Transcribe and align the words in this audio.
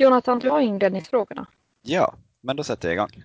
Jonathan, 0.00 0.38
du 0.38 0.50
har 0.50 0.60
inledningsfrågorna. 0.60 1.46
Ja, 1.82 2.14
men 2.40 2.56
då 2.56 2.64
sätter 2.64 2.88
jag 2.88 2.94
igång. 2.94 3.24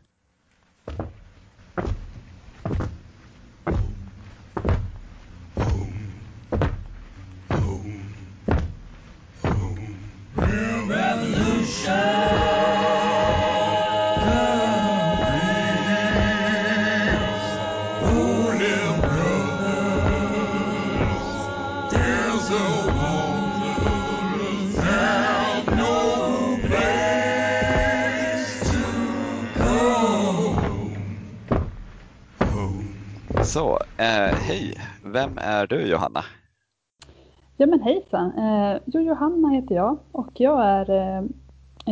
Hejsan! 38.14 38.32
Eh, 38.38 38.82
jo, 38.86 39.02
Johanna 39.02 39.50
heter 39.50 39.76
jag 39.76 39.98
och 40.12 40.32
jag 40.34 40.66
är 40.66 40.90
eh, 40.90 41.24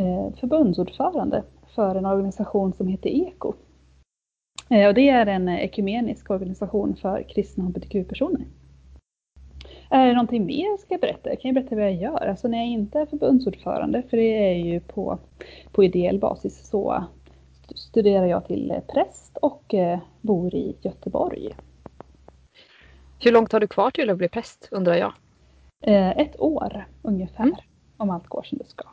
eh, 0.03 0.34
förbundsordförande 0.39 1.44
för 1.75 1.95
en 1.95 2.05
organisation 2.05 2.73
som 2.73 2.88
heter 2.88 3.09
EKO. 3.09 3.53
Och 4.88 4.94
det 4.94 5.09
är 5.09 5.25
en 5.25 5.49
ekumenisk 5.49 6.30
organisation 6.30 6.95
för 6.95 7.23
kristna 7.30 7.63
hbtq-personer. 7.63 8.45
Är 9.89 10.07
det 10.07 10.13
någonting 10.13 10.45
mer 10.45 10.66
jag 10.66 10.80
ska 10.80 10.97
berätta? 10.97 11.30
Jag 11.30 11.41
kan 11.41 11.49
ju 11.49 11.53
berätta 11.53 11.75
vad 11.75 11.85
jag 11.85 11.95
gör. 11.95 12.27
Alltså 12.27 12.47
när 12.47 12.58
jag 12.58 12.67
inte 12.67 12.99
är 12.99 13.05
förbundsordförande, 13.05 14.03
för 14.09 14.17
det 14.17 14.52
är 14.52 14.55
ju 14.55 14.80
på, 14.80 15.19
på 15.72 15.83
ideell 15.83 16.19
basis, 16.19 16.67
så 16.67 17.03
studerar 17.75 18.25
jag 18.25 18.47
till 18.47 18.73
präst 18.94 19.38
och 19.38 19.75
bor 20.22 20.56
i 20.56 20.75
Göteborg. 20.81 21.50
Hur 23.19 23.31
långt 23.31 23.52
har 23.52 23.59
du 23.59 23.67
kvar 23.67 23.91
till 23.91 24.09
att 24.09 24.17
bli 24.17 24.30
präst 24.30 24.67
undrar 24.72 24.95
jag? 24.95 25.13
Eh, 25.82 26.10
ett 26.10 26.40
år 26.40 26.86
ungefär, 27.02 27.44
mm. 27.44 27.56
om 27.98 28.10
allt 28.10 28.28
går 28.28 28.44
som 28.44 28.58
det 28.58 28.68
ska. 28.68 28.84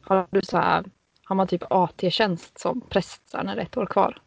Har 0.00 0.26
du 0.30 0.42
så 0.42 0.58
här, 0.58 0.84
har 1.24 1.36
man 1.36 1.46
typ 1.46 1.62
AT-tjänst 1.70 2.58
som 2.58 2.80
präst 2.80 3.22
när 3.44 3.54
det 3.54 3.60
är 3.60 3.66
ett 3.66 3.76
år 3.76 3.86
kvar? 3.86 4.22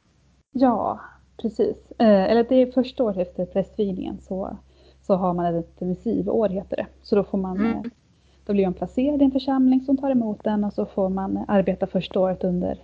Ja, 0.51 0.99
precis. 1.41 1.91
Eh, 1.97 2.23
eller 2.23 2.43
det 2.43 2.55
är 2.55 2.71
första 2.71 3.03
året 3.03 3.17
efter 3.17 3.45
prästvigningen 3.45 4.17
så, 4.21 4.57
så 5.01 5.15
har 5.15 5.33
man 5.33 5.55
ett 5.55 5.81
missivår 5.81 6.49
heter 6.49 6.75
det. 6.77 6.87
Så 7.01 7.15
då 7.15 7.23
får 7.23 7.37
man 7.37 7.57
mm. 7.57 7.91
Då 8.45 8.53
blir 8.53 8.65
man 8.65 8.73
placerad 8.73 9.21
i 9.21 9.25
en 9.25 9.31
församling 9.31 9.81
som 9.81 9.97
tar 9.97 10.11
emot 10.11 10.43
den 10.43 10.63
och 10.63 10.73
så 10.73 10.85
får 10.85 11.09
man 11.09 11.45
arbeta 11.47 11.87
första 11.87 12.19
året 12.19 12.43
under 12.43 12.79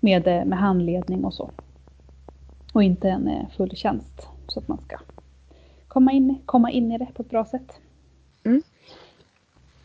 med, 0.00 0.24
med 0.24 0.58
handledning 0.58 1.24
och 1.24 1.34
så. 1.34 1.50
Och 2.72 2.82
inte 2.82 3.08
en 3.08 3.28
eh, 3.28 3.48
full 3.56 3.76
tjänst 3.76 4.28
så 4.46 4.60
att 4.60 4.68
man 4.68 4.78
ska 4.78 4.96
komma 5.88 6.12
in, 6.12 6.38
komma 6.46 6.70
in 6.70 6.92
i 6.92 6.98
det 6.98 7.06
på 7.14 7.22
ett 7.22 7.30
bra 7.30 7.44
sätt. 7.44 7.80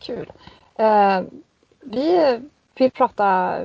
Kul. 0.04 0.32
Eh, 0.76 1.22
vi 1.80 2.40
vill 2.74 2.90
prata 2.90 3.58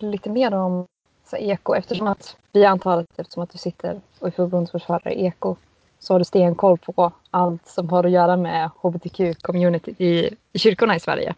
lite 0.00 0.30
mer 0.30 0.54
om 0.54 0.86
så, 1.24 1.36
eko 1.36 1.74
eftersom 1.74 2.06
att 2.06 2.36
vi 2.52 2.64
antar 2.64 2.98
att 2.98 3.18
eftersom 3.18 3.42
att 3.42 3.50
du 3.50 3.58
sitter 3.58 4.00
och 4.18 4.26
är 4.26 4.30
förbundsordförande 4.30 5.12
i 5.12 5.26
eko 5.26 5.56
så 5.98 6.14
har 6.14 6.18
du 6.18 6.24
stenkoll 6.24 6.78
på 6.78 7.12
allt 7.30 7.66
som 7.66 7.88
har 7.88 8.04
att 8.04 8.10
göra 8.10 8.36
med 8.36 8.70
hbtq-community 8.82 9.94
i, 9.98 10.30
i 10.52 10.58
kyrkorna 10.58 10.96
i 10.96 11.00
Sverige. 11.00 11.34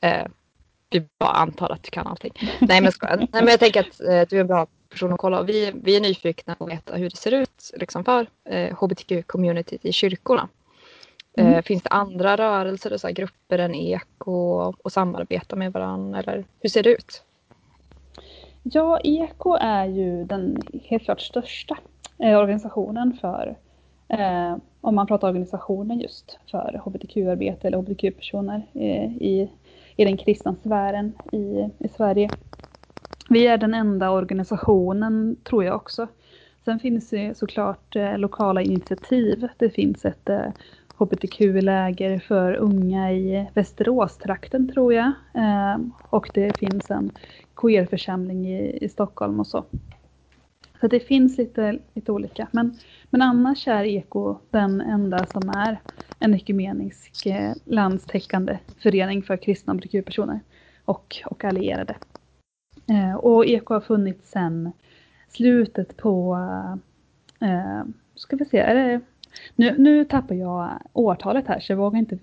Eh, 0.00 0.26
vi 0.90 1.06
bara 1.18 1.30
antar 1.30 1.72
att 1.72 1.82
du 1.82 1.90
kan 1.90 2.06
allting. 2.06 2.32
Nej 2.60 2.80
men, 2.80 2.92
Nej, 3.02 3.28
men 3.32 3.46
jag 3.46 3.60
tänker 3.60 3.80
att 3.80 4.00
eh, 4.00 4.22
du 4.28 4.36
är 4.36 4.40
en 4.40 4.46
bra 4.46 4.66
person 4.90 5.12
att 5.12 5.18
kolla. 5.18 5.42
Vi, 5.42 5.72
vi 5.74 5.96
är 5.96 6.00
nyfikna 6.00 6.54
på 6.54 6.64
att 6.64 6.70
veta 6.70 6.94
hur 6.94 7.10
det 7.10 7.16
ser 7.16 7.32
ut 7.32 7.70
liksom, 7.74 8.04
för 8.04 8.26
eh, 8.44 8.76
hbtq-communityt 8.76 9.80
i 9.82 9.92
kyrkorna. 9.92 10.48
Eh, 11.36 11.46
mm. 11.46 11.58
Eh, 11.58 11.62
finns 11.62 11.82
det 11.82 11.90
andra 11.90 12.36
rörelser 12.36 12.92
och 12.92 13.00
så 13.00 13.08
grupper 13.08 13.58
än 13.58 13.74
eko 13.74 14.32
och, 14.32 14.86
och 14.86 14.92
samarbeta 14.92 15.56
med 15.56 15.72
varandra? 15.72 16.18
Eller 16.18 16.44
hur 16.60 16.68
ser 16.68 16.82
det 16.82 16.90
ut? 16.90 17.24
Ja, 18.62 19.00
eko 19.04 19.56
är 19.60 19.86
ju 19.86 20.24
den 20.24 20.62
helt 20.84 21.02
klart 21.02 21.20
största 21.20 21.78
eh, 22.18 22.38
organisationen 22.38 23.18
för 23.20 23.56
eh, 24.08 24.56
om 24.80 24.94
man 24.94 25.06
pratar 25.06 25.28
organisationen 25.28 26.00
just 26.00 26.38
för 26.50 26.80
hbtq-arbete 26.84 27.66
eller 27.66 27.78
hbtq-personer 27.78 28.66
i 29.20 29.50
i 30.00 30.04
den 30.04 30.16
kristna 30.16 30.56
sfären 30.62 31.12
i, 31.32 31.68
i 31.78 31.88
Sverige. 31.88 32.30
Vi 33.28 33.46
är 33.46 33.58
den 33.58 33.74
enda 33.74 34.10
organisationen, 34.10 35.36
tror 35.44 35.64
jag 35.64 35.76
också. 35.76 36.08
Sen 36.64 36.78
finns 36.78 37.10
det 37.10 37.38
såklart 37.38 37.96
eh, 37.96 38.18
lokala 38.18 38.62
initiativ. 38.62 39.48
Det 39.58 39.70
finns 39.70 40.04
ett 40.04 40.28
eh, 40.28 40.46
hbtq-läger 41.00 42.18
för 42.18 42.54
unga 42.54 43.12
i 43.12 43.46
Västeråstrakten 43.54 44.72
tror 44.72 44.94
jag. 44.94 45.12
Eh, 45.34 45.78
och 46.10 46.30
det 46.34 46.56
finns 46.56 46.90
en 46.90 47.10
queerförsamling 47.56 48.46
i, 48.46 48.78
i 48.84 48.88
Stockholm 48.88 49.40
och 49.40 49.46
så. 49.46 49.64
Så 50.80 50.86
det 50.86 51.00
finns 51.00 51.38
lite, 51.38 51.78
lite 51.94 52.12
olika. 52.12 52.48
Men, 52.50 52.78
men 53.10 53.22
annars 53.22 53.68
är 53.68 53.84
Eko 53.84 54.36
den 54.50 54.80
enda 54.80 55.26
som 55.26 55.48
är 55.48 55.80
en 56.18 56.34
ekumenisk 56.34 57.26
eh, 57.26 57.52
landstäckande 57.64 58.58
förening 58.78 59.22
för 59.22 59.36
kristna 59.36 59.72
hbtq-personer 59.72 60.40
och, 60.84 61.16
och 61.26 61.44
allierade. 61.44 61.96
Eh, 62.88 63.14
och 63.14 63.46
Eko 63.46 63.74
har 63.74 63.80
funnits 63.80 64.30
sedan 64.30 64.72
slutet 65.28 65.96
på, 65.96 66.38
eh, 67.40 67.82
ska 68.14 68.36
vi 68.36 68.44
se, 68.44 68.58
är 68.58 68.74
det, 68.74 69.00
nu, 69.56 69.74
nu 69.78 70.04
tappar 70.04 70.34
jag 70.34 70.70
årtalet 70.92 71.46
här 71.46 71.60
så 71.60 71.72
jag 71.72 71.76
vågar 71.76 71.98
inte 71.98 72.18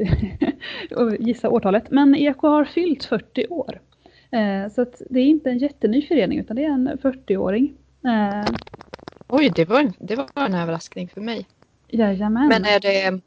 gissa 1.19 1.50
årtalet. 1.50 1.91
Men 1.91 2.16
Eko 2.16 2.47
har 2.47 2.66
fyllt 2.66 3.05
40 3.05 3.47
år. 3.47 3.81
Eh, 4.31 4.72
så 4.72 4.85
det 5.09 5.19
är 5.19 5.25
inte 5.25 5.50
en 5.50 5.57
jätteny 5.57 6.01
förening 6.07 6.39
utan 6.39 6.56
det 6.56 6.63
är 6.63 6.69
en 6.69 6.89
40-åring. 6.89 7.73
Eh, 8.06 8.45
Oj, 9.27 9.51
det 9.56 9.66
var, 9.66 9.91
det 10.00 10.16
var 10.16 10.27
en 10.35 10.53
överraskning 10.53 11.07
för 11.07 11.22
mig. 11.22 11.45
Jajamän. 11.88 12.47
Men 12.47 12.66
är 12.66 12.79
det, 12.79 13.19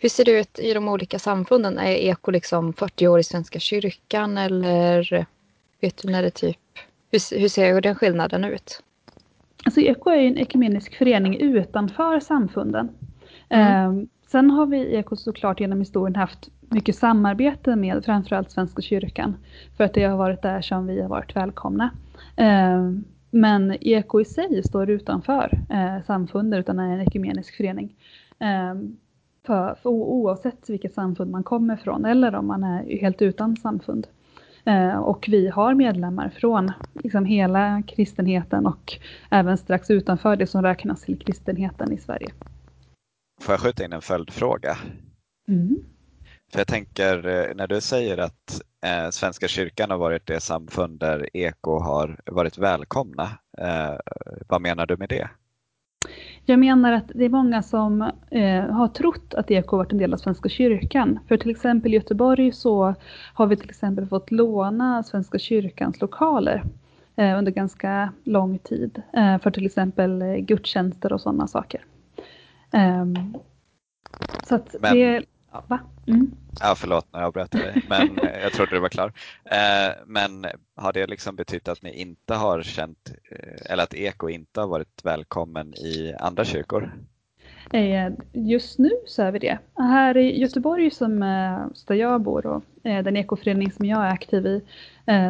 hur 0.00 0.08
ser 0.08 0.24
det 0.24 0.40
ut 0.40 0.58
i 0.58 0.74
de 0.74 0.88
olika 0.88 1.18
samfunden? 1.18 1.78
Är 1.78 1.92
Eko 1.92 2.30
liksom 2.30 2.72
40 2.72 3.08
år 3.08 3.18
i 3.18 3.24
Svenska 3.24 3.58
kyrkan 3.58 4.38
eller 4.38 5.26
vet 5.80 6.02
du 6.02 6.10
när 6.10 6.22
det 6.22 6.30
typ, 6.30 6.58
hur, 7.10 7.38
hur 7.40 7.48
ser 7.48 7.80
den 7.80 7.94
skillnaden 7.94 8.44
ut? 8.44 8.82
Alltså 9.64 9.80
Eko 9.80 10.10
är 10.10 10.16
en 10.16 10.38
ekumenisk 10.38 10.94
förening 10.94 11.40
utanför 11.40 12.20
samfunden. 12.20 12.90
Mm. 13.52 13.66
Ehm, 13.66 14.08
sen 14.26 14.50
har 14.50 14.66
vi 14.66 14.78
i 14.78 14.96
Eko 14.96 15.16
såklart 15.16 15.60
genom 15.60 15.78
historien 15.78 16.16
haft 16.16 16.48
mycket 16.60 16.96
samarbete 16.96 17.76
med 17.76 18.04
framförallt 18.04 18.50
Svenska 18.50 18.82
kyrkan. 18.82 19.36
För 19.76 19.84
att 19.84 19.94
det 19.94 20.04
har 20.04 20.16
varit 20.16 20.42
där 20.42 20.60
som 20.60 20.86
vi 20.86 21.00
har 21.02 21.08
varit 21.08 21.36
välkomna. 21.36 21.90
Ehm, 22.36 23.04
men 23.30 23.76
Eko 23.80 24.20
i 24.20 24.24
sig 24.24 24.62
står 24.62 24.90
utanför 24.90 25.60
eh, 25.70 26.04
samfundet 26.06 26.60
utan 26.60 26.78
är 26.78 26.94
en 26.94 27.00
ekumenisk 27.00 27.56
förening. 27.56 27.94
Ehm, 28.38 28.96
för, 29.46 29.74
för 29.82 29.90
oavsett 29.90 30.70
vilket 30.70 30.94
samfund 30.94 31.30
man 31.30 31.42
kommer 31.42 31.76
från 31.76 32.04
eller 32.04 32.34
om 32.34 32.46
man 32.46 32.64
är 32.64 33.00
helt 33.00 33.22
utan 33.22 33.56
samfund. 33.56 34.06
Eh, 34.64 34.96
och 34.96 35.26
vi 35.28 35.48
har 35.48 35.74
medlemmar 35.74 36.28
från 36.28 36.72
liksom, 36.94 37.24
hela 37.24 37.82
kristenheten 37.82 38.66
och 38.66 38.92
även 39.30 39.58
strax 39.58 39.90
utanför 39.90 40.36
det 40.36 40.46
som 40.46 40.62
räknas 40.62 41.02
till 41.02 41.18
kristenheten 41.18 41.92
i 41.92 41.98
Sverige. 41.98 42.28
Får 43.42 43.52
jag 43.52 43.60
skjuta 43.60 43.84
in 43.84 43.92
en 43.92 44.02
följdfråga? 44.02 44.76
Mm. 45.48 45.84
För 46.52 46.60
jag 46.60 46.66
tänker 46.66 47.26
eh, 47.26 47.54
när 47.54 47.66
du 47.66 47.80
säger 47.80 48.18
att 48.18 48.60
eh, 48.86 49.10
Svenska 49.10 49.48
kyrkan 49.48 49.90
har 49.90 49.98
varit 49.98 50.26
det 50.26 50.40
samfund 50.40 51.00
där 51.00 51.28
eko 51.36 51.78
har 51.78 52.20
varit 52.26 52.58
välkomna. 52.58 53.22
Eh, 53.58 53.96
vad 54.48 54.60
menar 54.60 54.86
du 54.86 54.96
med 54.96 55.08
det? 55.08 55.28
Jag 56.44 56.58
menar 56.58 56.92
att 56.92 57.10
det 57.14 57.24
är 57.24 57.28
många 57.28 57.62
som 57.62 58.02
eh, 58.30 58.64
har 58.64 58.88
trott 58.88 59.34
att 59.34 59.50
eko 59.50 59.76
varit 59.76 59.92
en 59.92 59.98
del 59.98 60.14
av 60.14 60.18
Svenska 60.18 60.48
kyrkan. 60.48 61.18
För 61.28 61.36
till 61.36 61.50
exempel 61.50 61.92
i 61.92 61.96
Göteborg 61.96 62.52
så 62.52 62.94
har 63.34 63.46
vi 63.46 63.56
till 63.56 63.70
exempel 63.70 64.06
fått 64.06 64.30
låna 64.30 65.02
Svenska 65.02 65.38
kyrkans 65.38 66.00
lokaler 66.00 66.64
eh, 67.16 67.38
under 67.38 67.52
ganska 67.52 68.12
lång 68.24 68.58
tid. 68.58 69.02
Eh, 69.12 69.38
för 69.38 69.50
till 69.50 69.66
exempel 69.66 70.22
gudstjänster 70.36 71.12
och 71.12 71.20
sådana 71.20 71.46
saker. 71.46 71.84
Ehm, 72.72 73.34
så 74.44 74.54
att 74.54 74.74
Men... 74.80 74.94
det 74.94 75.24
Va? 75.66 75.80
Mm. 76.06 76.30
Ja, 76.60 76.74
förlåt, 76.76 77.06
jag 77.12 77.22
avbröt 77.22 77.50
dig, 77.50 77.82
men 77.88 78.08
jag 78.42 78.52
trodde 78.52 78.76
du 78.76 78.80
var 78.80 78.88
klar. 78.88 79.12
Eh, 79.44 79.94
men 80.06 80.46
har 80.76 80.92
det 80.92 81.06
liksom 81.06 81.36
betytt 81.36 81.68
att 81.68 81.82
ni 81.82 82.00
inte 82.00 82.34
har 82.34 82.62
känt, 82.62 83.12
eh, 83.30 83.72
eller 83.72 83.82
att 83.82 83.94
Eko 83.94 84.28
inte 84.28 84.60
har 84.60 84.68
varit 84.68 85.04
välkommen 85.04 85.74
i 85.74 86.14
andra 86.18 86.44
kyrkor? 86.44 86.92
Just 88.32 88.78
nu 88.78 88.90
så 89.06 89.22
är 89.22 89.32
vi 89.32 89.38
det. 89.38 89.58
Här 89.74 90.16
i 90.16 90.40
Göteborg 90.40 90.90
som, 90.90 91.20
där 91.86 91.94
jag 91.94 92.20
bor 92.20 92.46
och 92.46 92.62
den 92.82 93.16
ekoförening 93.16 93.72
som 93.72 93.86
jag 93.86 94.04
är 94.04 94.10
aktiv 94.10 94.46
i 94.46 94.62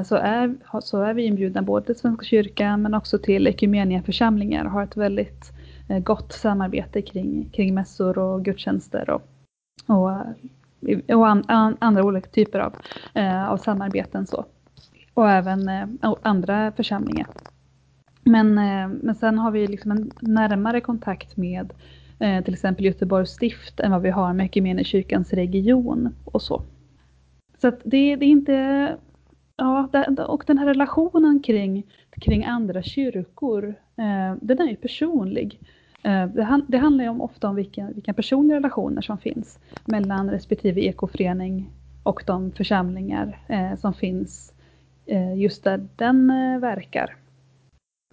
så 0.04 0.16
är, 0.16 0.54
så 0.80 1.02
är 1.02 1.14
vi 1.14 1.24
inbjudna 1.24 1.62
både 1.62 1.86
till 1.86 1.94
Svenska 1.94 2.24
kyrkan 2.24 2.82
men 2.82 2.94
också 2.94 3.18
till 3.18 3.46
Ekumeniaförsamlingar 3.46 4.64
och 4.64 4.70
har 4.70 4.82
ett 4.82 4.96
väldigt 4.96 5.52
Eh, 5.88 5.98
gott 5.98 6.32
samarbete 6.32 7.02
kring, 7.02 7.48
kring 7.52 7.74
mässor 7.74 8.18
och 8.18 8.44
gudstjänster 8.44 9.10
och, 9.10 9.22
och, 9.86 10.10
eh, 10.88 11.18
och 11.18 11.28
an, 11.28 11.44
an, 11.48 11.76
andra 11.78 12.04
olika 12.04 12.30
typer 12.30 12.58
av, 12.58 12.74
eh, 13.14 13.48
av 13.50 13.56
samarbeten. 13.56 14.26
Så. 14.26 14.44
Och 15.14 15.30
även 15.30 15.68
andra 16.22 16.72
församlingar. 16.72 17.26
Men, 18.24 18.54
men 19.02 19.14
sen 19.14 19.38
har 19.38 19.50
vi 19.50 19.66
liksom 19.66 19.90
en 19.90 20.10
närmare 20.20 20.80
kontakt 20.80 21.36
med 21.36 21.72
eh, 22.18 22.44
till 22.44 22.54
exempel 22.54 22.84
Göteborgs 22.84 23.30
stift 23.30 23.80
än 23.80 23.90
vad 23.90 24.02
vi 24.02 24.10
har 24.10 24.32
med 24.32 24.86
kyrkans 24.86 25.32
region 25.32 26.14
och 26.24 26.42
så. 26.42 26.62
Så 27.58 27.68
att 27.68 27.80
det, 27.84 28.16
det 28.16 28.24
är 28.24 28.30
inte, 28.30 28.96
ja, 29.56 29.88
och 30.28 30.44
den 30.46 30.58
här 30.58 30.66
relationen 30.66 31.42
kring, 31.42 31.86
kring 32.10 32.44
andra 32.44 32.82
kyrkor, 32.82 33.74
den 34.40 34.60
är 34.60 34.70
ju 34.70 34.76
personlig. 34.76 35.60
Eh, 36.02 36.26
det, 36.66 36.78
handlar 36.78 37.04
ju 37.04 37.10
om, 37.10 37.20
ofta 37.20 37.48
om 37.48 37.54
vilka, 37.54 37.88
vilka 37.94 38.12
personliga 38.12 38.56
relationer 38.56 39.02
som 39.02 39.18
finns 39.18 39.58
mellan 39.84 40.30
respektive 40.30 40.80
ekoförening 40.80 41.70
och 42.02 42.22
de 42.26 42.52
församlingar 42.52 43.38
eh, 43.48 43.76
som 43.76 43.94
finns 43.94 44.52
eh, 45.06 45.34
just 45.34 45.64
där 45.64 45.88
den 45.96 46.30
eh, 46.30 46.58
verkar. 46.58 47.16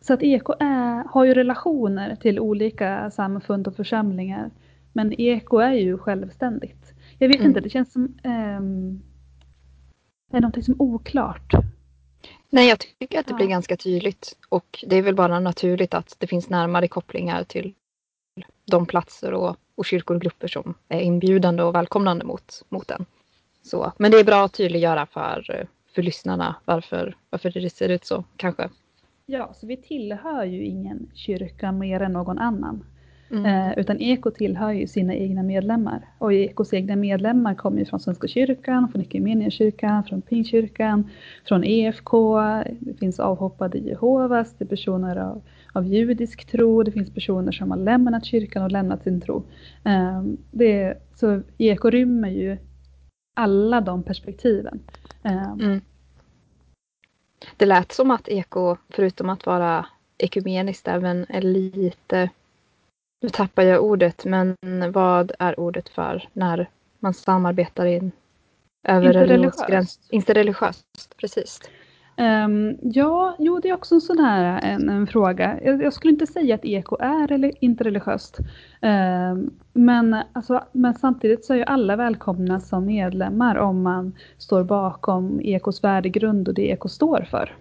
Så 0.01 0.13
att 0.13 0.23
EK 0.23 0.49
är, 0.59 1.03
har 1.09 1.25
ju 1.25 1.33
relationer 1.33 2.15
till 2.15 2.39
olika 2.39 3.11
samfund 3.11 3.67
och 3.67 3.75
församlingar. 3.75 4.51
Men 4.93 5.13
EK 5.17 5.53
är 5.53 5.71
ju 5.71 5.97
självständigt. 5.97 6.93
Jag 7.17 7.27
vet 7.27 7.37
mm. 7.37 7.47
inte, 7.47 7.59
det 7.59 7.69
känns 7.69 7.91
som 7.91 8.03
um, 8.23 9.01
det 10.31 10.37
är 10.37 10.41
någonting 10.41 10.63
som 10.63 10.73
är 10.73 10.81
oklart. 10.81 11.53
Nej, 12.49 12.69
jag 12.69 12.79
tycker 12.79 13.19
att 13.19 13.27
det 13.27 13.33
blir 13.33 13.47
ganska 13.47 13.77
tydligt. 13.77 14.37
Och 14.49 14.85
det 14.87 14.95
är 14.95 15.01
väl 15.01 15.15
bara 15.15 15.39
naturligt 15.39 15.93
att 15.93 16.15
det 16.19 16.27
finns 16.27 16.49
närmare 16.49 16.87
kopplingar 16.87 17.43
till 17.43 17.73
de 18.65 18.85
platser 18.85 19.33
och, 19.33 19.57
och 19.75 19.85
kyrkor 19.85 20.15
och 20.15 20.21
grupper 20.21 20.47
som 20.47 20.73
är 20.87 20.99
inbjudande 20.99 21.63
och 21.63 21.75
välkomnande 21.75 22.25
mot, 22.25 22.65
mot 22.69 22.87
den. 22.87 23.05
Så, 23.61 23.93
men 23.97 24.11
det 24.11 24.19
är 24.19 24.23
bra 24.23 24.45
att 24.45 24.53
tydliggöra 24.53 25.05
för, 25.05 25.67
för 25.95 26.01
lyssnarna 26.01 26.55
varför, 26.65 27.15
varför 27.29 27.49
det 27.49 27.69
ser 27.69 27.89
ut 27.89 28.05
så 28.05 28.23
kanske. 28.35 28.69
Ja, 29.25 29.53
så 29.53 29.67
vi 29.67 29.77
tillhör 29.77 30.45
ju 30.45 30.65
ingen 30.65 31.11
kyrka 31.13 31.71
mer 31.71 31.99
än 31.99 32.13
någon 32.13 32.39
annan. 32.39 32.85
Mm. 33.31 33.45
Eh, 33.45 33.79
utan 33.79 33.99
Eko 33.99 34.31
tillhör 34.31 34.71
ju 34.71 34.87
sina 34.87 35.15
egna 35.15 35.43
medlemmar. 35.43 36.01
Och 36.17 36.33
Ekos 36.33 36.73
egna 36.73 36.95
medlemmar 36.95 37.55
kommer 37.55 37.79
ju 37.79 37.85
från 37.85 37.99
Svenska 37.99 38.27
kyrkan, 38.27 38.89
från 38.91 39.01
Equmeniakyrkan, 39.01 40.03
från 40.03 40.21
Pingstkyrkan, 40.21 41.09
från 41.47 41.63
EFK. 41.63 42.39
Det 42.79 42.93
finns 42.99 43.19
avhoppade 43.19 43.77
Jehovas, 43.77 44.53
det 44.57 44.65
är 44.65 44.67
personer 44.67 45.15
av, 45.15 45.41
av 45.73 45.85
judisk 45.85 46.45
tro, 46.45 46.83
det 46.83 46.91
finns 46.91 47.13
personer 47.13 47.51
som 47.51 47.71
har 47.71 47.77
lämnat 47.77 48.25
kyrkan 48.25 48.63
och 48.63 48.71
lämnat 48.71 49.03
sin 49.03 49.21
tro. 49.21 49.43
Eh, 49.83 50.23
det, 50.51 50.97
så 51.15 51.41
Eko 51.57 51.89
rymmer 51.89 52.29
ju 52.29 52.57
alla 53.35 53.81
de 53.81 54.03
perspektiven. 54.03 54.79
Eh, 55.23 55.51
mm. 55.51 55.81
Det 57.57 57.65
lät 57.65 57.91
som 57.91 58.11
att 58.11 58.27
eko, 58.27 58.77
förutom 58.89 59.29
att 59.29 59.45
vara 59.45 59.85
ekumeniskt, 60.17 60.87
även 60.87 61.25
är 61.29 61.41
lite... 61.41 62.29
Nu 63.21 63.29
tappar 63.29 63.63
jag 63.63 63.83
ordet, 63.83 64.25
men 64.25 64.55
vad 64.91 65.31
är 65.39 65.59
ordet 65.59 65.89
för 65.89 66.29
när 66.33 66.69
man 66.99 67.13
samarbetar 67.13 67.85
in 67.85 68.11
över 68.83 69.13
religionsgräns? 69.13 69.99
Interreligiöst, 70.09 71.17
precis. 71.17 71.61
Um, 72.19 72.77
ja, 72.81 73.35
jo 73.39 73.59
det 73.59 73.69
är 73.69 73.73
också 73.73 73.95
en 73.95 74.01
sån 74.01 74.19
här 74.19 74.59
en, 74.63 74.89
en 74.89 75.07
fråga. 75.07 75.59
Jag, 75.63 75.83
jag, 75.83 75.93
skulle 75.93 76.13
inte 76.13 76.27
säga 76.27 76.55
att 76.55 76.65
eko 76.65 76.97
är 76.99 77.31
eller 77.31 77.63
inte 77.63 77.83
religiöst. 77.83 78.39
Um, 78.81 79.51
men, 79.73 80.15
alltså, 80.33 80.63
men 80.71 80.93
samtidigt 80.93 81.45
så 81.45 81.53
är 81.53 81.57
ju 81.57 81.63
alla 81.63 81.95
välkomna 81.95 82.59
som 82.59 82.85
medlemmar 82.85 83.55
om 83.55 83.81
man 83.81 84.15
står 84.37 84.63
bakom 84.63 85.41
ekos 85.43 85.83
värdegrund 85.83 86.47
och 86.47 86.53
det 86.53 86.69
eko 86.69 86.89
står 86.89 87.27
för. 87.31 87.55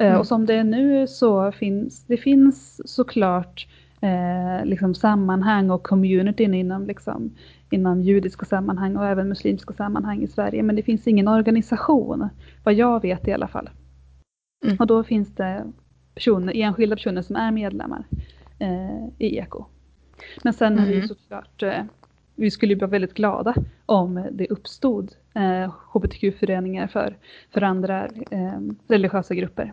Uh, 0.00 0.06
mm. 0.06 0.20
Och 0.20 0.26
som 0.26 0.46
det 0.46 0.54
är 0.54 0.64
nu 0.64 1.06
så 1.06 1.52
finns 1.52 2.06
det 2.06 2.16
finns 2.16 2.80
såklart 2.84 3.66
eh, 4.02 4.64
liksom 4.64 4.94
sammanhang 4.94 5.70
och 5.70 5.82
communityn 5.82 6.54
inom, 6.54 6.86
liksom, 6.86 7.30
inom 7.70 8.00
judiska 8.00 8.46
sammanhang 8.46 8.96
och 8.96 9.06
även 9.06 9.28
muslimska 9.28 9.74
sammanhang 9.74 10.22
i 10.22 10.26
Sverige. 10.26 10.62
Men 10.62 10.76
det 10.76 10.82
finns 10.82 11.06
ingen 11.06 11.28
organisation, 11.28 12.28
vad 12.64 12.74
jag 12.74 13.02
vet 13.02 13.28
i 13.28 13.32
alla 13.32 13.48
fall. 13.48 13.70
Mm. 14.64 14.76
Och 14.78 14.86
då 14.86 15.04
finns 15.04 15.34
det 15.34 15.64
personer, 16.14 16.52
enskilda 16.56 16.96
personer 16.96 17.22
som 17.22 17.36
är 17.36 17.50
medlemmar 17.50 18.04
eh, 18.58 19.06
i 19.18 19.38
EKO. 19.38 19.64
Men 20.44 20.52
sen 20.52 20.72
mm. 20.78 20.90
är 20.90 20.94
ju 20.94 21.08
såklart, 21.08 21.62
eh, 21.62 21.84
vi 22.34 22.50
skulle 22.50 22.72
ju 22.72 22.78
vara 22.78 22.90
väldigt 22.90 23.14
glada 23.14 23.54
om 23.86 24.26
det 24.32 24.46
uppstod 24.46 25.12
eh, 25.34 25.72
hbtq-föreningar 25.92 26.86
för, 26.86 27.16
för 27.50 27.62
andra 27.62 28.06
eh, 28.30 28.60
religiösa 28.88 29.34
grupper. 29.34 29.72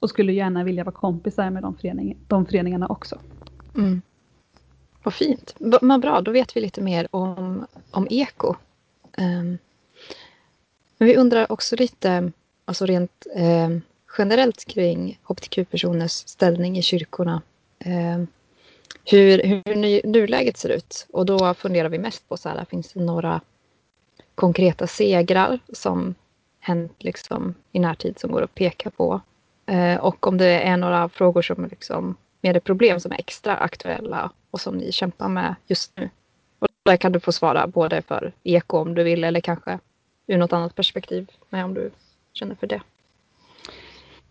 Och 0.00 0.10
skulle 0.10 0.32
gärna 0.32 0.64
vilja 0.64 0.84
vara 0.84 0.94
kompisar 0.94 1.50
med 1.50 1.62
de, 1.62 1.74
förening, 1.74 2.16
de 2.28 2.46
föreningarna 2.46 2.86
också. 2.86 3.18
Mm. 3.74 4.02
Vad 5.02 5.14
fint. 5.14 5.54
Vad 5.58 6.00
bra, 6.00 6.20
då 6.20 6.30
vet 6.30 6.56
vi 6.56 6.60
lite 6.60 6.80
mer 6.80 7.08
om, 7.10 7.66
om 7.90 8.06
eko. 8.10 8.54
Um, 9.18 9.58
men 10.98 11.08
vi 11.08 11.16
undrar 11.16 11.52
också 11.52 11.76
lite, 11.76 12.32
alltså 12.64 12.86
rent 12.86 13.26
um, 13.36 13.82
generellt 14.18 14.64
kring 14.64 15.20
hbtq-personers 15.22 16.12
ställning 16.12 16.78
i 16.78 16.82
kyrkorna. 16.82 17.42
Um, 17.84 18.26
hur, 19.04 19.42
hur 19.42 19.74
nuläget 20.06 20.56
ser 20.56 20.68
ut. 20.68 21.06
Och 21.10 21.26
då 21.26 21.54
funderar 21.54 21.88
vi 21.88 21.98
mest 21.98 22.28
på 22.28 22.36
så 22.36 22.48
här, 22.48 22.64
finns 22.64 22.92
det 22.92 23.00
några 23.00 23.40
konkreta 24.34 24.86
segrar 24.86 25.58
som 25.72 26.14
hänt 26.60 26.94
liksom 26.98 27.54
i 27.72 27.78
närtid 27.78 28.18
som 28.18 28.32
går 28.32 28.42
att 28.42 28.54
peka 28.54 28.90
på. 28.90 29.20
Uh, 29.70 29.96
och 29.96 30.26
om 30.26 30.38
det 30.38 30.60
är 30.60 30.76
några 30.76 31.08
frågor 31.08 31.42
som 31.42 31.64
liksom 31.64 32.16
med 32.40 32.54
det 32.54 32.60
problem 32.60 33.00
som 33.00 33.12
är 33.12 33.18
extra 33.18 33.56
aktuella 33.56 34.30
och 34.50 34.60
som 34.60 34.76
ni 34.76 34.92
kämpar 34.92 35.28
med 35.28 35.54
just 35.66 35.96
nu. 35.96 36.10
Och 36.58 36.68
där 36.82 36.96
kan 36.96 37.12
du 37.12 37.20
få 37.20 37.32
svara 37.32 37.66
både 37.66 38.02
för 38.02 38.32
eko 38.42 38.78
om 38.78 38.94
du 38.94 39.02
vill 39.04 39.24
eller 39.24 39.40
kanske 39.40 39.78
ur 40.26 40.38
något 40.38 40.52
annat 40.52 40.74
perspektiv 40.74 41.30
med 41.50 41.64
om 41.64 41.74
du 41.74 41.90
känner 42.32 42.54
för 42.54 42.66
det. 42.66 42.80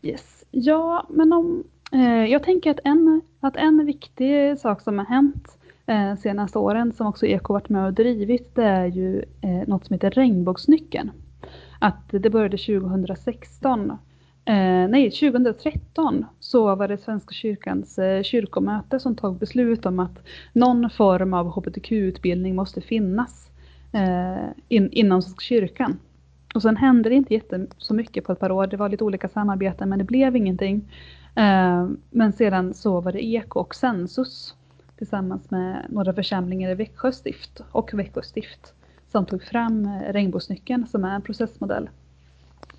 Yes. 0.02 0.46
Ja, 0.52 1.06
men 1.10 1.34
om, 1.34 1.64
eh, 1.92 2.26
jag 2.26 2.44
tänker 2.44 2.72
att 2.72 2.80
en, 2.84 3.22
att 3.40 3.56
en 3.56 3.86
viktig 3.86 4.60
sak 4.60 4.82
som 4.82 4.98
har 4.98 5.06
hänt 5.06 5.58
eh, 5.86 6.16
senaste 6.16 6.60
åren 6.60 6.94
som 6.94 7.08
också 7.08 7.26
Eko 7.26 7.54
varit 7.54 7.70
med 7.70 7.86
och 7.86 7.94
drivit 7.94 8.56
det 8.56 8.64
är 8.64 8.86
ju 8.86 9.24
eh, 9.42 9.68
något 9.68 9.86
som 9.86 9.94
heter 9.94 10.12
regnbågsnyckeln. 10.12 11.12
Att 11.80 12.10
det 12.10 12.30
började 12.30 12.58
2016 12.58 13.98
Eh, 14.48 14.88
nej, 14.90 15.12
2013 15.12 16.26
så 16.40 16.76
var 16.76 16.88
det 16.88 16.98
Svenska 16.98 17.34
kyrkans 17.34 18.00
eh, 18.00 18.24
kyrkomöte 18.24 19.00
som 19.00 19.16
tog 19.16 19.38
beslut 19.38 19.86
om 19.86 20.00
att 20.00 20.20
någon 20.54 20.90
form 20.90 21.34
av 21.34 21.48
hbtq-utbildning 21.48 22.56
måste 22.56 22.82
finnas 22.82 23.50
eh, 23.94 24.48
in, 24.68 24.90
inom 24.92 25.22
Svenska 25.22 25.42
kyrkan. 25.42 26.00
Och 26.56 26.62
sen 26.62 26.78
hände 26.78 27.10
det 27.10 27.16
inte 27.16 27.34
jätte, 27.34 27.68
så 27.78 27.94
mycket 27.94 28.24
på 28.24 28.32
ett 28.32 28.40
par 28.40 28.52
år. 28.52 28.68
Det 28.68 28.78
var 28.78 28.90
lite 28.90 29.04
olika 29.04 29.30
samarbeten 29.30 29.90
men 29.90 30.00
det 30.00 30.06
blev 30.06 30.36
ingenting. 30.36 30.92
Eh, 31.36 31.88
men 32.10 32.34
sedan 32.34 32.74
så 32.74 33.02
var 33.02 33.12
det 33.12 33.26
Eko 33.26 33.60
och 33.60 33.76
Sensus 33.76 34.56
tillsammans 34.98 35.52
med 35.52 35.86
några 35.90 36.14
församlingar 36.14 36.72
i 36.72 36.76
Växjö 36.76 37.12
stift 37.12 37.62
och 37.72 37.94
Växjö 37.94 38.22
stift 38.22 38.74
som 39.12 39.26
tog 39.26 39.44
fram 39.44 39.86
eh, 39.86 40.14
Regnbågsnyckeln 40.14 40.88
som 40.88 41.04
är 41.04 41.16
en 41.16 41.22
processmodell 41.22 41.90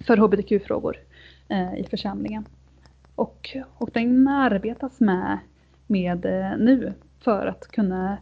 för 0.00 0.16
hbtq-frågor 0.16 0.96
Eh, 1.50 1.74
i 1.78 1.84
församlingen. 1.90 2.44
Och, 3.14 3.56
och 3.78 3.90
den 3.92 4.28
arbetas 4.28 5.00
med, 5.00 5.38
med 5.86 6.24
eh, 6.24 6.58
nu 6.58 6.94
för 7.20 7.46
att 7.46 7.68
kunna 7.68 8.18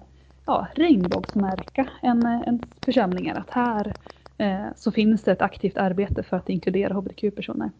ja, 0.46 0.66
regnbågsmärka 0.74 1.88
en, 2.02 2.26
eh, 2.26 2.42
en 2.46 2.62
församling. 2.82 3.30
Att 3.30 3.50
här 3.50 3.94
eh, 4.38 4.66
så 4.76 4.92
finns 4.92 5.22
det 5.22 5.32
ett 5.32 5.42
aktivt 5.42 5.76
arbete 5.76 6.22
för 6.22 6.36
att 6.36 6.48
inkludera 6.48 6.94
hbtq-personer. 6.94 7.70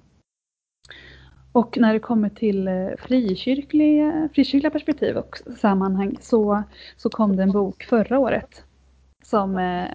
Och 1.53 1.79
när 1.81 1.93
det 1.93 2.01
kommer 2.01 2.29
till 2.29 2.69
frikyrkliga, 2.99 4.29
frikyrkliga 4.35 4.71
perspektiv 4.71 5.17
och 5.17 5.37
sammanhang 5.59 6.17
så, 6.21 6.63
så 6.97 7.11
kom 7.11 7.37
det 7.37 7.43
en 7.43 7.53
bok 7.53 7.85
förra 7.85 8.19
året 8.19 8.65
som 9.23 9.59
eh, 9.59 9.89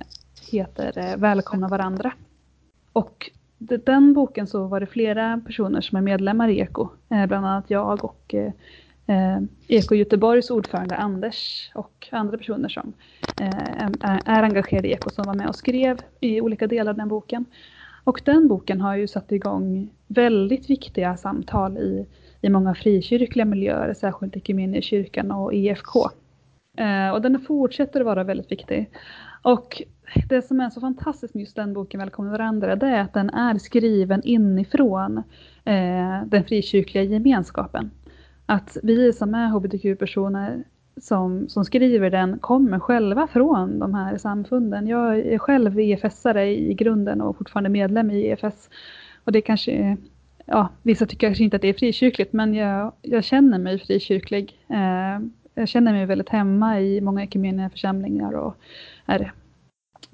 heter 0.51 1.17
Välkomna 1.17 1.67
varandra. 1.67 2.13
Och 2.93 3.31
den 3.62 4.13
boken 4.13 4.48
så 4.48 4.68
var 4.68 4.80
det 4.80 4.86
flera 4.86 5.41
personer 5.46 5.82
som 5.82 5.98
är 5.98 6.01
medlemmar 6.01 6.48
i 6.48 6.60
Eko. 6.60 6.89
Eh, 7.10 7.25
bland 7.25 7.46
annat 7.46 7.65
jag 7.68 8.06
och 8.06 8.34
eh, 8.34 8.53
eh, 9.08 9.41
Eko 9.68 9.96
Göteborgs 9.96 10.50
ordförande 10.50 10.96
Anders 10.96 11.72
och 11.75 12.08
andra 12.12 12.38
personer 12.38 12.70
som 12.70 12.94
är, 14.25 14.44
engagerade 14.44 14.88
i 14.88 14.91
Eko 14.91 15.10
som 15.10 15.25
var 15.25 15.34
med 15.34 15.50
och 15.50 15.56
skrev 15.56 15.98
i 16.20 16.41
olika 16.41 16.68
delar 16.68 16.91
av 16.91 16.98
den 16.98 17.08
boken. 17.08 17.46
Och 18.03 18.22
den 18.25 18.48
boken 18.48 18.82
har 18.82 18.96
ju 18.96 19.08
satt 19.08 19.32
igång 19.32 19.89
väldigt 20.08 20.70
viktiga 20.70 21.18
samtal 21.18 21.77
i, 21.77 22.06
i 22.41 22.50
många 22.50 22.75
frikyrkliga 22.75 23.46
miljöer, 23.46 23.94
särskilt 23.94 24.36
Equmeniakyrkan 24.36 25.32
och 25.32 25.53
EFK. 25.53 26.00
Och 27.13 27.22
den 27.22 27.39
fortsätter 27.39 28.00
att 28.00 28.06
vara 28.06 28.24
väldigt 28.24 28.51
viktig. 28.51 28.89
Och 29.41 29.82
det 30.30 30.41
som 30.41 30.60
är 30.60 30.70
så 30.70 30.82
fantastiskt 30.82 31.34
med 31.34 31.41
just 31.41 31.56
den 31.56 31.74
boken 31.74 32.00
Välkomna 32.00 32.32
varandra, 32.32 32.75
det 32.75 32.88
är 32.88 33.01
att 33.01 33.13
den 33.13 33.30
är 33.30 33.58
skriven 33.58 34.22
inifrån 34.24 35.18
eh, 35.65 36.24
den 36.25 36.44
frikyrkliga 36.44 37.03
gemenskapen. 37.03 37.91
Att 38.46 38.77
vi 38.84 39.13
som 39.13 39.36
är 39.36 39.48
hbtq-personer 39.48 40.63
som, 40.98 41.50
som 41.50 41.65
skriver 41.65 42.10
den 42.10 42.39
kommer 42.39 42.80
själva 42.80 43.27
från 43.27 43.80
de 43.80 43.94
här 43.94 44.18
samfunden. 44.18 44.88
Jag 44.88 45.20
är 45.20 45.38
själv 45.38 45.80
EFS-are 45.80 46.46
i 46.46 46.74
grunden 46.74 47.22
och 47.22 47.38
fortfarande 47.38 47.70
medlem 47.70 48.12
i 48.12 48.27
EFS. 48.27 48.70
Och 49.24 49.32
det 49.32 49.41
kanske, 49.41 49.98
ja, 50.46 50.70
vissa 50.82 51.06
tycker 51.06 51.27
kanske 51.27 51.44
inte 51.44 51.56
att 51.56 51.62
det 51.62 51.68
är 51.68 51.74
frikyrkligt, 51.74 52.34
men 52.34 52.53
jag, 52.53 52.91
jag 53.01 53.24
känner 53.24 53.60
mig 53.60 53.80
frikyrklig. 53.80 54.60
Eh, 54.68 55.20
jag 55.56 55.68
känner 55.68 55.91
mig 55.91 56.06
väldigt 56.06 56.30
hemma 56.30 56.82
i 56.82 57.01
många 57.01 57.24
ekumeniska 57.24 57.70
församlingar 57.70 58.34
och 58.34 58.56
är, 59.06 59.34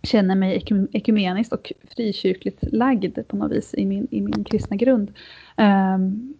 känner 0.03 0.35
mig 0.35 0.63
ekumeniskt 0.91 1.53
och 1.53 1.71
frikyrkligt 1.95 2.63
lagd 2.71 3.27
på 3.27 3.35
något 3.35 3.51
vis 3.51 3.73
i 3.73 3.85
min, 3.85 4.07
i 4.11 4.21
min 4.21 4.43
kristna 4.43 4.75
grund. 4.75 5.11
Um, 5.95 6.33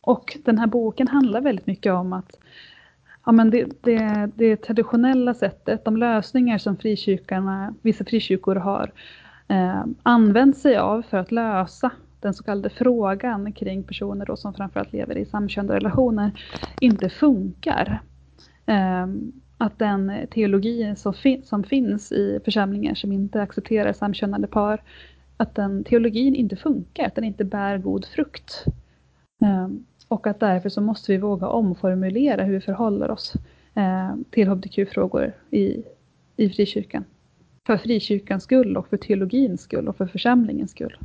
och 0.00 0.38
den 0.44 0.58
här 0.58 0.66
boken 0.66 1.08
handlar 1.08 1.40
väldigt 1.40 1.66
mycket 1.66 1.92
om 1.92 2.12
att 2.12 2.38
ja, 3.26 3.32
men 3.32 3.50
det, 3.50 3.66
det, 3.80 4.30
det 4.34 4.56
traditionella 4.56 5.34
sättet, 5.34 5.84
de 5.84 5.96
lösningar 5.96 6.58
som 6.58 6.76
frikyrkorna, 6.76 7.74
vissa 7.82 8.04
frikyrkor 8.04 8.54
har 8.56 8.92
eh, 9.48 9.84
använt 10.02 10.58
sig 10.58 10.76
av 10.76 11.02
för 11.02 11.16
att 11.16 11.32
lösa 11.32 11.90
den 12.20 12.34
så 12.34 12.44
kallade 12.44 12.70
frågan 12.70 13.52
kring 13.52 13.82
personer 13.82 14.26
då 14.26 14.36
som 14.36 14.54
framförallt 14.54 14.92
lever 14.92 15.18
i 15.18 15.24
samkönade 15.24 15.74
relationer 15.74 16.30
inte 16.80 17.08
funkar. 17.08 18.02
Um, 18.66 19.41
att 19.62 19.78
den 19.78 20.26
teologi 20.30 20.94
som, 20.96 21.14
fin 21.14 21.42
som 21.44 21.64
finns 21.64 22.12
i 22.12 22.40
församlingar 22.44 22.94
som 22.94 23.12
inte 23.12 23.42
accepterar 23.42 23.92
samkönade 23.92 24.46
par, 24.46 24.82
att 25.36 25.54
den 25.54 25.84
teologin 25.84 26.34
inte 26.34 26.56
funkar, 26.56 27.06
att 27.06 27.14
den 27.14 27.24
inte 27.24 27.44
bär 27.44 27.78
god 27.78 28.04
frukt. 28.04 28.64
Eh, 29.42 29.68
och 30.08 30.26
att 30.26 30.40
därför 30.40 30.68
så 30.68 30.80
måste 30.80 31.12
vi 31.12 31.18
våga 31.18 31.48
omformulera 31.48 32.44
hur 32.44 32.52
vi 32.52 32.60
förhåller 32.60 33.10
oss 33.10 33.34
eh, 33.74 34.14
till 34.30 34.48
hbtq-frågor 34.48 35.32
i, 35.50 35.82
i 36.36 36.48
frikyrkan. 36.48 37.04
För 37.66 37.76
frikyrkans 37.76 38.44
skull 38.44 38.76
och 38.76 38.88
för 38.88 38.96
teologins 38.96 39.62
skull 39.62 39.88
och 39.88 39.96
för 39.96 40.06
församlingens 40.06 40.70
skull. 40.70 40.96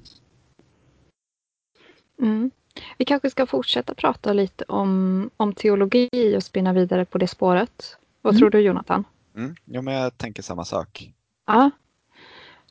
Mm. 2.21 2.51
Vi 2.97 3.05
kanske 3.05 3.29
ska 3.29 3.45
fortsätta 3.45 3.93
prata 3.93 4.33
lite 4.33 4.63
om, 4.67 5.29
om 5.37 5.53
teologi 5.53 6.37
och 6.37 6.43
spinna 6.43 6.73
vidare 6.73 7.05
på 7.05 7.17
det 7.17 7.27
spåret. 7.27 7.96
Vad 8.27 8.35
mm. 8.35 8.39
tror 8.39 8.49
du 8.49 8.59
Jonathan? 8.59 9.03
Mm. 9.35 9.55
Jo, 9.65 9.81
men 9.81 9.93
jag 9.93 10.17
tänker 10.17 10.43
samma 10.43 10.65
sak. 10.65 11.11
Ja, 11.45 11.71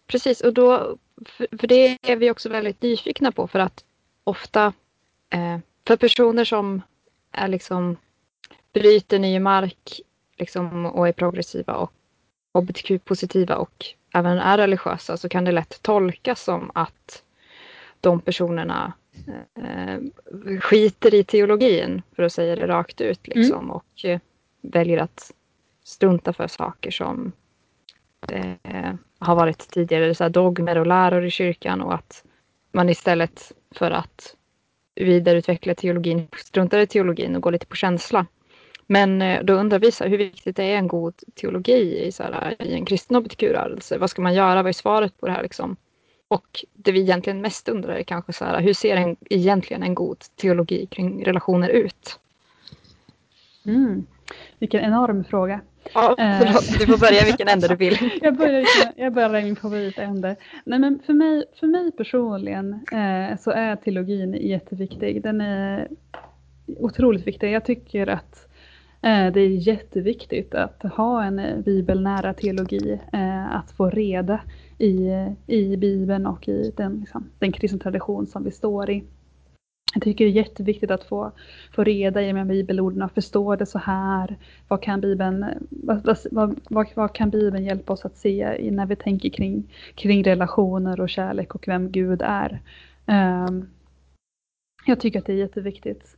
precis. 0.07 0.41
Och 0.41 0.55
då, 0.55 0.97
för, 1.27 1.67
det 1.67 1.99
är 2.03 2.17
vi 2.17 2.31
också 2.31 2.49
väldigt 2.49 2.83
nyfikna 2.83 3.33
på 3.33 3.47
för 3.47 3.59
att 3.59 3.85
ofta 4.25 4.73
eh, 5.31 5.59
för 5.87 5.97
personer 5.97 6.45
som 6.45 6.83
är 7.33 7.49
liksom 7.49 7.97
bryter 8.73 9.19
ny 9.19 9.41
mark 9.41 10.01
liksom, 10.37 10.87
och 10.87 11.09
är 11.09 11.13
progressiva 11.13 11.75
och 11.75 11.93
hbtq-positiva 12.55 13.57
och 13.57 13.87
även 14.15 14.39
är 14.39 14.59
religiösa 14.59 15.17
så 15.17 15.29
kan 15.29 15.45
det 15.45 15.53
lätt 15.53 15.83
tolkas 15.83 16.43
som 16.45 16.71
att 16.75 17.23
de 18.01 18.21
personerna 18.21 18.93
eh, 19.55 19.99
skiter 20.61 21.15
i 21.15 21.25
teologin, 21.25 22.03
för 22.17 22.23
att 22.23 22.33
säga 22.33 22.57
det 22.57 22.67
rakt 22.67 23.01
ut, 23.01 23.27
liksom, 23.27 23.59
mm. 23.59 23.71
och 23.71 24.05
eh, 24.05 24.21
väljer 24.61 24.99
att 24.99 25.33
strunta 25.87 26.33
för 26.33 26.49
saker 26.49 26.91
som 26.91 27.33
eh, 28.29 28.95
har 29.19 29.35
varit 29.35 29.59
tidigare 29.59 30.15
så 30.15 30.29
dogmer 30.29 30.79
och 30.79 30.87
läror 30.87 31.25
i 31.25 31.31
kyrkan 31.31 31.81
och 31.81 31.95
att 31.95 32.25
man 32.73 32.89
istället 32.89 33.53
för 33.71 33.91
att 33.91 34.37
vidareutveckla 34.95 35.75
teologin, 35.75 36.29
struntar 36.37 36.79
i 36.79 36.87
teologin 36.87 37.37
och 37.37 37.43
går 37.43 37.53
lite 37.53 37.67
på 37.67 37.77
känsla. 37.77 38.27
Men 38.87 39.23
eh, 39.23 39.43
då 39.43 39.53
undrar 39.53 39.79
vi 39.79 39.93
så 39.93 40.05
här, 40.05 40.11
hur 40.11 40.19
viktigt 40.19 40.57
det 40.57 40.65
är 40.65 40.77
en 40.77 40.89
god 40.89 41.15
teologi 41.35 42.07
i, 42.07 42.13
så 42.13 42.23
här, 42.23 42.63
i 42.63 42.75
en 42.75 42.85
kristen 42.85 43.17
hbtq-rörelse? 43.17 43.99
Vad 43.99 44.11
ska 44.11 44.23
man 44.23 44.35
göra? 44.35 44.63
Vad 44.63 44.69
är 44.69 44.73
svaret 44.73 45.21
på 45.21 45.27
det 45.27 45.33
här? 45.33 45.43
Liksom? 45.43 45.77
Och 46.29 46.65
det 46.73 46.93
vi 46.93 47.01
egentligen 47.01 47.41
mest 47.41 47.69
undrar 47.69 47.95
är 47.95 48.03
kanske 48.03 48.33
så 48.33 48.45
här, 48.45 48.61
hur 48.61 48.75
ser 48.75 48.97
en, 48.97 49.17
egentligen 49.31 49.83
en 49.83 49.95
god 49.95 50.19
teologi 50.37 50.87
kring 50.87 51.25
relationer 51.25 51.69
ut? 51.69 52.19
Mm. 53.65 54.07
Vilken 54.59 54.85
enorm 54.85 55.25
fråga. 55.25 55.61
Ja, 55.95 56.15
eh. 56.19 56.39
förlåt, 56.39 56.79
du 56.79 56.87
får 56.87 56.99
börja 56.99 57.25
vilken 57.25 57.49
ände 57.49 57.69
du 57.69 57.77
vill. 57.77 58.11
jag, 58.23 58.37
börjar, 58.37 58.67
jag 58.97 59.13
börjar 59.13 59.35
i 59.35 59.45
min 59.45 59.57
favoritände. 59.57 60.37
Nej, 60.65 60.79
men 60.79 60.99
för, 61.07 61.13
mig, 61.13 61.45
för 61.61 61.67
mig 61.67 61.93
personligen 61.93 62.73
eh, 62.73 63.39
så 63.39 63.51
är 63.51 63.77
teologin 63.77 64.35
jätteviktig. 64.35 65.23
Den 65.23 65.41
är 65.41 65.89
otroligt 66.67 67.27
viktig. 67.27 67.53
Jag 67.53 67.65
tycker 67.65 68.07
att 68.07 68.49
eh, 69.03 69.33
det 69.33 69.41
är 69.41 69.69
jätteviktigt 69.69 70.55
att 70.55 70.83
ha 70.83 71.25
en 71.25 71.63
bibelnära 71.63 72.35
teologi. 72.35 73.01
Eh, 73.13 73.57
att 73.57 73.71
få 73.71 73.91
reda 73.91 74.41
i, 74.79 75.11
i 75.47 75.77
Bibeln 75.77 76.27
och 76.27 76.49
i 76.49 76.73
den, 76.77 77.01
liksom, 77.01 77.31
den 77.39 77.53
kristna 77.53 77.79
tradition 77.79 78.27
som 78.27 78.45
vi 78.45 78.51
står 78.51 78.91
i. 78.91 79.05
Jag 79.97 80.03
tycker 80.03 80.25
det 80.25 80.31
är 80.31 80.35
jätteviktigt 80.35 80.91
att 80.91 81.05
få, 81.05 81.33
få 81.73 81.85
reda 81.85 82.23
i 82.23 82.33
med 82.33 82.47
bibelorden 82.47 83.03
och 83.03 83.13
förstå 83.13 83.57
det 83.57 83.67
så 83.67 83.79
här. 83.79 84.37
Vad 84.69 84.83
kan 84.83 85.01
Bibeln, 85.01 85.47
vad, 85.71 86.17
vad, 86.31 86.61
vad, 86.71 86.89
vad, 86.95 87.15
kan 87.15 87.31
Bibeln 87.31 87.65
hjälpa 87.65 87.93
oss 87.93 88.05
att 88.05 88.17
se 88.17 88.71
när 88.73 88.87
vi 88.87 88.97
tänker 88.97 89.29
kring, 89.29 89.73
kring 89.95 90.25
relationer 90.25 91.01
och 91.01 91.09
kärlek 91.09 91.55
och 91.55 91.69
vem 91.69 91.93
Gud 91.93 92.23
är. 92.25 92.61
Um, 93.07 93.69
jag 94.87 95.01
tycker 95.01 95.19
att 95.19 95.27
det 95.27 95.33
är 95.33 95.37
jätteviktigt. 95.37 96.17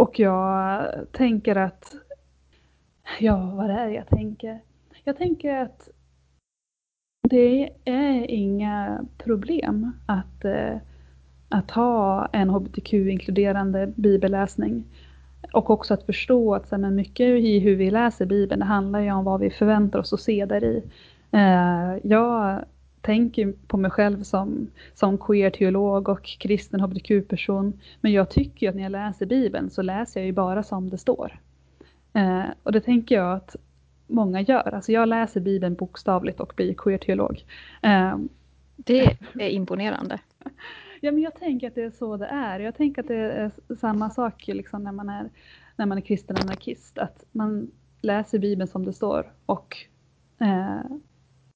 Och 0.00 0.18
jag 0.18 0.86
tänker 1.12 1.56
att, 1.56 1.94
ja 3.20 3.54
vad 3.56 3.70
är 3.70 3.86
det 3.86 3.94
jag 3.94 4.08
tänker? 4.08 4.60
Jag 5.04 5.16
tänker 5.16 5.54
att 5.54 5.88
det 7.30 7.70
är 7.84 8.30
inga 8.30 9.06
problem 9.18 9.92
att 10.06 10.44
uh, 10.44 10.78
att 11.54 11.70
ha 11.70 12.28
en 12.32 12.50
hbtq-inkluderande 12.50 13.92
bibelläsning. 13.96 14.84
Och 15.52 15.70
också 15.70 15.94
att 15.94 16.06
förstå 16.06 16.54
att 16.54 16.68
så, 16.68 16.78
men 16.78 16.94
mycket 16.94 17.26
i 17.26 17.58
hur 17.58 17.76
vi 17.76 17.90
läser 17.90 18.26
Bibeln, 18.26 18.60
det 18.60 18.66
handlar 18.66 19.00
ju 19.00 19.12
om 19.12 19.24
vad 19.24 19.40
vi 19.40 19.50
förväntar 19.50 19.98
oss 19.98 20.12
att 20.12 20.20
se 20.20 20.46
där 20.46 20.64
i. 20.64 20.82
Eh, 21.30 21.96
jag 22.02 22.64
tänker 23.00 23.52
på 23.66 23.76
mig 23.76 23.90
själv 23.90 24.22
som, 24.22 24.66
som 24.94 25.18
queer-teolog 25.18 26.08
och 26.08 26.24
kristen 26.24 26.80
hbtq-person. 26.80 27.72
Men 28.00 28.12
jag 28.12 28.30
tycker 28.30 28.68
att 28.68 28.74
när 28.74 28.82
jag 28.82 28.92
läser 28.92 29.26
Bibeln 29.26 29.70
så 29.70 29.82
läser 29.82 30.20
jag 30.20 30.26
ju 30.26 30.32
bara 30.32 30.62
som 30.62 30.90
det 30.90 30.98
står. 30.98 31.38
Eh, 32.12 32.44
och 32.62 32.72
det 32.72 32.80
tänker 32.80 33.14
jag 33.14 33.36
att 33.36 33.56
många 34.06 34.40
gör. 34.40 34.74
Alltså 34.74 34.92
jag 34.92 35.08
läser 35.08 35.40
Bibeln 35.40 35.74
bokstavligt 35.74 36.40
och 36.40 36.52
blir 36.56 36.74
queer-teolog. 36.74 37.44
Eh, 37.82 38.16
det 38.76 39.16
är 39.34 39.48
imponerande. 39.48 40.18
Ja, 41.04 41.12
men 41.12 41.22
jag 41.22 41.34
tänker 41.34 41.68
att 41.68 41.74
det 41.74 41.82
är 41.82 41.90
så 41.90 42.16
det 42.16 42.26
är. 42.26 42.60
Jag 42.60 42.74
tänker 42.74 43.02
att 43.02 43.08
det 43.08 43.16
är 43.16 43.50
samma 43.80 44.10
sak 44.10 44.46
liksom 44.46 44.84
när, 44.84 44.92
man 44.92 45.08
är, 45.08 45.30
när 45.76 45.86
man 45.86 45.98
är 45.98 46.02
kristen 46.02 46.36
anarkist. 46.36 46.98
Att 46.98 47.24
man 47.32 47.70
läser 48.00 48.38
Bibeln 48.38 48.68
som 48.68 48.84
det 48.84 48.92
står 48.92 49.32
och, 49.46 49.76
eh, 50.40 50.80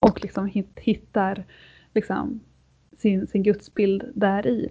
och 0.00 0.22
liksom 0.22 0.50
hittar 0.76 1.44
liksom 1.94 2.40
sin, 2.98 3.26
sin 3.26 3.42
gudsbild 3.42 4.12
där 4.14 4.46
i. 4.46 4.68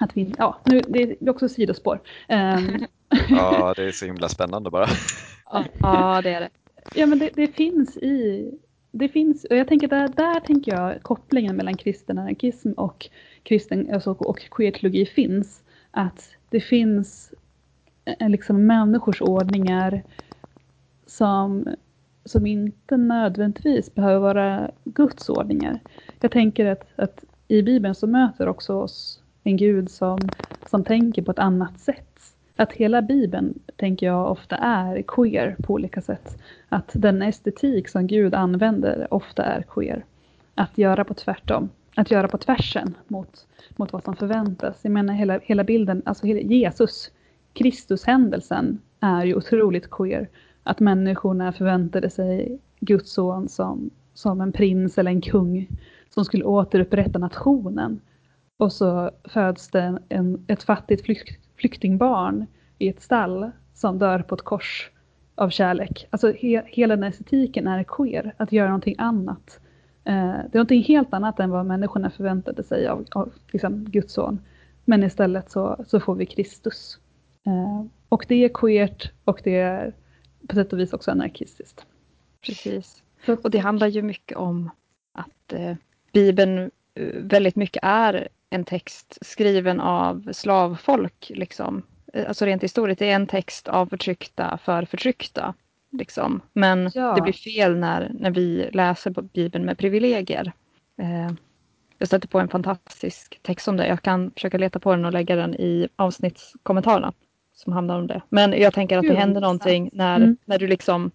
Att 0.00 0.16
vi, 0.16 0.34
ja, 0.38 0.60
nu, 0.64 0.80
det 0.88 1.02
är 1.02 1.30
också 1.30 1.48
sidospår. 1.48 2.00
Um, 2.28 2.86
ja, 3.28 3.74
det 3.76 3.84
är 3.84 3.92
så 3.92 4.06
himla 4.06 4.28
spännande 4.28 4.70
bara. 4.70 4.86
ja, 5.80 6.20
det 6.22 6.30
är 6.30 6.40
det. 6.40 6.50
Ja, 6.94 7.06
men 7.06 7.18
det, 7.18 7.30
det 7.34 7.46
finns 7.46 7.96
i 7.96 8.50
det 8.98 9.08
finns, 9.08 9.44
och 9.44 9.56
jag 9.56 9.68
tänker 9.68 9.88
där, 9.88 10.08
där 10.08 10.40
tänker 10.40 10.72
jag 10.72 11.02
kopplingen 11.02 11.56
mellan 11.56 11.76
kristen 11.76 12.18
anarkism 12.18 12.72
och 12.72 13.08
kristen 13.46 13.90
alltså, 13.94 14.10
och 14.10 14.38
queerteologi 14.50 15.06
finns. 15.06 15.62
Att 15.90 16.36
det 16.50 16.60
finns 16.60 17.34
eh, 18.04 18.28
liksom 18.28 18.66
människors 18.66 19.22
ordningar 19.22 20.02
som, 21.06 21.66
som 22.24 22.46
inte 22.46 22.96
nödvändigtvis 22.96 23.94
behöver 23.94 24.20
vara 24.20 24.70
Guds 24.84 25.28
ordningar. 25.28 25.80
Jag 26.20 26.30
tänker 26.30 26.66
att, 26.66 26.86
att 26.96 27.24
i 27.48 27.62
Bibeln 27.62 27.94
så 27.94 28.06
möter 28.06 28.48
också 28.48 28.74
oss 28.74 29.20
en 29.42 29.56
Gud 29.56 29.90
som, 29.90 30.18
som 30.70 30.84
tänker 30.84 31.22
på 31.22 31.30
ett 31.30 31.38
annat 31.38 31.80
sätt 31.80 32.06
att 32.56 32.72
hela 32.72 33.02
Bibeln, 33.02 33.58
tänker 33.76 34.06
jag, 34.06 34.30
ofta 34.30 34.56
är 34.56 35.02
queer 35.02 35.56
på 35.62 35.72
olika 35.72 36.00
sätt. 36.00 36.42
Att 36.68 36.90
den 36.94 37.22
estetik 37.22 37.88
som 37.88 38.06
Gud 38.06 38.34
använder 38.34 39.14
ofta 39.14 39.44
är 39.44 39.62
queer. 39.62 40.04
Att 40.54 40.78
göra 40.78 41.04
på 41.04 41.14
tvärtom, 41.14 41.68
att 41.96 42.10
göra 42.10 42.28
på 42.28 42.38
tvärsen 42.38 42.94
mot, 43.08 43.46
mot 43.76 43.92
vad 43.92 44.04
som 44.04 44.16
förväntas. 44.16 44.80
Jag 44.82 44.92
menar 44.92 45.14
hela, 45.14 45.38
hela 45.38 45.64
bilden, 45.64 46.02
alltså 46.04 46.26
Jesus, 46.26 47.10
Kristushändelsen 47.52 48.80
är 49.00 49.24
ju 49.24 49.34
otroligt 49.34 49.90
queer. 49.90 50.28
Att 50.62 50.80
människorna 50.80 51.52
förväntade 51.52 52.10
sig 52.10 52.58
Guds 52.80 53.12
son 53.12 53.48
som, 53.48 53.90
som 54.14 54.40
en 54.40 54.52
prins 54.52 54.98
eller 54.98 55.10
en 55.10 55.20
kung 55.20 55.68
som 56.14 56.24
skulle 56.24 56.44
återupprätta 56.44 57.18
nationen. 57.18 58.00
Och 58.58 58.72
så 58.72 59.10
föds 59.24 59.68
det 59.68 59.98
en, 60.08 60.44
ett 60.48 60.62
fattigt 60.62 61.04
flykt, 61.04 61.40
flyktingbarn 61.56 62.46
i 62.78 62.88
ett 62.88 63.02
stall 63.02 63.50
som 63.74 63.98
dör 63.98 64.22
på 64.22 64.34
ett 64.34 64.42
kors 64.42 64.90
av 65.34 65.50
kärlek. 65.50 66.06
Alltså 66.10 66.32
he, 66.32 66.62
hela 66.66 66.96
den 66.96 67.04
estetiken 67.04 67.66
är 67.66 67.84
queer, 67.84 68.34
att 68.36 68.52
göra 68.52 68.68
någonting 68.68 68.94
annat. 68.98 69.60
Eh, 70.06 70.12
det 70.12 70.52
är 70.52 70.54
någonting 70.54 70.82
helt 70.82 71.14
annat 71.14 71.40
än 71.40 71.50
vad 71.50 71.66
människorna 71.66 72.10
förväntade 72.10 72.62
sig 72.62 72.86
av, 72.86 73.06
av 73.12 73.32
liksom 73.52 73.84
Guds 73.84 74.12
son. 74.12 74.38
Men 74.84 75.02
istället 75.02 75.50
så, 75.50 75.84
så 75.86 76.00
får 76.00 76.14
vi 76.14 76.26
Kristus. 76.26 76.98
Eh, 77.46 77.86
och 78.08 78.24
det 78.28 78.44
är 78.44 78.48
queert 78.48 79.12
och 79.24 79.40
det 79.44 79.56
är 79.56 79.92
på 80.48 80.54
sätt 80.54 80.72
och 80.72 80.78
vis 80.78 80.92
också 80.92 81.10
anarkistiskt. 81.10 81.86
Precis. 82.46 83.02
Och 83.42 83.50
det 83.50 83.58
handlar 83.58 83.86
ju 83.86 84.02
mycket 84.02 84.36
om 84.36 84.70
att 85.12 85.52
eh, 85.52 85.76
Bibeln 86.12 86.70
eh, 86.94 87.06
väldigt 87.14 87.56
mycket 87.56 87.80
är 87.82 88.28
en 88.50 88.64
text 88.64 89.18
skriven 89.20 89.80
av 89.80 90.32
slavfolk. 90.32 91.32
Liksom. 91.34 91.82
Eh, 92.12 92.28
alltså 92.28 92.44
rent 92.44 92.62
historiskt, 92.62 92.98
det 92.98 93.10
är 93.10 93.14
en 93.14 93.26
text 93.26 93.68
av 93.68 93.86
förtryckta 93.86 94.58
för 94.64 94.84
förtryckta. 94.84 95.54
Liksom. 95.96 96.40
Men 96.52 96.90
ja. 96.94 97.14
det 97.14 97.22
blir 97.22 97.32
fel 97.32 97.76
när, 97.76 98.10
när 98.14 98.30
vi 98.30 98.70
läser 98.72 99.10
Bibeln 99.10 99.64
med 99.64 99.78
privilegier. 99.78 100.52
Eh, 100.98 101.32
jag 101.98 102.08
stötte 102.08 102.28
på 102.28 102.40
en 102.40 102.48
fantastisk 102.48 103.38
text 103.42 103.68
om 103.68 103.76
det. 103.76 103.86
Jag 103.86 104.02
kan 104.02 104.30
försöka 104.30 104.58
leta 104.58 104.78
på 104.78 104.90
den 104.90 105.04
och 105.04 105.12
lägga 105.12 105.36
den 105.36 105.54
i 105.54 105.88
avsnittskommentarerna 105.96 107.12
som 107.54 107.72
handlar 107.72 107.98
om 107.98 108.06
det. 108.06 108.22
Men 108.28 108.52
jag 108.52 108.74
tänker 108.74 108.98
att 108.98 109.04
det 109.04 109.14
händer 109.14 109.40
någonting 109.40 109.90
när, 109.92 110.16
mm. 110.16 110.36
när 110.44 110.58
du 110.58 110.66
liksom 110.66 111.10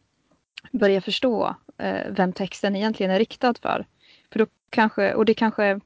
börjar 0.71 1.01
förstå 1.01 1.55
eh, 1.77 2.01
vem 2.09 2.33
texten 2.33 2.75
egentligen 2.75 3.11
är 3.11 3.19
riktad 3.19 3.53
för. 3.61 3.85
För 4.31 4.39
då 4.39 4.45
kanske, 4.69 5.13
och 5.13 5.25
det 5.25 5.33
kanske 5.33 5.79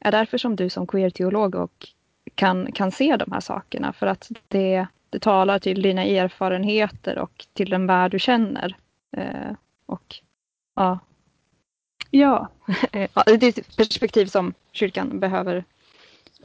är 0.00 0.12
därför 0.12 0.38
som 0.38 0.56
du 0.56 0.70
som 0.70 0.86
queer-teolog 0.86 1.54
och 1.54 1.88
kan, 2.34 2.72
kan 2.72 2.90
se 2.90 3.16
de 3.16 3.32
här 3.32 3.40
sakerna. 3.40 3.92
För 3.92 4.06
att 4.06 4.30
det, 4.48 4.86
det 5.12 5.18
talar 5.18 5.58
till 5.58 5.82
dina 5.82 6.04
erfarenheter 6.04 7.18
och 7.18 7.46
till 7.52 7.70
den 7.70 7.86
värld 7.86 8.10
du 8.10 8.18
känner. 8.18 8.76
Eh, 9.16 9.52
och 9.86 10.16
ja. 10.74 10.98
Ja. 12.10 12.48
Det 13.26 13.42
är 13.42 13.48
ett 13.48 13.76
perspektiv 13.76 14.26
som 14.26 14.54
kyrkan 14.72 15.20
behöver 15.20 15.64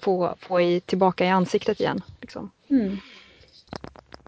få, 0.02 0.36
få 0.40 0.62
i, 0.62 0.80
tillbaka 0.80 1.26
i 1.26 1.30
ansiktet 1.30 1.80
igen. 1.80 2.02
Liksom. 2.22 2.52
Mm. 2.70 2.98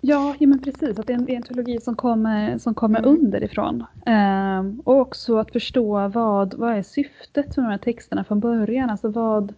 Ja, 0.01 0.35
ja 0.39 0.47
men 0.47 0.61
precis. 0.61 0.99
Att 0.99 1.07
det 1.07 1.13
är 1.13 1.29
en, 1.29 1.43
teologi 1.43 1.79
som 1.81 1.95
kommer, 1.95 2.57
som 2.57 2.73
kommer 2.73 2.99
mm. 2.99 3.09
underifrån. 3.09 3.85
Um, 4.05 4.79
och 4.79 4.97
också 4.97 5.37
att 5.37 5.51
förstå 5.51 6.07
vad, 6.07 6.53
vad 6.53 6.77
är 6.77 6.83
syftet 6.83 7.57
med 7.57 7.65
de 7.65 7.71
här 7.71 7.77
texterna 7.77 8.23
från 8.23 8.39
början. 8.39 8.89
Alltså 8.89 9.09
vad, 9.09 9.53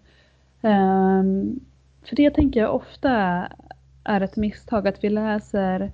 um, 0.61 1.59
för 2.03 2.15
det 2.15 2.31
tänker 2.31 2.59
jag 2.59 2.75
ofta 2.75 3.43
är 4.03 4.21
ett 4.21 4.37
misstag 4.37 4.87
att 4.87 5.03
vi 5.03 5.09
läser 5.09 5.91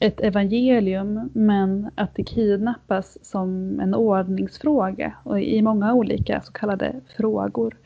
ett 0.00 0.20
evangelium 0.20 1.30
men 1.32 1.90
att 1.94 2.14
det 2.14 2.24
kidnappas 2.24 3.18
som 3.22 3.80
en 3.80 3.94
ordningsfråga 3.94 5.12
och 5.24 5.40
i 5.40 5.62
många 5.62 5.94
olika 5.94 6.40
så 6.40 6.52
kallade 6.52 7.00
frågor. 7.16 7.76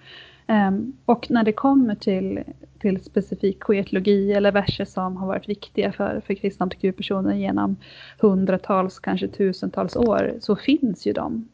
Ehm, 0.46 0.92
och 1.04 1.30
när 1.30 1.44
det 1.44 1.52
kommer 1.52 1.94
till 1.94 2.44
till 2.82 3.04
specifik 3.04 3.60
koetologi 3.60 4.32
eller 4.32 4.52
verser 4.52 4.84
som 4.84 5.16
har 5.16 5.26
varit 5.26 5.48
viktiga 5.48 5.92
för, 5.92 6.22
för 6.26 6.34
kristna 6.34 6.66
hbtq-personer 6.66 7.34
genom 7.34 7.76
hundratals, 8.18 8.98
kanske 8.98 9.28
tusentals 9.28 9.96
år, 9.96 10.34
så 10.40 10.56
finns 10.56 11.06
ju 11.06 11.12
de. 11.12 11.48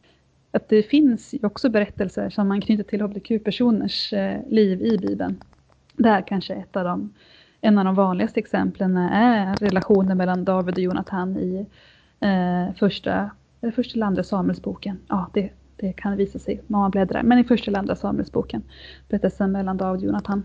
Att 0.51 0.69
det 0.69 0.83
finns 0.83 1.33
ju 1.33 1.39
också 1.43 1.69
berättelser 1.69 2.29
som 2.29 2.47
man 2.47 2.61
knyter 2.61 2.83
till 2.83 3.01
hbtq-personers 3.01 4.13
eh, 4.13 4.39
liv 4.49 4.81
i 4.81 4.97
Bibeln. 4.97 5.43
Det 5.93 6.09
är 6.09 6.21
kanske 6.21 6.53
ett 6.53 6.75
av 6.75 6.83
de, 6.83 7.13
en 7.61 7.77
av 7.77 7.85
de 7.85 7.95
vanligaste 7.95 8.39
exemplen 8.39 8.97
är 8.97 9.55
relationen 9.55 10.17
mellan 10.17 10.43
David 10.43 10.75
och 10.75 10.81
Jonathan 10.81 11.37
i 11.37 11.65
eh, 12.19 12.75
första, 12.75 13.29
eller 13.61 13.71
första 13.71 13.95
eller 13.95 14.05
andra 14.05 14.23
Samuelsboken. 14.23 14.99
Ja, 15.07 15.29
det, 15.33 15.49
det 15.75 15.93
kan 15.93 16.17
visa 16.17 16.39
sig 16.39 16.59
om 16.59 16.65
man 16.67 16.91
bläddrar. 16.91 17.23
Men 17.23 17.39
i 17.39 17.43
första 17.43 17.71
eller 17.71 17.79
andra 17.79 17.95
Samuelsboken. 17.95 18.63
Berättelsen 19.09 19.51
mellan 19.51 19.77
David 19.77 20.01
och 20.01 20.07
Jonathan 20.07 20.43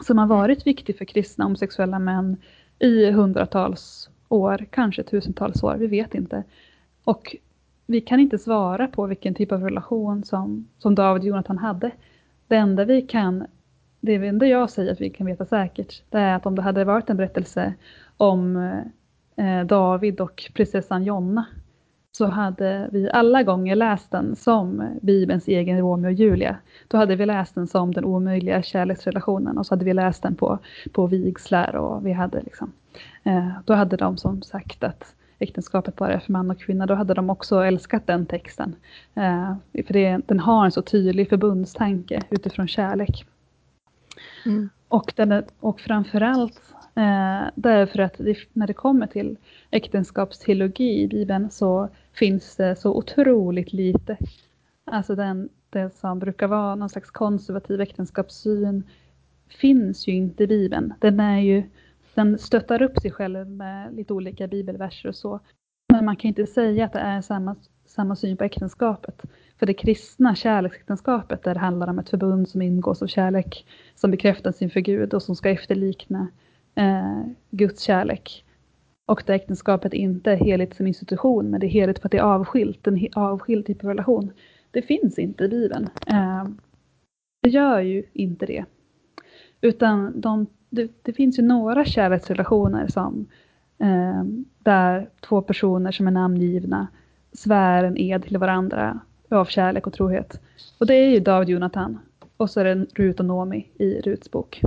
som 0.00 0.18
har 0.18 0.26
varit 0.26 0.66
viktig 0.66 0.98
för 0.98 1.04
kristna 1.04 1.44
homosexuella 1.44 1.98
män 1.98 2.36
i 2.78 3.10
hundratals 3.10 4.10
år, 4.28 4.66
kanske 4.70 5.02
tusentals 5.02 5.62
år, 5.62 5.76
vi 5.76 5.86
vet 5.86 6.14
inte. 6.14 6.42
Och 7.04 7.36
vi 7.86 8.00
kan 8.00 8.20
inte 8.20 8.38
svara 8.38 8.86
på 8.86 9.06
vilken 9.06 9.34
typ 9.34 9.52
av 9.52 9.62
relation 9.62 10.24
som, 10.24 10.68
som 10.78 10.94
David 10.94 11.22
och 11.22 11.28
Jonathan 11.28 11.58
hade. 11.58 11.90
Det 12.48 12.56
enda 12.56 12.84
vi 12.84 13.02
kan, 13.02 13.46
det 14.00 14.14
enda 14.14 14.46
jag 14.46 14.70
säger 14.70 14.92
att 14.92 15.00
vi 15.00 15.10
kan 15.10 15.26
veta 15.26 15.44
säkert, 15.44 16.02
det 16.10 16.18
är 16.18 16.36
att 16.36 16.46
om 16.46 16.54
det 16.54 16.62
hade 16.62 16.84
varit 16.84 17.10
en 17.10 17.16
berättelse 17.16 17.74
om 18.16 18.56
eh, 19.36 19.64
David 19.66 20.20
och 20.20 20.50
prinsessan 20.54 21.04
Jonna 21.04 21.46
så 22.12 22.26
hade 22.26 22.88
vi 22.92 23.10
alla 23.10 23.42
gånger 23.42 23.76
läst 23.76 24.10
den 24.10 24.36
som 24.36 24.98
Bibelns 25.02 25.48
egen 25.48 25.78
Romeo 25.78 26.08
och 26.08 26.12
Julia. 26.12 26.56
Då 26.88 26.96
hade 26.96 27.16
vi 27.16 27.26
läst 27.26 27.54
den 27.54 27.66
som 27.66 27.94
den 27.94 28.04
omöjliga 28.04 28.62
kärleksrelationen 28.62 29.58
och 29.58 29.66
så 29.66 29.72
hade 29.74 29.84
vi 29.84 29.94
läst 29.94 30.22
den 30.22 30.34
på, 30.34 30.58
på 30.92 31.06
vigslar 31.06 31.76
och 31.76 32.06
vi 32.06 32.12
hade 32.12 32.42
liksom, 32.42 32.72
eh, 33.24 33.48
då 33.64 33.74
hade 33.74 33.96
de 33.96 34.16
som 34.16 34.42
sagt 34.42 34.84
att 34.84 35.14
äktenskapet 35.38 35.96
bara 35.96 36.12
är 36.12 36.18
för 36.18 36.32
man 36.32 36.50
och 36.50 36.60
kvinna, 36.60 36.86
då 36.86 36.94
hade 36.94 37.14
de 37.14 37.30
också 37.30 37.60
älskat 37.60 38.06
den 38.06 38.26
texten. 38.26 38.76
Eh, 39.14 39.54
för 39.86 39.92
det, 39.92 40.20
den 40.26 40.40
har 40.40 40.64
en 40.64 40.72
så 40.72 40.82
tydlig 40.82 41.28
förbundstanke 41.28 42.22
utifrån 42.30 42.68
kärlek. 42.68 43.26
Mm. 44.46 44.70
Och, 44.88 45.12
den 45.16 45.44
och 45.60 45.80
framförallt 45.80 46.60
eh, 46.94 47.50
därför 47.54 47.98
att 47.98 48.14
det, 48.18 48.36
när 48.52 48.66
det 48.66 48.74
kommer 48.74 49.06
till 49.06 49.36
äktenskapsteologi 49.70 51.02
i 51.02 51.08
Bibeln 51.08 51.50
så 51.50 51.88
finns 52.12 52.56
det 52.56 52.76
så 52.76 52.94
otroligt 52.94 53.72
lite. 53.72 54.16
Alltså 54.84 55.14
den, 55.14 55.48
det 55.70 55.90
som 55.94 56.18
brukar 56.18 56.46
vara 56.46 56.74
någon 56.74 56.88
slags 56.88 57.10
konservativ 57.10 57.80
äktenskapssyn 57.80 58.84
finns 59.48 60.08
ju 60.08 60.12
inte 60.12 60.44
i 60.44 60.46
Bibeln. 60.46 60.94
Den, 61.00 61.20
är 61.20 61.38
ju, 61.38 61.62
den 62.14 62.38
stöttar 62.38 62.82
upp 62.82 62.98
sig 62.98 63.10
själv 63.10 63.50
med 63.50 63.94
lite 63.94 64.12
olika 64.12 64.46
bibelverser 64.46 65.08
och 65.08 65.16
så. 65.16 65.40
Men 65.92 66.04
man 66.04 66.16
kan 66.16 66.28
inte 66.28 66.46
säga 66.46 66.84
att 66.84 66.92
det 66.92 66.98
är 66.98 67.20
samma, 67.20 67.56
samma 67.86 68.16
syn 68.16 68.36
på 68.36 68.44
äktenskapet. 68.44 69.22
För 69.60 69.66
det 69.66 69.74
kristna 69.74 70.34
kärleksäktenskapet 70.34 71.42
där 71.42 71.54
det 71.54 71.60
handlar 71.60 71.88
om 71.88 71.98
ett 71.98 72.10
förbund 72.10 72.48
som 72.48 72.62
ingås 72.62 73.02
av 73.02 73.06
kärlek 73.06 73.66
som 73.94 74.10
bekräftas 74.10 74.62
inför 74.62 74.80
Gud 74.80 75.14
och 75.14 75.22
som 75.22 75.36
ska 75.36 75.50
efterlikna 75.50 76.28
eh, 76.74 77.22
Guds 77.50 77.82
kärlek. 77.82 78.44
Och 79.06 79.22
där 79.26 79.34
äktenskapet 79.34 79.94
inte 79.94 80.32
är 80.32 80.36
heligt 80.36 80.76
som 80.76 80.86
institution, 80.86 81.50
men 81.50 81.60
det 81.60 81.66
är 81.66 81.68
heligt 81.68 81.98
för 81.98 82.08
att 82.08 82.12
det 82.12 82.18
är 82.18 82.22
avskilt, 82.22 82.86
en 82.86 83.08
avskild 83.12 83.66
typ 83.66 83.84
av 83.84 83.90
relation. 83.90 84.32
Det 84.70 84.82
finns 84.82 85.18
inte 85.18 85.44
i 85.44 85.48
Bibeln. 85.48 85.88
Eh, 86.06 86.44
det 87.42 87.48
gör 87.48 87.80
ju 87.80 88.04
inte 88.12 88.46
det. 88.46 88.64
Utan 89.60 90.20
de, 90.20 90.46
det, 90.70 90.90
det 91.02 91.12
finns 91.12 91.38
ju 91.38 91.42
några 91.42 91.84
kärleksrelationer 91.84 92.86
som 92.86 93.26
eh, 93.78 94.24
där 94.58 95.10
två 95.20 95.42
personer 95.42 95.92
som 95.92 96.06
är 96.06 96.10
namngivna 96.10 96.88
svär 97.32 97.84
en 97.84 97.98
ed 97.98 98.22
till 98.22 98.38
varandra 98.38 99.00
av 99.36 99.44
kärlek 99.44 99.86
och 99.86 99.92
trohet. 99.92 100.40
Och 100.78 100.86
det 100.86 100.94
är 100.94 101.10
ju 101.10 101.20
David 101.20 101.48
Jonathan. 101.48 101.98
Och 102.36 102.50
så 102.50 102.60
är 102.60 102.64
det 102.64 102.86
Rut 102.94 103.20
och 103.20 103.26
Nomi 103.26 103.66
i 103.78 104.00
Ruts 104.00 104.30
bok. 104.30 104.62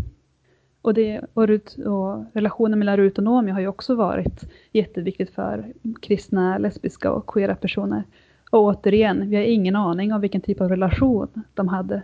Och, 0.82 0.94
det, 0.94 1.22
och, 1.34 1.48
Rut, 1.48 1.78
och 1.86 2.26
relationen 2.34 2.80
mellan 2.80 2.98
Rut 2.98 3.18
och 3.18 3.24
Nomi 3.24 3.52
har 3.52 3.60
ju 3.60 3.68
också 3.68 3.96
varit 3.96 4.44
jätteviktigt 4.72 5.30
för 5.30 5.74
kristna, 6.02 6.58
lesbiska 6.58 7.12
och 7.12 7.28
queera 7.28 7.56
personer. 7.56 8.04
Och 8.50 8.64
återigen, 8.64 9.30
vi 9.30 9.36
har 9.36 9.44
ingen 9.44 9.76
aning 9.76 10.14
om 10.14 10.22
vilken 10.22 10.42
typ 10.42 10.62
av 10.62 10.70
relation 10.70 11.44
de 11.54 11.68
hade. 11.68 12.02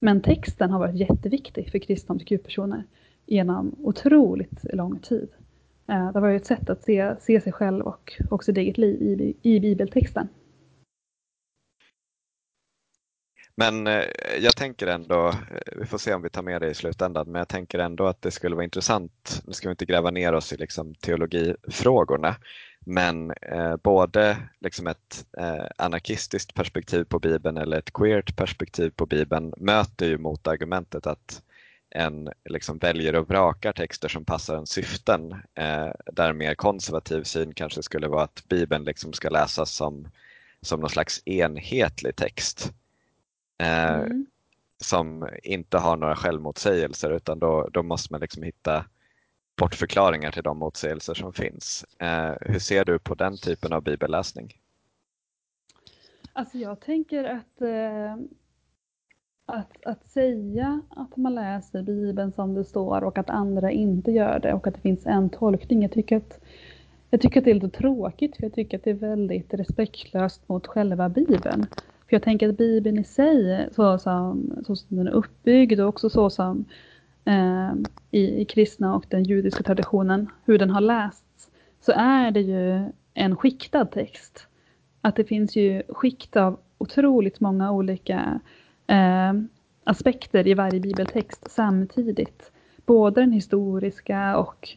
Men 0.00 0.20
texten 0.20 0.70
har 0.70 0.78
varit 0.78 0.96
jätteviktig 0.96 1.70
för 1.70 1.78
kristna 1.78 2.14
hbtq-personer 2.14 2.84
genom 3.26 3.74
otroligt 3.78 4.74
lång 4.74 4.98
tid. 4.98 5.28
Eh, 5.86 6.12
det 6.12 6.20
var 6.20 6.28
ju 6.28 6.36
ett 6.36 6.46
sätt 6.46 6.70
att 6.70 6.82
se, 6.82 7.14
se 7.20 7.40
sig 7.40 7.52
själv 7.52 7.84
och, 7.84 8.12
också 8.30 8.46
sitt 8.46 8.58
eget 8.58 8.78
liv 8.78 9.02
i, 9.02 9.34
i 9.42 9.60
bibeltexten. 9.60 10.28
Men 13.60 13.86
eh, 13.86 14.04
jag 14.38 14.56
tänker 14.56 14.86
ändå, 14.86 15.28
eh, 15.28 15.34
vi 15.76 15.86
får 15.86 15.98
se 15.98 16.14
om 16.14 16.22
vi 16.22 16.30
tar 16.30 16.42
med 16.42 16.62
det 16.62 16.70
i 16.70 16.74
slutändan, 16.74 17.32
men 17.32 17.38
jag 17.38 17.48
tänker 17.48 17.78
ändå 17.78 18.06
att 18.06 18.22
det 18.22 18.30
skulle 18.30 18.54
vara 18.54 18.64
intressant, 18.64 19.42
nu 19.44 19.52
ska 19.52 19.68
vi 19.68 19.70
inte 19.70 19.84
gräva 19.84 20.10
ner 20.10 20.32
oss 20.32 20.52
i 20.52 20.56
liksom 20.56 20.94
teologifrågorna, 20.94 22.36
men 22.80 23.30
eh, 23.30 23.76
både 23.76 24.36
liksom 24.60 24.86
ett 24.86 25.26
eh, 25.38 25.64
anarkistiskt 25.76 26.54
perspektiv 26.54 27.04
på 27.04 27.18
Bibeln 27.18 27.56
eller 27.56 27.78
ett 27.78 27.92
queert 27.92 28.36
perspektiv 28.36 28.90
på 28.90 29.06
Bibeln 29.06 29.54
möter 29.56 30.06
ju 30.06 30.18
motargumentet 30.18 31.06
att 31.06 31.42
en 31.90 32.30
liksom 32.44 32.78
väljer 32.78 33.14
och 33.14 33.28
vrakar 33.28 33.72
texter 33.72 34.08
som 34.08 34.24
passar 34.24 34.56
en 34.56 34.66
syften. 34.66 35.32
Eh, 35.54 35.90
där 36.12 36.32
mer 36.32 36.54
konservativ 36.54 37.22
syn 37.22 37.54
kanske 37.54 37.82
skulle 37.82 38.08
vara 38.08 38.22
att 38.22 38.44
Bibeln 38.48 38.84
liksom 38.84 39.12
ska 39.12 39.28
läsas 39.28 39.70
som, 39.70 40.08
som 40.62 40.80
någon 40.80 40.90
slags 40.90 41.22
enhetlig 41.26 42.16
text. 42.16 42.72
Eh, 43.60 43.94
mm. 43.94 44.26
Som 44.82 45.28
inte 45.42 45.78
har 45.78 45.96
några 45.96 46.16
självmotsägelser 46.16 47.10
utan 47.10 47.38
då, 47.38 47.68
då 47.72 47.82
måste 47.82 48.12
man 48.12 48.20
liksom 48.20 48.42
hitta 48.42 48.84
bortförklaringar 49.56 50.30
till 50.30 50.42
de 50.42 50.58
motsägelser 50.58 51.14
som 51.14 51.32
finns. 51.32 51.84
Eh, 51.98 52.32
hur 52.40 52.58
ser 52.58 52.84
du 52.84 52.98
på 52.98 53.14
den 53.14 53.36
typen 53.36 53.72
av 53.72 53.82
bibelläsning? 53.82 54.52
Alltså 56.32 56.58
jag 56.58 56.80
tänker 56.80 57.24
att, 57.24 57.60
eh, 57.60 58.12
att, 59.46 59.84
att 59.84 60.06
säga 60.06 60.80
att 60.90 61.16
man 61.16 61.34
läser 61.34 61.82
Bibeln 61.82 62.32
som 62.32 62.54
det 62.54 62.64
står 62.64 63.04
och 63.04 63.18
att 63.18 63.30
andra 63.30 63.70
inte 63.70 64.10
gör 64.10 64.38
det 64.38 64.52
och 64.52 64.66
att 64.66 64.74
det 64.74 64.80
finns 64.80 65.06
en 65.06 65.30
tolkning. 65.30 65.82
Jag 65.82 65.92
tycker 65.92 66.16
att, 66.16 66.40
jag 67.10 67.20
tycker 67.20 67.40
att 67.40 67.44
det 67.44 67.50
är 67.50 67.54
lite 67.54 67.78
tråkigt 67.78 68.36
för 68.36 68.42
jag 68.42 68.54
tycker 68.54 68.78
att 68.78 68.84
det 68.84 68.90
är 68.90 68.94
väldigt 68.94 69.54
respektlöst 69.54 70.48
mot 70.48 70.66
själva 70.66 71.08
Bibeln. 71.08 71.66
För 72.10 72.14
jag 72.16 72.22
tänker 72.22 72.48
att 72.48 72.56
Bibeln 72.56 72.98
i 72.98 73.04
sig, 73.04 73.68
så 73.72 73.98
som, 73.98 74.52
så 74.66 74.76
som 74.76 74.96
den 74.96 75.06
är 75.06 75.12
uppbyggd 75.12 75.80
och 75.80 75.88
också 75.88 76.10
så 76.10 76.30
som 76.30 76.64
eh, 77.24 77.72
i, 78.10 78.40
i 78.40 78.44
kristna 78.44 78.94
och 78.94 79.04
den 79.08 79.24
judiska 79.24 79.62
traditionen, 79.62 80.30
hur 80.44 80.58
den 80.58 80.70
har 80.70 80.80
lästs, 80.80 81.50
så 81.80 81.92
är 81.96 82.30
det 82.30 82.40
ju 82.40 82.84
en 83.14 83.36
skiktad 83.36 83.84
text. 83.84 84.46
Att 85.00 85.16
det 85.16 85.24
finns 85.24 85.56
ju 85.56 85.82
skikt 85.88 86.36
av 86.36 86.58
otroligt 86.78 87.40
många 87.40 87.72
olika 87.72 88.40
eh, 88.86 89.32
aspekter 89.84 90.48
i 90.48 90.54
varje 90.54 90.80
bibeltext 90.80 91.50
samtidigt. 91.50 92.52
Både 92.86 93.20
den 93.20 93.32
historiska 93.32 94.36
och 94.36 94.68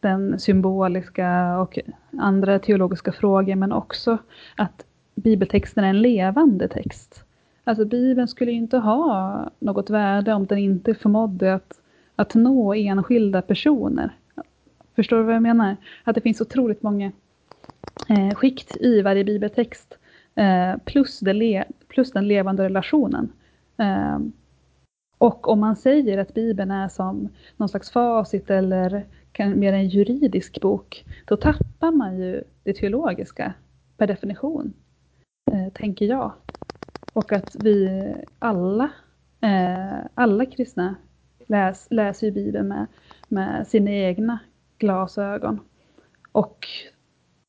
den 0.00 0.38
symboliska 0.38 1.58
och 1.58 1.78
andra 2.18 2.58
teologiska 2.58 3.12
frågor 3.12 3.54
men 3.54 3.72
också 3.72 4.18
att 4.56 4.84
bibeltexten 5.14 5.84
är 5.84 5.88
en 5.88 6.02
levande 6.02 6.68
text. 6.68 7.24
Alltså 7.64 7.84
Bibeln 7.84 8.28
skulle 8.28 8.52
inte 8.52 8.76
ha 8.76 9.50
något 9.58 9.90
värde 9.90 10.32
om 10.32 10.46
den 10.46 10.58
inte 10.58 10.94
förmådde 10.94 11.54
att, 11.54 11.80
att 12.16 12.34
nå 12.34 12.74
enskilda 12.74 13.42
personer. 13.42 14.16
Förstår 14.96 15.16
du 15.16 15.22
vad 15.22 15.34
jag 15.34 15.42
menar? 15.42 15.76
Att 16.04 16.14
det 16.14 16.20
finns 16.20 16.40
otroligt 16.40 16.82
många 16.82 17.12
eh, 18.08 18.34
skikt 18.34 18.76
i 18.76 19.02
varje 19.02 19.24
bibeltext 19.24 19.98
eh, 20.34 20.76
plus, 20.84 21.22
le, 21.22 21.64
plus 21.88 22.12
den 22.12 22.28
levande 22.28 22.64
relationen. 22.64 23.32
Eh, 23.76 24.18
och 25.18 25.48
om 25.48 25.60
man 25.60 25.76
säger 25.76 26.18
att 26.18 26.34
Bibeln 26.34 26.70
är 26.70 26.88
som 26.88 27.28
någon 27.56 27.68
slags 27.68 27.90
facit 27.90 28.50
eller 28.50 29.04
kan, 29.32 29.58
mer 29.58 29.72
en 29.72 29.88
juridisk 29.88 30.60
bok, 30.60 31.04
då 31.24 31.36
tappar 31.36 31.90
man 31.90 32.18
ju 32.18 32.42
det 32.62 32.72
teologiska 32.72 33.52
per 33.96 34.06
definition 34.06 34.72
Eh, 35.52 35.72
tänker 35.74 36.06
jag. 36.06 36.32
Och 37.12 37.32
att 37.32 37.56
vi 37.60 38.14
alla, 38.38 38.90
eh, 39.40 39.98
alla 40.14 40.46
kristna 40.46 40.94
läs, 41.46 41.86
läser 41.90 42.26
ju 42.26 42.32
Bibeln 42.32 42.68
med, 42.68 42.86
med 43.28 43.66
sina 43.66 43.90
egna 43.90 44.38
glasögon. 44.78 45.60
Och 46.32 46.66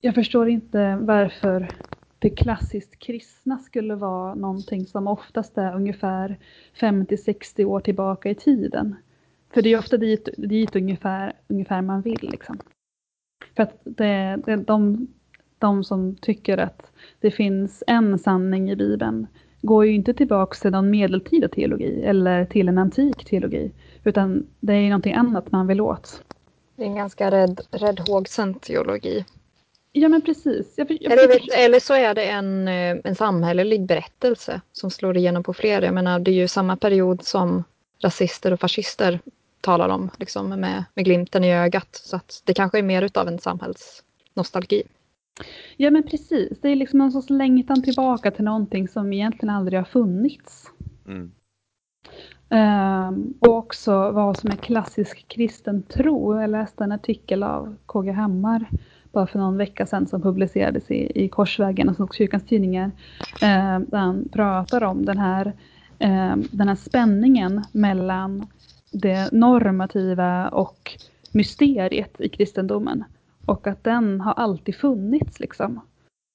jag 0.01 0.15
förstår 0.15 0.49
inte 0.49 0.95
varför 1.01 1.67
det 2.19 2.29
klassiskt 2.29 2.99
kristna 2.99 3.57
skulle 3.57 3.95
vara 3.95 4.35
någonting 4.35 4.85
som 4.85 5.07
oftast 5.07 5.57
är 5.57 5.75
ungefär 5.75 6.39
50-60 6.79 7.65
år 7.65 7.79
tillbaka 7.79 8.29
i 8.29 8.35
tiden. 8.35 8.95
För 9.53 9.61
det 9.61 9.69
är 9.69 9.79
ofta 9.79 9.97
dit, 9.97 10.29
dit 10.37 10.75
ungefär, 10.75 11.33
ungefär 11.47 11.81
man 11.81 12.01
vill. 12.01 12.29
Liksom. 12.31 12.57
För 13.55 13.63
att 13.63 13.81
det, 13.83 14.39
det, 14.45 14.55
de, 14.55 15.07
de 15.61 15.83
som 15.83 16.15
tycker 16.15 16.57
att 16.57 16.91
det 17.19 17.31
finns 17.31 17.83
en 17.87 18.19
sanning 18.19 18.71
i 18.71 18.75
Bibeln 18.75 19.27
går 19.61 19.85
ju 19.85 19.95
inte 19.95 20.13
tillbaka 20.13 20.55
till 20.55 20.71
någon 20.71 20.89
medeltida 20.89 21.47
teologi 21.47 22.03
eller 22.03 22.45
till 22.45 22.67
en 22.67 22.77
antik 22.77 23.25
teologi. 23.25 23.71
Utan 24.03 24.47
det 24.59 24.73
är 24.73 24.89
någonting 24.89 25.13
annat 25.13 25.51
man 25.51 25.67
vill 25.67 25.81
åt. 25.81 26.23
Det 26.75 26.83
är 26.83 26.87
en 26.87 26.95
ganska 26.95 27.31
rädd, 27.31 27.61
räddhågsen 27.71 28.53
teologi. 28.53 29.25
Ja 29.91 30.09
men 30.09 30.21
precis. 30.21 30.73
Jag, 30.75 30.91
jag, 30.91 31.11
eller, 31.11 31.57
eller, 31.65 31.79
så 31.79 31.93
är 31.93 32.13
det 32.13 32.25
en, 32.25 32.67
eh, 32.67 32.97
en 33.03 33.15
samhällelig 33.15 33.85
berättelse 33.85 34.61
som 34.71 34.91
slår 34.91 35.17
igenom 35.17 35.43
på 35.43 35.53
fler. 35.53 35.81
Jag 35.81 35.93
menar 35.93 36.19
det 36.19 36.31
är 36.31 36.35
ju 36.35 36.47
samma 36.47 36.77
period 36.77 37.23
som 37.23 37.63
rasister 38.03 38.53
och 38.53 38.59
fascister 38.59 39.19
talar 39.61 39.89
om 39.89 40.09
liksom, 40.19 40.49
med, 40.49 40.83
med 40.93 41.05
glimten 41.05 41.43
i 41.43 41.53
ögat. 41.53 42.01
Så 42.03 42.15
att 42.15 42.41
det 42.45 42.53
kanske 42.53 42.77
är 42.77 42.83
mer 42.83 43.01
utav 43.01 43.27
en 43.27 43.39
samhällsnostalgi. 43.39 44.83
Ja 45.77 45.91
men 45.91 46.03
precis, 46.03 46.59
det 46.61 46.69
är 46.69 46.75
liksom 46.75 46.99
någon 46.99 47.11
sorts 47.11 47.29
längtan 47.29 47.83
tillbaka 47.83 48.31
till 48.31 48.45
någonting 48.45 48.87
som 48.87 49.13
egentligen 49.13 49.55
aldrig 49.55 49.79
har 49.79 49.85
funnits. 49.85 50.71
Mm. 51.07 51.31
Um, 52.51 53.33
och 53.39 53.57
också 53.57 54.11
vad 54.11 54.37
som 54.37 54.51
är 54.51 54.55
klassisk 54.55 55.27
kristen 55.27 55.83
tro. 55.83 56.41
Jag 56.41 56.49
läste 56.49 56.83
en 56.83 56.91
artikel 56.91 57.43
av 57.43 57.75
KG 57.85 58.11
Hammar 58.11 58.65
bara 59.11 59.27
för 59.27 59.39
någon 59.39 59.57
vecka 59.57 59.85
sedan 59.85 60.07
som 60.07 60.21
publicerades 60.21 60.91
i, 60.91 61.23
i 61.23 61.29
Korsvägen 61.29 61.89
och 61.89 62.15
Kyrkans 62.15 62.45
tidningar. 62.45 62.91
Um, 63.41 63.85
där 63.89 63.97
han 63.97 64.29
pratar 64.31 64.83
om 64.83 65.05
den 65.05 65.17
här, 65.17 65.53
um, 65.99 66.47
den 66.51 66.67
här 66.67 66.75
spänningen 66.75 67.63
mellan 67.71 68.47
det 68.91 69.31
normativa 69.31 70.49
och 70.49 70.91
mysteriet 71.31 72.21
i 72.21 72.29
kristendomen. 72.29 73.03
Och 73.51 73.67
att 73.67 73.83
den 73.83 74.21
har 74.21 74.33
alltid 74.33 74.75
funnits 74.75 75.39
liksom. 75.39 75.81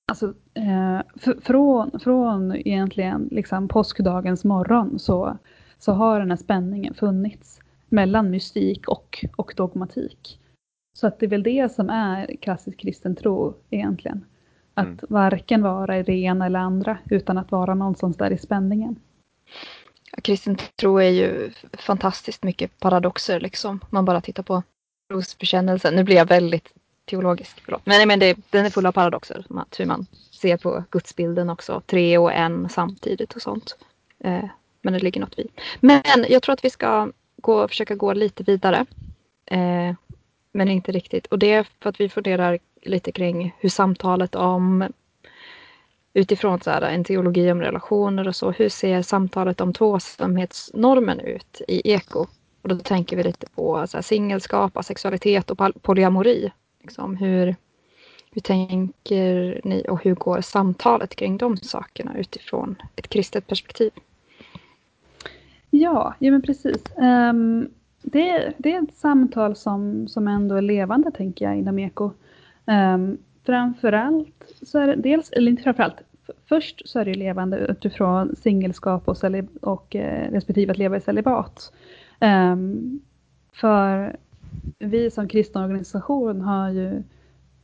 Alltså 0.08 0.34
eh, 0.54 1.00
från, 1.42 2.00
från 2.00 2.56
egentligen 2.56 3.28
liksom 3.30 3.68
påskdagens 3.68 4.44
morgon 4.44 4.98
så, 4.98 5.38
så 5.78 5.92
har 5.92 6.20
den 6.20 6.30
här 6.30 6.36
spänningen 6.36 6.94
funnits 6.94 7.60
mellan 7.88 8.30
mystik 8.30 8.88
och, 8.88 9.24
och 9.36 9.54
dogmatik. 9.56 10.40
Så 10.98 11.06
att 11.06 11.18
det 11.18 11.26
är 11.26 11.30
väl 11.30 11.42
det 11.42 11.72
som 11.72 11.90
är 11.90 12.36
klassisk 12.36 12.78
kristen 12.78 13.16
tro 13.16 13.54
egentligen. 13.70 14.24
Att 14.74 14.86
mm. 14.86 14.98
varken 15.08 15.62
vara 15.62 15.98
i 15.98 16.02
det 16.02 16.16
ena 16.16 16.46
eller 16.46 16.58
andra 16.58 16.98
utan 17.10 17.38
att 17.38 17.50
vara 17.50 17.74
någonstans 17.74 18.16
där 18.16 18.30
i 18.30 18.38
spänningen. 18.38 18.96
Kristen 20.22 20.56
tro 20.80 20.98
är 20.98 21.10
ju 21.10 21.50
fantastiskt 21.72 22.42
mycket 22.42 22.80
paradoxer 22.80 23.40
liksom. 23.40 23.80
Man 23.90 24.04
bara 24.04 24.20
tittar 24.20 24.42
på 24.42 24.62
trosbekännelsen. 25.10 25.96
Nu 25.96 26.04
blir 26.04 26.16
jag 26.16 26.26
väldigt 26.26 26.72
teologisk, 27.06 27.62
förlåt. 27.64 27.82
Men, 27.84 28.08
men 28.08 28.18
det, 28.18 28.38
den 28.50 28.66
är 28.66 28.70
full 28.70 28.86
av 28.86 28.92
paradoxer. 28.92 29.46
Hur 29.78 29.86
man 29.86 30.06
ser 30.30 30.56
på 30.56 30.84
gudsbilden 30.90 31.50
också. 31.50 31.82
Tre 31.86 32.18
och 32.18 32.32
en 32.32 32.68
samtidigt 32.68 33.32
och 33.32 33.42
sånt. 33.42 33.76
Eh, 34.24 34.44
men 34.82 34.92
det 34.92 34.98
ligger 34.98 35.20
något 35.20 35.38
vid. 35.38 35.48
Men 35.80 36.26
jag 36.28 36.42
tror 36.42 36.52
att 36.52 36.64
vi 36.64 36.70
ska 36.70 37.12
gå, 37.36 37.68
försöka 37.68 37.94
gå 37.94 38.12
lite 38.12 38.42
vidare. 38.42 38.86
Eh, 39.46 39.94
men 40.52 40.68
inte 40.68 40.92
riktigt. 40.92 41.26
Och 41.26 41.38
det 41.38 41.52
är 41.52 41.66
för 41.80 41.90
att 41.90 42.00
vi 42.00 42.08
funderar 42.08 42.58
lite 42.82 43.12
kring 43.12 43.54
hur 43.58 43.68
samtalet 43.68 44.34
om 44.34 44.84
utifrån 46.14 46.60
så 46.60 46.70
här, 46.70 46.82
en 46.82 47.04
teologi 47.04 47.52
om 47.52 47.60
relationer 47.60 48.28
och 48.28 48.36
så. 48.36 48.50
Hur 48.50 48.68
ser 48.68 49.02
samtalet 49.02 49.60
om 49.60 49.72
tvåsamhetsnormen 49.72 51.20
ut 51.20 51.62
i 51.68 51.92
eko? 51.92 52.26
Och 52.62 52.68
då 52.68 52.78
tänker 52.78 53.16
vi 53.16 53.22
lite 53.22 53.46
på 53.54 53.86
så 53.86 53.96
här, 53.96 54.02
singelskap, 54.02 54.84
sexualitet 54.84 55.50
och 55.50 55.82
polyamori. 55.82 56.52
Liksom, 56.86 57.16
hur, 57.16 57.56
hur 58.30 58.40
tänker 58.40 59.60
ni 59.64 59.84
och 59.88 60.04
hur 60.04 60.14
går 60.14 60.40
samtalet 60.40 61.16
kring 61.16 61.36
de 61.36 61.56
sakerna 61.56 62.18
utifrån 62.18 62.76
ett 62.96 63.08
kristet 63.08 63.46
perspektiv? 63.46 63.90
Ja, 65.70 66.14
ja 66.18 66.30
men 66.30 66.42
precis. 66.42 66.84
Um, 66.96 67.68
det, 68.02 68.52
det 68.58 68.72
är 68.72 68.82
ett 68.82 68.96
samtal 68.96 69.56
som, 69.56 70.08
som 70.08 70.28
ändå 70.28 70.54
är 70.54 70.62
levande 70.62 71.10
tänker 71.10 71.44
jag 71.44 71.58
inom 71.58 71.78
eko. 71.78 72.10
Um, 72.64 73.18
framförallt 73.46 74.52
så 74.62 74.78
är 74.78 74.86
det 74.86 74.96
dels, 74.96 75.30
eller 75.30 75.50
inte 75.50 75.62
framförallt, 75.62 76.02
först 76.48 76.88
så 76.88 76.98
är 76.98 77.04
det 77.04 77.14
levande 77.14 77.58
utifrån 77.58 78.36
singelskap 78.36 79.08
och, 79.08 79.16
och 79.60 79.96
eh, 79.96 80.30
respektive 80.30 80.70
att 80.70 80.78
leva 80.78 80.96
i 80.96 81.00
celibat. 81.00 81.72
Um, 82.20 83.00
för 83.52 84.16
vi 84.78 85.10
som 85.10 85.28
kristen 85.28 85.62
organisation 85.62 86.40
har 86.40 86.70
ju, 86.70 87.02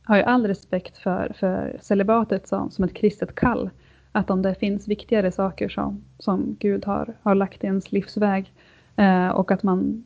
har 0.03 0.17
ju 0.17 0.23
all 0.23 0.47
respekt 0.47 0.97
för, 0.97 1.35
för 1.39 1.77
celibatet 1.81 2.47
som, 2.47 2.71
som 2.71 2.83
ett 2.83 2.93
kristet 2.93 3.35
kall. 3.35 3.69
Att 4.11 4.29
om 4.29 4.41
det 4.41 4.55
finns 4.55 4.87
viktigare 4.87 5.31
saker 5.31 5.69
som, 5.69 6.03
som 6.19 6.55
Gud 6.59 6.85
har, 6.85 7.17
har 7.21 7.35
lagt 7.35 7.63
i 7.63 7.67
ens 7.67 7.91
livsväg 7.91 8.53
eh, 8.95 9.27
och 9.27 9.51
att 9.51 9.63
man 9.63 10.05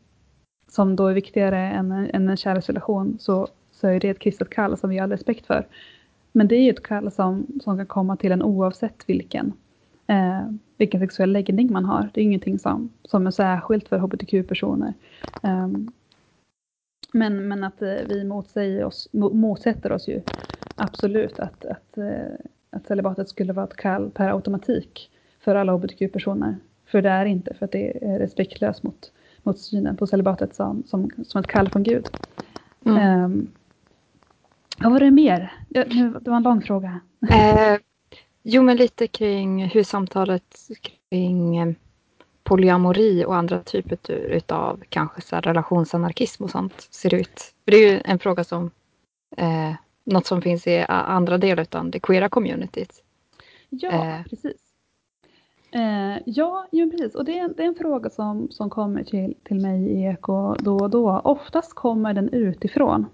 som 0.67 0.95
då 0.95 1.08
är 1.08 1.13
viktigare 1.13 1.58
än, 1.58 1.91
än 1.91 2.30
en 2.30 2.38
kärleksrelation 2.38 3.17
så, 3.19 3.47
så 3.71 3.88
är 3.88 4.00
det 4.00 4.10
ett 4.10 4.19
kristet 4.19 4.50
kall 4.50 4.78
som 4.78 4.89
vi 4.89 4.97
har 4.97 5.04
all 5.04 5.12
respekt 5.12 5.45
för. 5.45 5.67
Men 6.32 6.47
det 6.47 6.56
är 6.56 6.62
ju 6.62 6.69
ett 6.69 6.84
kall 6.84 7.12
som, 7.12 7.47
som 7.63 7.78
kan 7.78 7.86
komma 7.86 8.17
till 8.17 8.32
en 8.32 8.43
oavsett 8.43 9.04
vilken, 9.10 9.54
eh, 10.08 10.52
vilken 10.78 11.00
sexuell 11.00 11.32
läggning 11.32 11.71
man 11.71 11.86
har. 11.86 12.10
Det 12.13 12.21
är 12.21 12.26
ingenting 12.26 12.60
som, 12.60 12.89
som 13.04 13.28
är 13.28 13.32
särskilt 13.32 13.88
för 13.88 13.97
hbtq-personer. 13.97 14.93
Eh, 15.43 15.67
men, 17.17 17.47
men 17.47 17.63
att 17.63 17.82
eh, 17.82 17.95
vi 18.08 18.23
motsäger 18.23 18.86
oss, 18.86 19.10
motsätter 19.12 19.91
oss 19.91 20.08
ju 20.08 20.21
absolut 20.75 21.39
att, 21.39 21.65
att, 21.65 21.97
eh, 21.97 22.36
att 22.69 22.88
celibatet 22.88 23.30
skulle 23.30 23.53
vara 23.53 23.65
ett 23.65 23.75
kall 23.75 24.10
per 24.10 24.30
automatik 24.30 25.10
för 25.39 25.56
alla 25.56 25.73
hbtq-personer. 25.73 26.56
För 26.86 27.01
det 27.01 27.10
är 27.10 27.25
inte, 27.25 27.53
för 27.53 27.65
att 27.65 27.71
det 27.71 28.06
är 28.06 28.19
respektlöst 28.19 28.84
mot, 28.84 29.12
mot 29.43 29.60
synen 29.60 29.97
på 29.97 30.08
celibatet 30.08 30.56
som, 30.56 30.84
som, 30.84 31.12
som 31.27 31.41
ett 31.41 31.47
kall 31.47 31.69
från 31.69 31.84
Gud. 31.84 32.10
Mm. 32.86 33.23
Um, 33.23 33.51
vad 34.80 34.91
var 34.91 34.99
det 34.99 35.12
mer? 35.12 35.53
Det 35.69 36.30
var 36.30 36.38
en 36.38 36.43
lång 36.43 36.62
fråga. 36.62 36.99
Eh, 37.30 37.80
jo, 38.43 38.62
men 38.62 38.77
lite 38.77 39.08
kring 39.08 39.65
hur 39.65 39.84
samtalet 39.84 40.58
kring 41.10 41.58
eh, 41.58 41.73
polyamori 42.47 43.25
och 43.25 43.36
andra 43.36 43.63
typer 43.63 43.97
av 44.47 44.83
kanske 44.89 45.21
så 45.21 45.36
relationsanarkism 45.36 46.43
och 46.43 46.49
sånt 46.49 46.88
ser 46.91 47.13
ut. 47.13 47.53
För 47.65 47.71
det 47.71 47.77
är 47.77 47.91
ju 47.91 48.01
en 48.05 48.19
fråga 48.19 48.43
som 48.43 48.71
eh, 49.38 49.73
något 50.03 50.25
som 50.25 50.41
finns 50.41 50.67
i 50.67 50.79
andra 50.89 51.38
delar 51.38 51.67
av 51.71 51.91
det 51.91 51.99
queera 51.99 52.29
communityt. 52.29 53.03
Ja, 53.69 53.91
eh. 53.91 54.23
precis. 54.29 54.57
Eh, 55.71 56.17
ja, 56.25 56.67
jo, 56.71 56.91
precis. 56.91 57.15
Och 57.15 57.25
det 57.25 57.39
är, 57.39 57.49
det 57.49 57.63
är 57.63 57.67
en 57.67 57.75
fråga 57.75 58.10
som, 58.10 58.47
som 58.51 58.69
kommer 58.69 59.03
till, 59.03 59.36
till 59.43 59.60
mig 59.62 59.88
i 59.88 60.05
Eko 60.05 60.55
då 60.60 60.77
och 60.77 60.89
då. 60.89 61.21
Oftast 61.23 61.73
kommer 61.73 62.13
den 62.13 62.29
utifrån. 62.29 63.05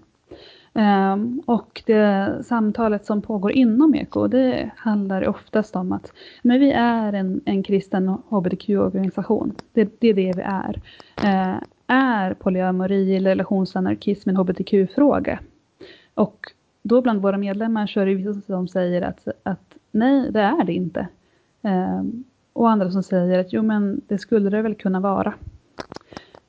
Um, 0.76 1.42
och 1.46 1.82
det 1.86 2.38
samtalet 2.44 3.06
som 3.06 3.22
pågår 3.22 3.52
inom 3.52 3.94
Eko 3.94 4.26
det 4.26 4.70
handlar 4.76 5.28
oftast 5.28 5.76
om 5.76 5.92
att 5.92 6.12
men 6.42 6.60
vi 6.60 6.72
är 6.72 7.12
en, 7.12 7.40
en 7.44 7.62
kristen 7.62 8.08
hbtq-organisation. 8.08 9.54
Det, 9.72 10.00
det, 10.00 10.08
är 10.08 10.14
det 10.14 10.32
vi 10.32 10.42
är. 10.42 10.80
Uh, 11.24 11.62
är 11.86 12.34
polyamori 12.34 13.16
eller 13.16 13.30
relationsanarkism 13.30 14.28
en 14.28 14.36
hbtq-fråga? 14.36 15.38
Och 16.14 16.46
då 16.82 17.02
bland 17.02 17.22
våra 17.22 17.38
medlemmar 17.38 17.86
så 17.86 18.00
är 18.00 18.06
det 18.06 18.14
vissa 18.14 18.40
som 18.40 18.68
säger 18.68 19.02
att, 19.02 19.28
att 19.42 19.74
nej, 19.90 20.30
det 20.30 20.40
är 20.40 20.64
det 20.64 20.72
inte. 20.72 21.08
Um, 21.62 22.24
och 22.52 22.70
andra 22.70 22.90
som 22.90 23.02
säger 23.02 23.38
att 23.38 23.52
jo 23.52 23.62
men 23.62 24.00
det 24.06 24.18
skulle 24.18 24.50
det 24.50 24.62
väl 24.62 24.74
kunna 24.74 25.00
vara. 25.00 25.34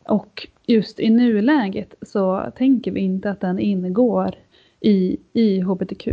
Och 0.07 0.47
just 0.65 0.99
i 0.99 1.09
nuläget 1.09 1.95
så 2.01 2.51
tänker 2.55 2.91
vi 2.91 2.99
inte 2.99 3.31
att 3.31 3.41
den 3.41 3.59
ingår 3.59 4.35
i, 4.79 5.17
i 5.33 5.61
hbtq 5.61 6.07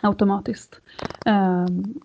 automatiskt. 0.00 0.80
Um, 1.26 2.00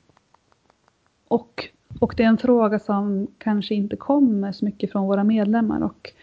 och, 1.28 1.70
och 2.00 2.14
det 2.18 2.24
är 2.24 2.28
en 2.28 2.38
fråga 2.38 2.80
som 2.80 3.28
kanske 3.38 3.76
inte 3.76 3.96
kommer 3.96 4.52
så 4.52 4.66
mycket 4.66 4.92
från 4.92 5.08
våra 5.08 5.24
medlemmar 5.24 5.82
och 5.82 6.14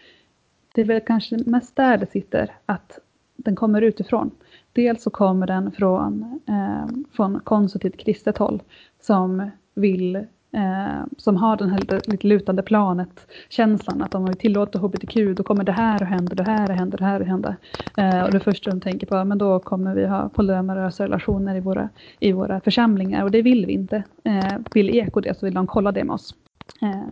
det 0.73 0.81
är 0.81 0.85
väl 0.85 1.01
kanske 1.01 1.37
mest 1.45 1.75
där 1.75 1.97
det 1.97 2.11
sitter, 2.11 2.55
att 2.65 2.99
den 3.35 3.55
kommer 3.55 3.81
utifrån. 3.81 4.31
Dels 4.73 5.03
så 5.03 5.09
kommer 5.09 5.47
den 5.47 5.71
från, 5.71 6.39
eh, 6.47 6.87
från 7.11 7.39
konstruktivt 7.39 7.97
kristet 7.97 8.37
håll 8.37 8.63
som 9.01 9.51
vill 9.73 10.25
eh, 10.57 11.05
som 11.17 11.35
har 11.35 11.57
den 11.57 11.69
här 11.69 11.79
lite, 11.79 12.01
lite 12.11 12.27
lutande 12.27 12.63
planet 12.63 13.27
känslan 13.49 14.01
att 14.01 14.15
om 14.15 14.25
vi 14.25 14.35
tillåter 14.35 14.79
hbtq 14.79 15.37
då 15.37 15.43
kommer 15.43 15.63
det 15.63 15.71
här 15.71 16.03
att 16.03 16.09
hända, 16.09 16.35
det 16.35 16.43
här 16.43 16.71
att 16.71 16.77
hända, 16.77 16.97
det 16.97 17.05
här 17.05 17.21
att 17.21 17.27
hända. 17.27 17.55
Eh, 17.97 18.23
och 18.23 18.31
det 18.31 18.39
första 18.39 18.69
de 18.69 18.81
tänker 18.81 19.07
på, 19.07 19.23
men 19.23 19.37
då 19.37 19.59
kommer 19.59 19.95
vi 19.95 20.05
ha 20.05 20.29
polyamorösa 20.29 21.03
relationer 21.03 21.55
i 21.55 21.59
våra, 21.59 21.89
i 22.19 22.31
våra 22.31 22.59
församlingar 22.59 23.23
och 23.23 23.31
det 23.31 23.41
vill 23.41 23.65
vi 23.65 23.73
inte. 23.73 24.03
Eh, 24.23 24.57
vill 24.73 24.95
Eko 24.95 25.19
det 25.21 25.39
så 25.39 25.45
vill 25.45 25.53
de 25.53 25.67
kolla 25.67 25.91
det 25.91 26.03
med 26.03 26.13
oss. 26.13 26.35
Eh, 26.81 27.07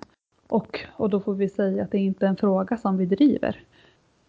och, 0.47 0.79
och 0.93 1.09
då 1.09 1.19
får 1.19 1.33
vi 1.33 1.49
säga 1.49 1.83
att 1.83 1.91
det 1.91 1.97
är 1.97 2.01
inte 2.01 2.27
en 2.27 2.35
fråga 2.35 2.77
som 2.77 2.97
vi 2.97 3.05
driver 3.05 3.59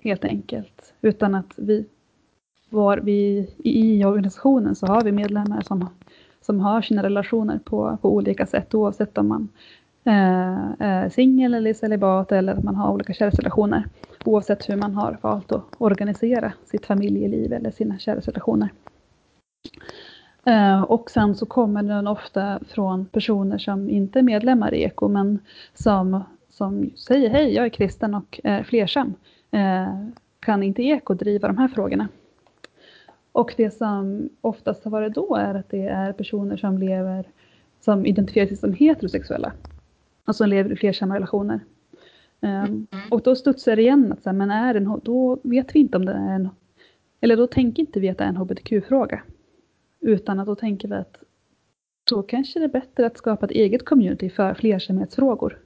helt 0.03 0.25
enkelt, 0.25 0.95
utan 1.01 1.35
att 1.35 1.55
vi 1.57 1.87
var 2.71 2.99
vi 2.99 3.51
i 3.59 4.05
organisationen 4.05 4.75
så 4.75 4.87
har 4.87 5.03
vi 5.03 5.13
medlemmar 5.13 5.61
som 5.61 5.89
som 6.47 6.61
har 6.61 6.83
sina 6.83 7.03
relationer 7.03 7.59
på, 7.65 7.99
på 8.03 8.15
olika 8.15 8.47
sätt 8.47 8.75
oavsett 8.75 9.19
om 9.19 9.29
man 9.29 9.49
eh, 10.05 10.87
är 10.87 11.09
singel 11.09 11.55
eller 11.55 11.75
celibat 11.75 12.33
eller 12.33 12.53
att 12.53 12.65
man 12.65 12.75
har 12.75 12.93
olika 12.93 13.13
kärleksrelationer. 13.13 13.85
Oavsett 14.25 14.69
hur 14.69 14.77
man 14.77 14.95
har 14.95 15.19
valt 15.21 15.53
att 15.53 15.65
organisera 15.79 16.53
sitt 16.65 16.87
familjeliv 16.87 17.53
eller 17.53 17.71
sina 17.71 17.99
kärleksrelationer. 17.99 18.69
Eh, 20.45 20.83
och 20.83 21.11
sen 21.11 21.35
så 21.35 21.47
kommer 21.47 21.83
den 21.83 22.07
ofta 22.07 22.61
från 22.69 23.07
personer 23.07 23.59
som 23.59 23.91
inte 23.91 24.19
är 24.19 24.23
medlemmar 24.23 24.75
i 24.75 24.83
Eko 24.83 25.09
men 25.09 25.39
som, 25.75 26.25
som 26.51 26.91
säger 26.97 27.31
hej, 27.31 27.55
jag 27.55 27.65
är 27.65 27.71
kristen 27.71 28.15
och 28.15 28.41
är 28.45 28.63
flersam. 28.63 29.15
Eh, 29.51 30.09
kan 30.41 30.63
inte 30.63 30.83
Eko 30.83 31.15
driva 31.15 31.49
de 31.49 31.59
här 31.59 31.69
frågorna? 31.69 32.09
Och 33.37 33.55
det 33.57 33.71
som 33.71 34.29
oftast 34.41 34.85
har 34.85 34.91
varit 34.91 35.15
då 35.15 35.35
är 35.35 35.55
att 35.55 35.69
det 35.69 35.87
är 35.87 36.13
personer 36.13 36.57
som 36.57 36.79
lever, 36.79 37.29
som 37.81 38.07
identifierar 38.07 38.47
sig 38.47 38.57
som 38.57 38.73
heterosexuella. 38.73 39.53
Och 40.25 40.37
som 40.37 40.49
lever 40.49 40.73
i 40.73 40.77
flersamma 40.77 41.15
relationer. 41.15 41.61
Um, 42.41 42.87
och 43.11 43.23
då 43.23 43.37
studsar 43.37 43.77
det 43.77 43.83
igen 43.83 44.13
att 44.13 44.23
så 44.23 44.29
här, 44.29 44.37
men 44.37 44.51
är 44.51 44.75
en, 44.75 45.01
då 45.05 45.39
vet 45.43 45.75
vi 45.75 45.79
inte 45.79 45.97
om 45.97 46.05
det 46.05 46.13
är 46.13 46.35
en, 46.35 46.49
eller 47.21 47.37
då 47.37 47.47
tänker 47.47 47.81
inte 47.81 48.01
vi 48.01 48.09
att 48.09 48.19
det 48.19 48.25
är 48.25 48.29
en 48.29 48.37
hbtq-fråga. 48.37 49.23
Utan 50.01 50.41
att 50.41 50.47
då 50.47 50.55
tänker 50.55 50.89
vi 50.89 50.95
att 50.95 51.17
då 52.11 52.23
kanske 52.23 52.59
det 52.59 52.65
är 52.65 52.69
bättre 52.69 53.07
att 53.07 53.19
skapa 53.19 53.47
ett 53.47 53.53
eget 53.53 53.85
community 53.85 54.31
för 54.31 54.55
flersamhetsfrågor. 54.55 55.59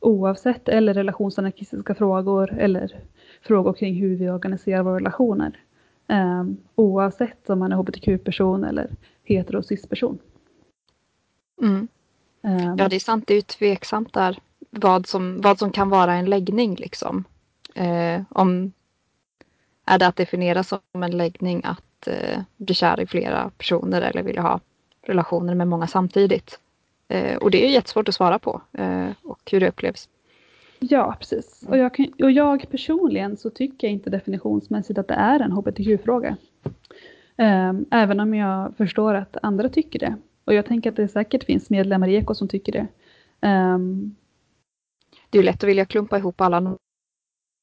Oavsett, 0.00 0.68
eller 0.68 0.94
relationsanarkistiska 0.94 1.94
frågor 1.94 2.58
eller 2.58 2.96
frågor 3.42 3.72
kring 3.72 3.94
hur 3.94 4.16
vi 4.16 4.30
organiserar 4.30 4.82
våra 4.82 4.96
relationer. 4.96 5.63
Um, 6.06 6.56
oavsett 6.74 7.50
om 7.50 7.58
man 7.58 7.72
är 7.72 7.76
hbtq-person 7.76 8.64
eller 8.64 8.90
hetero 9.24 9.62
cis-person. 9.62 10.18
Mm. 11.62 11.88
Um, 12.42 12.76
ja, 12.78 12.88
det 12.88 12.96
är 12.96 13.00
sant. 13.00 13.24
Det 13.26 13.34
är 13.34 13.36
ju 13.36 13.42
tveksamt 13.42 14.12
där 14.12 14.38
vad 14.70 15.06
som, 15.06 15.40
vad 15.40 15.58
som 15.58 15.70
kan 15.70 15.90
vara 15.90 16.14
en 16.14 16.24
läggning. 16.24 16.74
Liksom. 16.74 17.24
Uh, 17.80 18.22
om, 18.28 18.72
är 19.84 19.98
det 19.98 20.06
att 20.06 20.16
definiera 20.16 20.62
som 20.62 20.80
en 20.92 21.16
läggning 21.16 21.62
att 21.64 22.08
uh, 22.08 22.42
bli 22.56 22.74
kär 22.74 23.00
i 23.00 23.06
flera 23.06 23.50
personer 23.58 24.02
eller 24.02 24.22
vilja 24.22 24.42
ha 24.42 24.60
relationer 25.02 25.54
med 25.54 25.68
många 25.68 25.86
samtidigt? 25.86 26.58
Uh, 27.14 27.36
och 27.36 27.50
det 27.50 27.66
är 27.66 27.70
jättesvårt 27.70 28.08
att 28.08 28.14
svara 28.14 28.38
på 28.38 28.62
uh, 28.78 29.10
och 29.22 29.50
hur 29.52 29.60
det 29.60 29.68
upplevs. 29.68 30.08
Ja, 30.90 31.16
precis. 31.18 31.64
Och 31.68 31.78
jag, 31.78 31.94
kan, 31.94 32.06
och 32.22 32.30
jag 32.30 32.70
personligen 32.70 33.36
så 33.36 33.50
tycker 33.50 33.86
jag 33.86 33.92
inte 33.92 34.10
definitionsmässigt 34.10 34.98
att 34.98 35.08
det 35.08 35.14
är 35.14 35.40
en 35.40 35.52
hbtq-fråga. 35.52 36.36
Um, 37.38 37.86
även 37.90 38.20
om 38.20 38.34
jag 38.34 38.76
förstår 38.76 39.14
att 39.14 39.36
andra 39.42 39.68
tycker 39.68 39.98
det. 39.98 40.16
Och 40.44 40.54
jag 40.54 40.66
tänker 40.66 40.90
att 40.90 40.96
det 40.96 41.08
säkert 41.08 41.44
finns 41.44 41.70
medlemmar 41.70 42.08
i 42.08 42.14
Eko 42.14 42.34
som 42.34 42.48
tycker 42.48 42.72
det. 42.72 42.86
Um, 43.48 44.16
det 45.30 45.38
är 45.38 45.42
lätt 45.42 45.64
att 45.64 45.68
vilja 45.68 45.84
klumpa 45.84 46.18
ihop 46.18 46.40
alla 46.40 46.76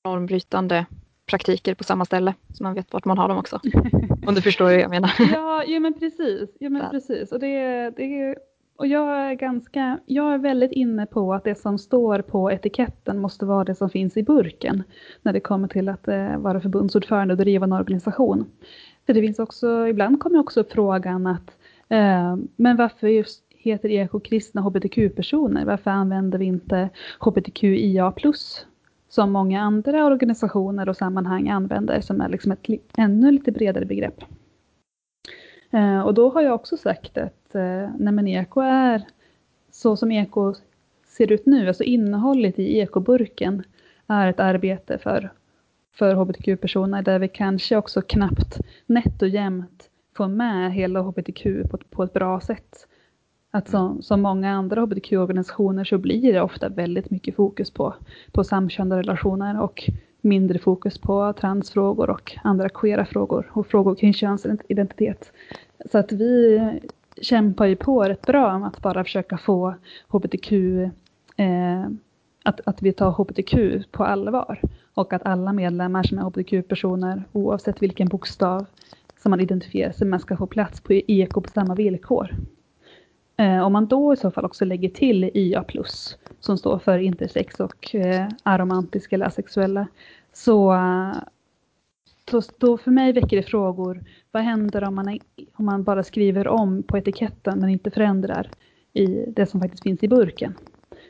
normbrytande 0.05 0.85
praktiker 1.25 1.75
på 1.75 1.83
samma 1.83 2.05
ställe 2.05 2.33
så 2.53 2.63
man 2.63 2.73
vet 2.73 2.93
vart 2.93 3.05
man 3.05 3.17
har 3.17 3.27
dem 3.27 3.37
också. 3.37 3.59
Om 4.27 4.35
du 4.35 4.41
förstår 4.41 4.65
vad 4.65 4.73
jag 4.73 4.89
menar. 4.89 5.13
Ja, 5.33 5.63
ja 5.63 5.79
men 5.79 5.93
precis. 5.99 6.49
Ja, 6.59 6.69
men 6.69 6.89
precis. 6.91 7.31
Och 7.31 7.39
det, 7.39 7.89
det 7.89 8.35
och 8.81 8.87
jag 8.87 9.09
är, 9.09 9.33
ganska, 9.33 9.99
jag 10.05 10.33
är 10.33 10.37
väldigt 10.37 10.71
inne 10.71 11.05
på 11.05 11.33
att 11.33 11.43
det 11.43 11.55
som 11.55 11.77
står 11.77 12.21
på 12.21 12.51
etiketten 12.51 13.19
måste 13.19 13.45
vara 13.45 13.63
det 13.63 13.75
som 13.75 13.89
finns 13.89 14.17
i 14.17 14.23
burken. 14.23 14.83
När 15.21 15.33
det 15.33 15.39
kommer 15.39 15.67
till 15.67 15.89
att 15.89 16.07
eh, 16.07 16.37
vara 16.37 16.61
förbundsordförande 16.61 17.33
och 17.33 17.37
driva 17.37 17.63
en 17.63 17.73
organisation. 17.73 18.45
För 19.05 19.13
det 19.13 19.21
finns 19.21 19.39
också, 19.39 19.87
ibland 19.87 20.19
kommer 20.19 20.39
också 20.39 20.59
upp 20.59 20.71
frågan 20.71 21.27
att 21.27 21.57
eh, 21.89 22.35
men 22.55 22.77
varför 22.77 23.07
just 23.07 23.43
heter 23.49 23.89
eko 23.89 24.19
kristna 24.19 24.61
hbtq-personer? 24.61 25.65
Varför 25.65 25.91
använder 25.91 26.39
vi 26.39 26.45
inte 26.45 26.89
hbtqia 27.19 28.11
plus? 28.11 28.65
Som 29.09 29.31
många 29.31 29.61
andra 29.61 30.05
organisationer 30.05 30.89
och 30.89 30.97
sammanhang 30.97 31.49
använder 31.49 32.01
som 32.01 32.21
är 32.21 32.29
liksom 32.29 32.51
ett 32.51 32.65
ännu 32.97 33.31
lite 33.31 33.51
bredare 33.51 33.85
begrepp. 33.85 34.23
Eh, 35.71 35.99
och 35.99 36.13
då 36.13 36.29
har 36.29 36.41
jag 36.41 36.55
också 36.55 36.77
sagt 36.77 37.17
att 37.17 37.55
eh, 37.55 37.89
nej 37.97 38.13
men 38.13 38.27
eko 38.27 38.59
är 38.61 39.05
så 39.71 39.95
som 39.95 40.11
eko 40.11 40.53
ser 41.07 41.31
ut 41.31 41.45
nu, 41.45 41.67
alltså 41.67 41.83
innehållet 41.83 42.59
i 42.59 42.77
ekoburken 42.79 43.63
är 44.07 44.27
ett 44.27 44.39
arbete 44.39 44.97
för, 44.97 45.31
för 45.93 46.15
hbtq-personer 46.15 47.01
där 47.01 47.19
vi 47.19 47.27
kanske 47.27 47.77
också 47.77 48.01
knappt 48.01 48.59
nätt 48.85 49.21
och 49.21 49.27
jämnt 49.27 49.89
får 50.17 50.27
med 50.27 50.73
hela 50.73 51.01
hbtq 51.01 51.43
på, 51.71 51.77
på 51.89 52.03
ett 52.03 52.13
bra 52.13 52.41
sätt. 52.41 52.87
Att 53.51 53.69
som, 53.69 54.01
som 54.01 54.21
många 54.21 54.51
andra 54.51 54.81
hbtq-organisationer 54.81 55.83
så 55.83 55.97
blir 55.97 56.33
det 56.33 56.41
ofta 56.41 56.69
väldigt 56.69 57.09
mycket 57.09 57.35
fokus 57.35 57.71
på, 57.71 57.93
på 58.31 58.43
samkönade 58.43 59.01
relationer 59.01 59.61
och 59.61 59.89
mindre 60.21 60.59
fokus 60.59 60.97
på 60.97 61.33
transfrågor 61.33 62.09
och 62.09 62.37
andra 62.43 62.69
queera 62.69 63.05
frågor 63.05 63.51
och 63.53 63.67
frågor 63.67 63.95
kring 63.95 64.13
könsidentitet. 64.13 65.31
Så 65.91 65.97
att 65.97 66.11
vi 66.11 66.59
kämpar 67.21 67.65
ju 67.65 67.75
på 67.75 68.03
rätt 68.03 68.25
bra 68.25 68.55
om 68.55 68.63
att 68.63 68.81
bara 68.81 69.03
försöka 69.03 69.37
få 69.37 69.75
hbtq, 70.07 70.51
eh, 71.37 71.85
att, 72.43 72.61
att 72.65 72.81
vi 72.81 72.93
tar 72.93 73.11
hbtq 73.11 73.85
på 73.91 74.03
allvar 74.03 74.61
och 74.93 75.13
att 75.13 75.25
alla 75.25 75.53
medlemmar 75.53 76.03
som 76.03 76.17
är 76.17 76.21
hbtq-personer 76.21 77.23
oavsett 77.31 77.81
vilken 77.81 78.07
bokstav 78.07 78.65
som 79.21 79.29
man 79.29 79.39
identifierar 79.39 79.91
sig 79.91 80.07
med 80.07 80.21
ska 80.21 80.37
få 80.37 80.47
plats 80.47 80.81
på 80.81 80.93
eko 80.93 81.41
på 81.41 81.49
samma 81.49 81.75
villkor. 81.75 82.35
Eh, 83.41 83.65
om 83.65 83.73
man 83.73 83.87
då 83.87 84.13
i 84.13 84.17
så 84.17 84.31
fall 84.31 84.45
också 84.45 84.65
lägger 84.65 84.89
till 84.89 85.23
IA+, 85.33 85.63
som 86.39 86.57
står 86.57 86.79
för 86.79 86.97
intersex 86.97 87.59
och 87.59 87.95
eh, 87.95 88.27
aromantiska 88.43 89.15
eller 89.15 89.25
asexuella, 89.25 89.87
så 90.33 90.75
då, 92.31 92.41
då 92.57 92.77
för 92.77 92.91
mig 92.91 93.13
väcker 93.13 93.37
det 93.37 93.43
frågor. 93.43 94.03
Vad 94.31 94.43
händer 94.43 94.83
om 94.83 94.95
man, 94.95 95.09
är, 95.09 95.19
om 95.53 95.65
man 95.65 95.83
bara 95.83 96.03
skriver 96.03 96.47
om 96.47 96.83
på 96.83 96.97
etiketten 96.97 97.59
men 97.59 97.69
inte 97.69 97.91
förändrar 97.91 98.49
i 98.93 99.05
det 99.27 99.45
som 99.45 99.59
faktiskt 99.59 99.83
finns 99.83 100.03
i 100.03 100.07
burken? 100.07 100.53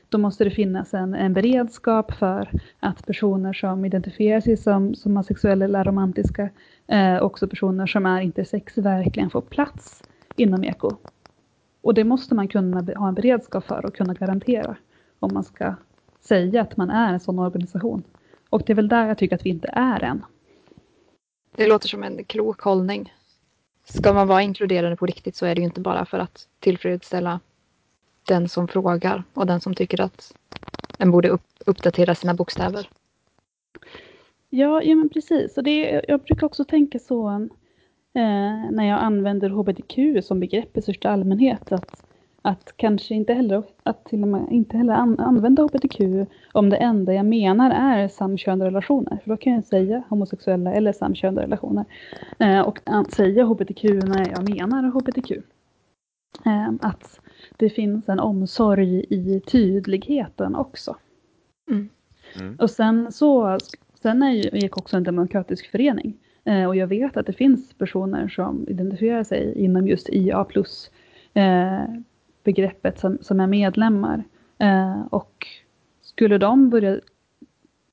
Då 0.09 0.17
måste 0.17 0.43
det 0.43 0.51
finnas 0.51 0.93
en, 0.93 1.15
en 1.15 1.33
beredskap 1.33 2.11
för 2.11 2.49
att 2.79 3.05
personer 3.05 3.53
som 3.53 3.85
identifierar 3.85 4.41
sig 4.41 4.57
som, 4.57 4.95
som 4.95 5.17
asexuella 5.17 5.65
eller 5.65 5.79
aromantiska, 5.79 6.49
eh, 6.87 7.21
också 7.21 7.47
personer 7.47 7.87
som 7.87 8.05
är 8.05 8.21
intersex, 8.21 8.77
verkligen 8.77 9.29
får 9.29 9.41
plats 9.41 10.03
inom 10.35 10.63
eko. 10.63 10.97
Och 11.81 11.93
det 11.93 12.03
måste 12.03 12.35
man 12.35 12.47
kunna 12.47 12.93
ha 12.95 13.07
en 13.07 13.13
beredskap 13.13 13.65
för 13.65 13.85
och 13.85 13.95
kunna 13.95 14.13
garantera 14.13 14.75
om 15.19 15.33
man 15.33 15.43
ska 15.43 15.75
säga 16.19 16.61
att 16.61 16.77
man 16.77 16.89
är 16.89 17.13
en 17.13 17.19
sån 17.19 17.39
organisation. 17.39 18.03
Och 18.49 18.63
det 18.65 18.73
är 18.73 18.75
väl 18.75 18.87
där 18.87 19.07
jag 19.07 19.17
tycker 19.17 19.35
att 19.35 19.45
vi 19.45 19.49
inte 19.49 19.69
är 19.73 20.03
än. 20.03 20.25
Det 21.55 21.67
låter 21.67 21.87
som 21.87 22.03
en 22.03 22.23
klok 22.23 22.61
hållning. 22.61 23.13
Ska 23.83 24.13
man 24.13 24.27
vara 24.27 24.41
inkluderande 24.41 24.97
på 24.97 25.05
riktigt 25.05 25.35
så 25.35 25.45
är 25.45 25.55
det 25.55 25.61
ju 25.61 25.65
inte 25.65 25.81
bara 25.81 26.05
för 26.05 26.19
att 26.19 26.47
tillfredsställa 26.59 27.39
den 28.27 28.49
som 28.49 28.67
frågar 28.67 29.23
och 29.33 29.45
den 29.45 29.61
som 29.61 29.73
tycker 29.73 30.01
att 30.01 30.33
en 30.97 31.11
borde 31.11 31.29
upp, 31.29 31.45
uppdatera 31.65 32.15
sina 32.15 32.33
bokstäver. 32.33 32.89
Ja, 34.49 34.81
ja 34.83 34.95
men 34.95 35.09
precis. 35.09 35.57
Och 35.57 35.63
det, 35.63 36.05
jag 36.07 36.19
brukar 36.19 36.45
också 36.45 36.65
tänka 36.65 36.99
så 36.99 37.47
eh, 38.13 38.71
när 38.71 38.87
jag 38.87 38.99
använder 38.99 39.49
hbtq 39.49 40.25
som 40.25 40.39
begrepp 40.39 40.77
i 40.77 40.81
största 40.81 41.09
allmänhet. 41.09 41.71
Att 41.71 42.11
att 42.41 42.73
kanske 42.75 43.13
inte 43.15 43.33
heller, 43.33 43.63
att 43.83 44.05
till 44.05 44.21
och 44.21 44.27
med 44.27 44.47
inte 44.51 44.77
heller 44.77 44.93
an, 44.93 45.19
använda 45.19 45.63
hbtq 45.63 45.99
om 46.53 46.69
det 46.69 46.77
enda 46.77 47.13
jag 47.13 47.25
menar 47.25 47.71
är 47.71 48.07
samkönade 48.07 48.69
relationer. 48.69 49.19
För 49.23 49.29
då 49.29 49.37
kan 49.37 49.53
jag 49.53 49.63
säga 49.63 50.03
homosexuella 50.09 50.73
eller 50.73 50.93
samkönade 50.93 51.41
relationer. 51.41 51.85
Eh, 52.39 52.59
och 52.59 52.79
att 52.85 53.11
säga 53.11 53.43
hbtq 53.43 53.83
när 53.83 54.29
jag 54.29 54.49
menar 54.49 54.83
hbtq. 54.83 55.31
Eh, 56.45 56.69
att 56.81 57.19
det 57.57 57.69
finns 57.69 58.09
en 58.09 58.19
omsorg 58.19 59.05
i 59.09 59.39
tydligheten 59.39 60.55
också. 60.55 60.95
Mm. 61.71 61.89
Mm. 62.39 62.55
Och 62.55 62.69
sen 62.69 63.11
så, 63.11 63.57
sen 64.01 64.23
är 64.23 64.31
ju 64.31 64.49
EK 64.53 64.77
också 64.77 64.97
en 64.97 65.03
demokratisk 65.03 65.71
förening. 65.71 66.17
Eh, 66.45 66.65
och 66.65 66.75
jag 66.75 66.87
vet 66.87 67.17
att 67.17 67.25
det 67.25 67.33
finns 67.33 67.73
personer 67.73 68.27
som 68.27 68.65
identifierar 68.67 69.23
sig 69.23 69.53
inom 69.55 69.87
just 69.87 70.09
IA 70.09 70.43
plus 70.43 70.91
eh, 71.33 71.83
begreppet 72.43 72.99
som, 72.99 73.17
som 73.21 73.39
är 73.39 73.47
medlemmar. 73.47 74.23
Eh, 74.57 75.01
och 75.09 75.47
skulle 76.01 76.37
de 76.37 76.69
börja 76.69 76.99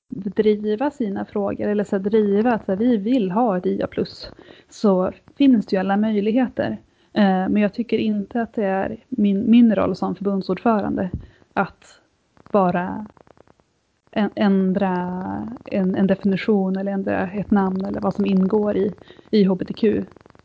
driva 0.09 0.91
sina 0.91 1.25
frågor 1.25 1.69
eller 1.69 1.85
så 1.85 1.99
driva 1.99 2.53
att 2.53 2.67
så 2.67 2.77
vi 2.77 2.97
vill 2.97 3.31
ha 3.31 3.59
ett 3.59 3.67
IA+, 3.67 3.89
så 4.69 5.13
finns 5.37 5.67
det 5.67 5.77
ju 5.77 5.81
alla 5.81 5.97
möjligheter. 5.97 6.79
Eh, 7.13 7.49
men 7.49 7.57
jag 7.57 7.75
tycker 7.75 7.99
inte 7.99 8.43
att 8.43 8.55
det 8.55 8.65
är 8.65 9.05
min, 9.09 9.51
min 9.51 9.75
roll 9.75 9.97
som 9.97 10.15
förbundsordförande 10.15 11.11
att 11.53 12.01
bara 12.53 13.07
ändra 14.13 14.93
en, 15.65 15.95
en, 15.95 16.07
definition 16.07 16.77
eller 16.77 16.93
ändra 16.93 17.31
ett 17.31 17.51
namn 17.51 17.85
eller 17.85 18.01
vad 18.01 18.15
som 18.15 18.27
ingår 18.27 18.77
i, 18.77 18.95
i 19.31 19.45
hbtq 19.45 19.85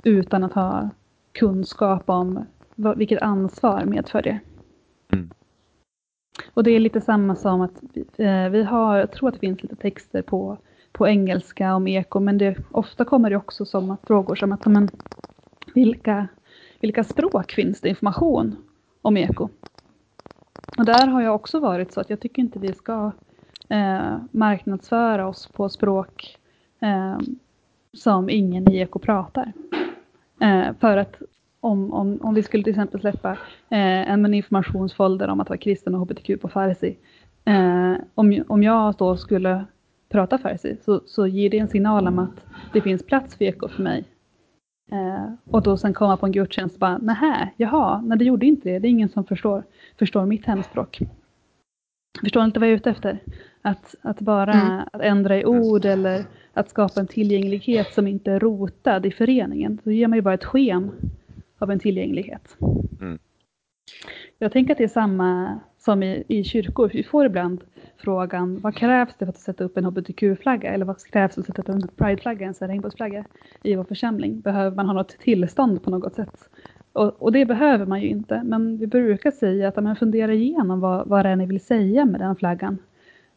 utan 0.04 0.43
att 0.43 0.54
ha 0.54 0.89
kunskap 1.32 2.10
om 2.10 2.45
vilket 2.76 3.21
ansvar 3.21 3.86
medför 3.86 4.21
det. 4.21 4.39
Mm. 5.13 5.30
Och 6.54 6.63
det 6.63 6.71
är 6.71 6.80
lite 6.80 7.02
samma 7.02 7.36
som 7.36 7.62
att 7.62 7.84
eh, 8.17 8.49
vi 8.49 8.63
har, 8.63 8.97
jag 8.97 9.12
tror 9.12 9.30
att 9.30 9.34
det 9.34 9.39
finns 9.39 9.63
lite 9.63 9.76
texter 9.76 10.21
på, 10.21 10.58
på 10.91 11.08
engelska 11.08 11.76
om 11.76 11.88
eko, 11.88 12.19
men 12.19 12.38
det, 12.38 12.58
ofta 12.71 13.06
kommer 13.06 13.30
det 13.30 13.36
också 13.36 13.65
som 13.65 13.91
att, 13.91 14.08
frågor 14.08 14.36
som 14.36 14.52
att 14.52 14.65
men, 14.65 14.89
vilka, 15.73 16.28
vilka 16.80 17.04
språk 17.04 17.52
finns 17.52 17.82
det 17.82 17.89
information 17.89 18.56
om 19.02 19.17
eko? 19.17 19.49
Och 20.78 20.86
där 20.86 21.08
har 21.08 21.21
jag 21.21 21.36
också 21.36 21.60
varit 21.60 21.93
så 21.93 22.02
att 22.02 22.10
jag 22.10 22.19
tycker 22.19 22.41
inte 22.41 22.60
vi 22.60 22.73
ska 22.73 23.12
eh, 23.69 24.17
marknadsföra 24.32 25.28
oss 25.28 25.47
på 25.47 25.69
språk 25.69 26.38
eh, 26.80 27.17
som 27.93 28.30
ingen 28.30 28.71
i 28.71 28.78
eko 28.78 28.99
pratar. 28.99 29.54
Eh, 30.41 30.73
för 30.80 30.97
att 30.97 31.21
om, 31.60 31.93
om, 31.93 32.19
om 32.21 32.34
vi 32.34 32.43
skulle 32.43 32.63
till 32.63 32.71
exempel 32.71 32.99
släppa 32.99 33.32
eh, 33.69 34.10
en 34.12 34.34
informationsfolder 34.34 35.28
om 35.28 35.39
att 35.39 35.49
vara 35.49 35.58
kristen 35.58 35.95
och 35.95 36.02
hbtq 36.02 36.41
på 36.41 36.49
farsi. 36.49 36.97
Eh, 37.45 37.93
om, 38.15 38.43
om 38.47 38.63
jag 38.63 38.95
då 38.97 39.17
skulle 39.17 39.65
prata 40.10 40.38
farsi 40.38 40.78
så, 40.86 41.02
så 41.06 41.28
ger 41.28 41.49
det 41.49 41.58
en 41.58 41.67
signal 41.67 42.08
om 42.08 42.19
att 42.19 42.45
det 42.73 42.82
finns 42.82 43.06
plats 43.06 43.36
för 43.36 43.45
eko 43.45 43.67
för 43.67 43.84
mig. 43.84 44.04
Eh, 44.91 45.34
och 45.49 45.63
då 45.63 45.78
sen 45.78 45.93
komma 45.93 46.17
på 46.17 46.26
en 46.26 46.32
gudstjänst 46.32 46.76
och 46.76 46.80
bara, 46.80 46.97
nähä, 46.97 47.49
jaha, 47.58 48.02
nej 48.02 48.17
det 48.17 48.26
gjorde 48.26 48.45
inte 48.45 48.69
det, 48.69 48.80
det 48.80 48.88
är 48.88 48.89
ingen 48.89 49.10
som 49.10 49.26
förstår, 49.26 49.63
förstår 49.99 50.26
mitt 50.26 50.45
hemspråk. 50.45 50.99
Förstår 52.21 52.41
ni 52.41 52.45
inte 52.45 52.60
vad 52.60 52.67
jag 52.67 52.73
är 52.73 52.78
ute 52.78 52.89
efter? 52.89 53.19
Att, 53.65 53.95
att 54.02 54.19
bara 54.19 54.54
mm. 54.54 54.82
att 54.93 55.02
ändra 55.02 55.38
i 55.38 55.45
ord 55.45 55.86
eller 55.86 56.26
att 56.54 56.69
skapa 56.69 56.99
en 56.99 57.08
tillgänglighet 57.08 57.93
som 57.93 58.08
inte 58.08 58.32
är 58.32 58.39
rotad 58.39 59.06
i 59.06 59.12
föreningen. 59.12 59.80
Så 59.84 59.91
ger 59.91 60.08
man 60.08 60.17
ju 60.17 60.21
bara 60.21 60.34
ett 60.34 60.43
sken 60.43 60.91
av 61.60 61.71
en 61.71 61.80
tillgänglighet. 61.80 62.58
Mm. 63.02 63.19
Jag 64.39 64.52
tänker 64.52 64.71
att 64.71 64.78
det 64.78 64.84
är 64.84 64.88
samma 64.88 65.60
som 65.80 66.04
i, 66.04 66.23
i 66.28 66.43
kyrkor. 66.43 66.89
Vi 66.93 67.04
får 67.04 67.26
ibland 67.26 67.63
frågan 67.97 68.60
vad 68.60 68.76
krävs 68.76 69.15
det 69.19 69.26
för 69.26 69.30
att 69.30 69.38
sätta 69.38 69.63
upp 69.63 69.78
en 69.78 69.86
hbtq-flagga 69.86 70.73
eller 70.73 70.86
vad 70.86 71.06
krävs 71.06 71.36
det 71.36 71.43
för 71.43 71.52
att 71.52 71.58
sätta 71.58 71.62
upp 71.62 71.69
en 71.69 71.88
prideflagga, 71.88 72.47
en 72.47 72.54
regnbågsflagga 72.54 73.26
i 73.63 73.76
vår 73.76 73.84
församling? 73.84 74.39
Behöver 74.39 74.76
man 74.76 74.86
ha 74.86 74.93
något 74.93 75.17
tillstånd 75.19 75.84
på 75.84 75.89
något 75.89 76.15
sätt? 76.15 76.49
Och, 76.93 77.21
och, 77.21 77.32
det 77.32 77.45
behöver 77.45 77.86
man 77.86 78.02
ju 78.02 78.08
inte, 78.08 78.41
men 78.43 78.78
vi 78.78 78.88
brukar 78.88 79.32
säga 79.32 79.67
att 79.67 79.84
man 79.84 79.95
funderar 79.95 80.32
igenom 80.32 80.80
vad, 80.80 81.08
vad 81.08 81.26
det 81.26 81.30
är 81.30 81.36
ni 81.36 81.45
vill 81.45 81.65
säga 81.65 82.06
med 82.06 82.21
den 82.21 82.36
flaggan. 82.36 82.78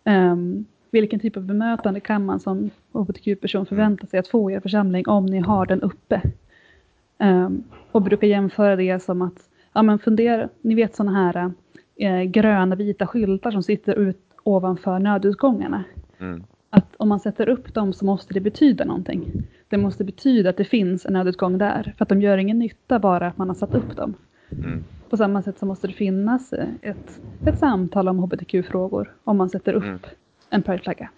Um, 0.07 0.65
vilken 0.91 1.21
typ 1.21 1.37
av 1.37 1.43
bemötande 1.43 2.01
kan 2.01 2.25
man 2.25 2.41
som 2.41 2.71
hbtq-person 2.93 3.67
förvänta 3.67 4.07
sig 4.07 4.19
att 4.21 4.29
få 4.29 4.51
i 4.51 4.55
er 4.55 4.61
församling 4.61 5.09
om 5.09 5.27
ni 5.27 5.39
har 5.39 5.67
den 5.67 5.83
uppe? 5.83 6.23
Um, 7.19 7.65
och 7.93 8.03
brukar 8.03 8.27
jämföra 8.27 8.77
det 8.77 9.03
som 9.03 9.23
att, 9.23 9.49
ja 9.73 9.83
men 9.83 9.99
fundera, 9.99 10.49
ni 10.61 10.75
vet 10.75 10.97
sådana 10.97 11.25
här 11.25 11.53
eh, 11.97 12.23
gröna 12.23 12.77
vita 12.77 13.07
skyltar 13.07 13.51
som 13.51 13.63
sitter 13.63 13.95
ut 13.95 14.21
ovanför 14.43 14.99
nödutgångarna. 14.99 15.85
Mm. 16.19 16.45
Att 16.71 16.97
om 16.97 17.09
man 17.09 17.21
sätter 17.21 17.49
upp 17.49 17.75
dem 17.75 17.93
så 17.93 18.05
måste 18.05 18.35
det 18.35 18.41
betyda 18.41 18.85
någonting. 18.85 19.33
Det 19.69 19.77
måste 19.77 20.05
betyda 20.05 20.51
att 20.51 20.57
det 20.57 20.65
finns 20.65 21.07
en 21.07 21.13
nödutgång 21.13 21.59
där. 21.59 21.95
För 21.97 22.05
att 22.05 22.09
de 22.09 22.23
gör 22.23 22.39
ingen 22.39 22.59
nytta 22.59 22.99
bara 22.99 23.27
att 23.27 23.39
man 23.39 23.49
har 23.49 23.55
satt 23.55 23.75
upp 23.75 23.97
dem. 23.97 24.15
Mm. 24.51 24.85
På 25.11 25.17
samma 25.17 25.43
sätt 25.43 25.59
så 25.59 25.67
måste 25.67 25.87
det 25.87 25.93
finnas 25.93 26.53
ett, 26.83 27.21
ett 27.47 27.59
samtal 27.59 28.09
om 28.09 28.19
hbtq-frågor 28.19 29.15
om 29.25 29.37
man 29.37 29.51
sätter 29.51 29.73
upp 29.73 29.85
mm. 29.85 30.01
en 30.51 30.63
prideflagga. 30.63 31.11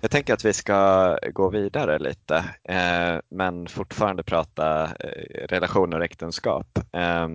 Jag 0.00 0.10
tänker 0.10 0.34
att 0.34 0.44
vi 0.44 0.52
ska 0.52 1.18
gå 1.32 1.50
vidare 1.50 1.98
lite 1.98 2.36
eh, 2.64 3.20
men 3.28 3.66
fortfarande 3.66 4.22
prata 4.22 4.84
eh, 4.84 5.46
relationer 5.48 5.98
och 5.98 6.04
äktenskap. 6.04 6.78
Eh, 6.92 7.28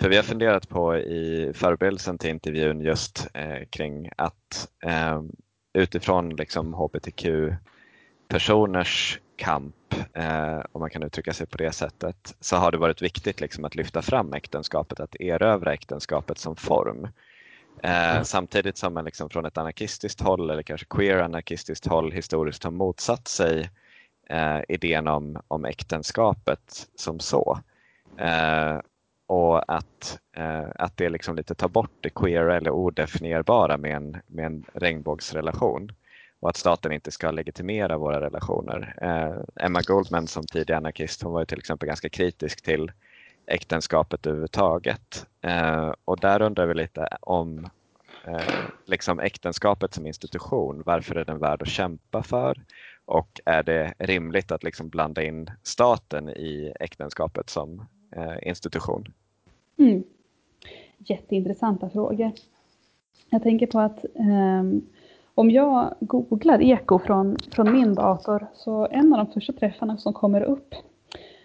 för 0.00 0.08
vi 0.08 0.16
har 0.16 0.22
funderat 0.22 0.68
på 0.68 0.96
i 0.96 1.52
förberedelsen 1.54 2.18
till 2.18 2.30
intervjun 2.30 2.80
just 2.80 3.28
eh, 3.34 3.64
kring 3.70 4.10
att 4.16 4.68
ehm, 4.84 5.30
utifrån 5.74 6.36
liksom 6.36 6.74
hbtq-personers 6.74 7.58
kamp, 9.36 9.94
eh, 10.12 10.60
om 10.72 10.80
man 10.80 10.90
kan 10.90 11.02
uttrycka 11.02 11.32
sig 11.32 11.46
på 11.46 11.58
det 11.58 11.72
sättet, 11.72 12.36
så 12.40 12.56
har 12.56 12.72
det 12.72 12.78
varit 12.78 13.02
viktigt 13.02 13.40
liksom 13.40 13.64
att 13.64 13.74
lyfta 13.74 14.02
fram 14.02 14.32
äktenskapet, 14.32 15.00
att 15.00 15.20
erövra 15.20 15.72
äktenskapet 15.72 16.38
som 16.38 16.56
form. 16.56 17.08
Eh, 17.82 18.22
samtidigt 18.22 18.78
som 18.78 18.94
man 18.94 19.04
liksom 19.04 19.30
från 19.30 19.46
ett 19.46 19.58
anarkistiskt 19.58 20.20
håll 20.20 20.50
eller 20.50 20.62
kanske 20.62 20.86
queer 20.90 21.18
anarkistiskt 21.18 21.86
håll 21.86 22.12
historiskt 22.12 22.64
har 22.64 22.70
motsatt 22.70 23.28
sig 23.28 23.70
eh, 24.30 24.60
idén 24.68 25.08
om, 25.08 25.40
om 25.48 25.64
äktenskapet 25.64 26.88
som 26.94 27.20
så. 27.20 27.58
Eh, 28.18 28.78
och 29.26 29.72
att, 29.74 30.18
eh, 30.36 30.66
att 30.74 30.96
det 30.96 31.08
liksom 31.08 31.36
lite 31.36 31.54
tar 31.54 31.68
bort 31.68 31.90
det 32.00 32.10
queera 32.10 32.56
eller 32.56 32.70
odefinierbara 32.70 33.76
med 33.76 33.96
en, 33.96 34.16
med 34.26 34.46
en 34.46 34.64
regnbågsrelation 34.74 35.92
och 36.40 36.50
att 36.50 36.56
staten 36.56 36.92
inte 36.92 37.10
ska 37.10 37.30
legitimera 37.30 37.98
våra 37.98 38.20
relationer. 38.20 38.94
Eh, 39.00 39.64
Emma 39.66 39.80
Goldman 39.80 40.26
som 40.26 40.46
tidig 40.46 40.74
anarkist 40.74 41.22
hon 41.22 41.32
var 41.32 41.44
till 41.44 41.58
exempel 41.58 41.86
ganska 41.86 42.08
kritisk 42.08 42.62
till 42.62 42.92
äktenskapet 43.46 44.26
överhuvudtaget. 44.26 45.26
Eh, 45.40 45.92
och 46.04 46.20
där 46.20 46.42
undrar 46.42 46.66
vi 46.66 46.74
lite 46.74 47.08
om 47.20 47.68
eh, 48.26 48.40
liksom 48.86 49.20
äktenskapet 49.20 49.94
som 49.94 50.06
institution, 50.06 50.82
varför 50.86 51.14
är 51.14 51.24
den 51.24 51.38
värd 51.38 51.62
att 51.62 51.68
kämpa 51.68 52.22
för? 52.22 52.62
Och 53.04 53.40
är 53.44 53.62
det 53.62 53.94
rimligt 53.98 54.52
att 54.52 54.62
liksom 54.62 54.88
blanda 54.88 55.22
in 55.22 55.50
staten 55.62 56.28
i 56.28 56.72
äktenskapet 56.80 57.50
som 57.50 57.86
Eh, 58.16 58.48
institution? 58.48 59.04
Mm. 59.76 60.02
Jätteintressanta 60.98 61.90
frågor. 61.90 62.32
Jag 63.30 63.42
tänker 63.42 63.66
på 63.66 63.78
att 63.78 64.04
um, 64.14 64.86
om 65.34 65.50
jag 65.50 65.94
googlar 66.00 66.62
eko 66.62 66.98
från, 66.98 67.36
från 67.52 67.72
min 67.72 67.94
dator 67.94 68.46
så 68.54 68.86
en 68.90 69.14
av 69.14 69.26
de 69.26 69.32
första 69.32 69.52
träffarna 69.52 69.98
som 69.98 70.12
kommer 70.12 70.42
upp 70.42 70.74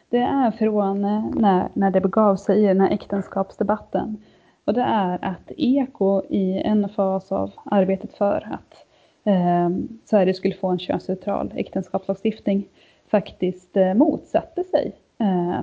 det 0.10 0.18
är 0.18 0.52
från 0.52 1.06
eh, 1.06 1.26
när, 1.34 1.70
när 1.74 1.92
det 1.92 2.02
begav 2.02 2.36
sig 2.36 2.64
i 2.64 2.68
den 2.68 2.82
här 2.82 2.92
äktenskapsdebatten. 2.92 4.18
Och 4.66 4.74
det 4.74 4.82
är 4.82 5.26
att 5.26 5.52
eko 5.58 6.22
i 6.30 6.62
en 6.62 6.90
fas 6.90 7.32
av 7.32 7.52
arbetet 7.64 8.14
för 8.14 8.48
att 8.52 8.86
eh, 9.24 9.70
Sverige 10.06 10.34
skulle 10.34 10.54
få 10.54 10.68
en 10.68 10.80
könsneutral 10.80 11.54
äktenskapslagstiftning 11.56 12.68
faktiskt 13.12 13.78
eh, 13.78 13.94
motsatte 13.94 14.64
sig 14.64 14.92
eh, 15.18 15.62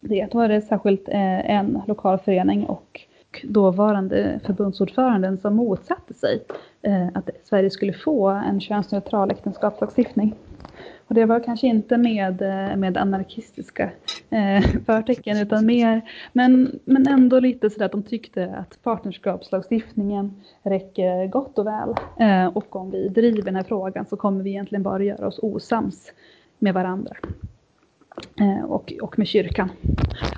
det. 0.00 0.28
Då 0.32 0.38
var 0.38 0.48
det 0.48 0.60
särskilt 0.60 1.08
eh, 1.08 1.50
en 1.50 1.82
lokal 1.86 2.18
förening 2.18 2.64
och 2.64 3.00
dåvarande 3.42 4.40
förbundsordföranden 4.44 5.38
som 5.38 5.56
motsatte 5.56 6.14
sig 6.14 6.44
eh, 6.82 7.06
att 7.14 7.30
Sverige 7.44 7.70
skulle 7.70 7.92
få 7.92 8.28
en 8.28 8.60
könsneutral 8.60 9.30
äktenskapslagstiftning. 9.30 10.34
Och 11.08 11.14
det 11.14 11.24
var 11.24 11.40
kanske 11.40 11.66
inte 11.66 11.96
med, 11.96 12.42
eh, 12.42 12.76
med 12.76 12.96
anarkistiska 12.96 13.90
eh, 14.30 14.62
förtecken 14.86 15.38
utan 15.38 15.66
mer, 15.66 16.02
men, 16.32 16.78
men 16.84 17.06
ändå 17.08 17.40
lite 17.40 17.70
sådär 17.70 17.86
att 17.86 17.92
de 17.92 18.02
tyckte 18.02 18.54
att 18.56 18.82
partnerskapslagstiftningen 18.82 20.42
räcker 20.62 21.26
gott 21.26 21.58
och 21.58 21.66
väl. 21.66 21.94
Eh, 22.18 22.46
och 22.46 22.76
om 22.76 22.90
vi 22.90 23.08
driver 23.08 23.42
den 23.42 23.56
här 23.56 23.62
frågan 23.62 24.06
så 24.06 24.16
kommer 24.16 24.44
vi 24.44 24.50
egentligen 24.50 24.82
bara 24.82 25.02
göra 25.02 25.26
oss 25.26 25.38
osams 25.42 26.12
med 26.58 26.74
varandra. 26.74 27.16
Eh, 28.40 28.64
och, 28.64 28.92
och 29.02 29.18
med 29.18 29.26
kyrkan. 29.26 29.70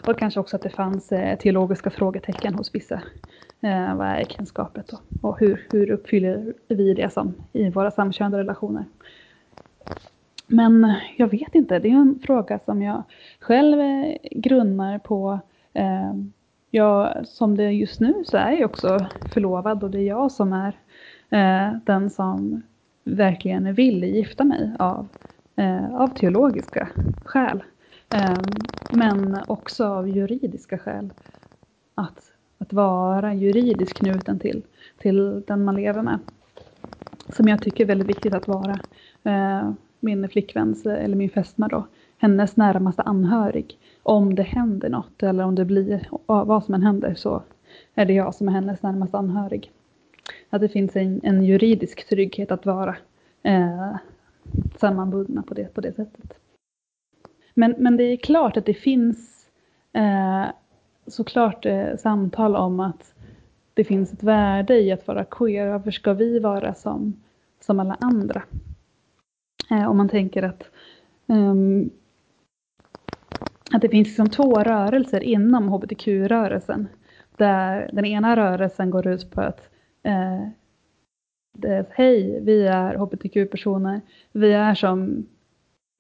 Och 0.07 0.19
kanske 0.19 0.41
också 0.41 0.57
att 0.57 0.63
det 0.63 0.71
fanns 0.71 1.13
eh, 1.13 1.39
teologiska 1.39 1.91
frågetecken 1.91 2.55
hos 2.55 2.75
vissa. 2.75 3.03
Eh, 3.61 3.95
vad 3.95 4.07
är 4.07 4.17
äktenskapet 4.17 4.93
och, 4.93 5.01
och 5.23 5.41
hur, 5.41 5.67
hur 5.73 5.91
uppfyller 5.91 6.55
vi 6.69 6.95
det 6.95 7.13
som 7.13 7.35
i 7.53 7.71
våra 7.71 7.91
samkönade 7.91 8.39
relationer? 8.39 8.85
Men 10.47 10.95
jag 11.17 11.29
vet 11.29 11.55
inte, 11.55 11.79
det 11.79 11.89
är 11.89 11.93
en 11.93 12.19
fråga 12.27 12.59
som 12.65 12.83
jag 12.83 13.03
själv 13.41 13.79
grunnar 14.31 14.99
på. 14.99 15.39
Jag, 16.71 17.27
som 17.27 17.57
det 17.57 17.65
är 17.65 17.71
just 17.71 18.01
nu 18.01 18.15
så 18.25 18.37
är 18.37 18.53
jag 18.53 18.71
också 18.71 19.07
förlovad 19.33 19.85
och 19.85 19.91
det 19.91 19.99
är 19.99 20.07
jag 20.07 20.33
som 20.33 20.53
är 20.53 20.75
den 21.85 22.11
som 22.11 22.63
verkligen 23.05 23.75
vill 23.75 24.05
gifta 24.05 24.45
mig 24.45 24.71
av, 24.79 25.09
Eh, 25.61 25.95
av 25.95 26.09
teologiska 26.09 26.89
skäl. 27.25 27.63
Eh, 28.15 28.39
men 28.91 29.39
också 29.47 29.85
av 29.85 30.09
juridiska 30.09 30.79
skäl. 30.79 31.13
Att, 31.95 32.33
att 32.59 32.73
vara 32.73 33.35
juridiskt 33.35 33.99
knuten 33.99 34.39
till, 34.39 34.63
till 34.99 35.43
den 35.47 35.65
man 35.65 35.75
lever 35.75 36.03
med. 36.03 36.19
Som 37.29 37.49
jag 37.49 37.63
tycker 37.63 37.85
är 37.85 37.89
väldigt 37.89 38.09
viktigt 38.09 38.35
att 38.35 38.49
vara. 38.49 38.79
Eh, 39.23 39.71
min 40.01 40.29
flickväns, 40.29 40.87
eller 40.87 41.17
min 41.17 41.31
fästmö 41.31 41.69
då, 41.69 41.87
hennes 42.19 42.57
närmaste 42.57 43.03
anhörig. 43.03 43.79
Om 44.03 44.35
det 44.35 44.43
händer 44.43 44.89
något 44.89 45.23
eller 45.23 45.45
om 45.45 45.55
det 45.55 45.65
blir 45.65 46.09
vad 46.27 46.65
som 46.65 46.75
än 46.75 46.83
händer 46.83 47.15
så 47.15 47.43
är 47.95 48.05
det 48.05 48.13
jag 48.13 48.35
som 48.35 48.49
är 48.49 48.53
hennes 48.53 48.83
närmaste 48.83 49.19
anhörig. 49.19 49.73
Att 50.51 50.61
det 50.61 50.69
finns 50.69 50.97
en, 50.97 51.21
en 51.23 51.45
juridisk 51.45 52.09
trygghet 52.09 52.51
att 52.51 52.67
vara 52.67 52.97
eh, 53.43 53.97
sammanbundna 54.81 55.43
på 55.43 55.55
det, 55.55 55.75
på 55.75 55.81
det 55.81 55.93
sättet. 55.93 56.39
Men, 57.55 57.75
men 57.79 57.97
det 57.97 58.05
är 58.05 58.17
klart 58.17 58.57
att 58.57 58.67
det 58.67 58.75
finns 58.75 59.49
eh, 59.93 60.47
såklart 61.07 61.67
eh, 61.67 61.97
samtal 61.97 62.57
om 62.57 62.81
att 62.81 63.15
det 63.75 63.85
finns 63.85 64.13
ett 64.13 64.23
värde 64.23 64.81
i 64.81 64.93
att 64.93 65.07
vara 65.07 65.25
queer. 65.25 65.67
Varför 65.67 65.91
ska 65.91 66.13
vi 66.13 66.39
vara 66.39 66.75
som, 66.75 67.23
som 67.61 67.81
alla 67.81 67.97
andra? 68.01 68.43
Eh, 69.71 69.91
om 69.91 69.97
man 69.97 70.09
tänker 70.09 70.43
att, 70.43 70.71
um, 71.27 71.91
att 73.73 73.83
det 73.83 73.89
finns 73.89 74.09
liksom 74.09 74.31
två 74.31 74.63
rörelser 74.63 75.21
inom 75.21 75.69
hbtq-rörelsen. 75.69 76.89
Där 77.37 77.91
den 77.93 78.05
ena 78.05 78.37
rörelsen 78.37 78.91
går 78.91 79.07
ut 79.07 79.31
på 79.31 79.41
att 79.41 79.61
eh, 80.03 80.49
hej, 81.91 82.41
vi 82.41 82.67
är 82.67 82.95
hbtq-personer. 82.95 84.01
Vi 84.33 84.53
är 84.53 84.75
som 84.75 85.27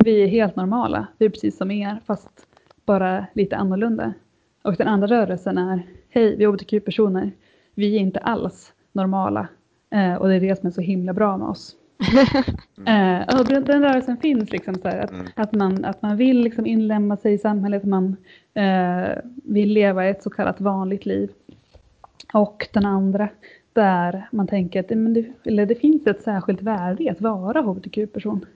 vi 0.05 0.23
är 0.23 0.27
helt 0.27 0.57
normala. 0.57 1.07
Vi 1.19 1.27
är 1.27 1.31
precis 1.31 1.57
som 1.57 1.71
er 1.71 2.01
fast 2.07 2.47
bara 2.85 3.27
lite 3.33 3.57
annorlunda. 3.57 4.13
Och 4.63 4.77
den 4.77 4.89
andra 4.89 5.07
rörelsen 5.07 5.59
är, 5.59 5.83
hej 6.09 6.37
vi 6.37 6.45
är 6.45 6.49
hbtq-personer. 6.49 7.33
Vi 7.75 7.97
är 7.97 8.01
inte 8.01 8.21
alls 8.21 8.73
normala. 8.93 9.49
Eh, 9.91 10.15
och 10.15 10.29
det 10.29 10.35
är 10.35 10.41
det 10.41 10.59
som 10.59 10.67
är 10.67 10.71
så 10.71 10.81
himla 10.81 11.13
bra 11.13 11.37
med 11.37 11.49
oss. 11.49 11.77
mm. 12.79 13.23
eh, 13.29 13.45
den, 13.45 13.65
den, 13.65 13.83
rörelsen 13.83 14.17
finns 14.17 14.53
liksom 14.53 14.75
så 14.75 14.89
här, 14.89 14.99
att, 14.99 15.11
mm. 15.11 15.27
att, 15.35 15.53
man, 15.53 15.85
att 15.85 16.03
man 16.03 16.17
vill 16.17 16.41
liksom 16.41 16.67
inlämna 16.67 17.17
sig 17.17 17.33
i 17.33 17.39
samhället, 17.39 17.85
man 17.85 18.17
eh, 18.55 19.19
vill 19.45 19.73
leva 19.73 20.05
ett 20.05 20.23
så 20.23 20.31
kallat 20.31 20.61
vanligt 20.61 21.07
liv. 21.07 21.31
Och 22.33 22.69
den 22.73 22.87
andra 22.87 23.29
där 23.73 24.29
man 24.33 24.47
tänker 24.47 24.81
att 24.81 24.89
det, 24.89 25.25
eller 25.45 25.67
det 25.67 25.75
finns 25.75 26.07
ett 26.07 26.23
särskilt 26.23 26.63
värde 26.63 27.03
i 27.03 27.09
att 27.09 27.21
vara 27.21 27.61
hbtq-person. 27.61 28.47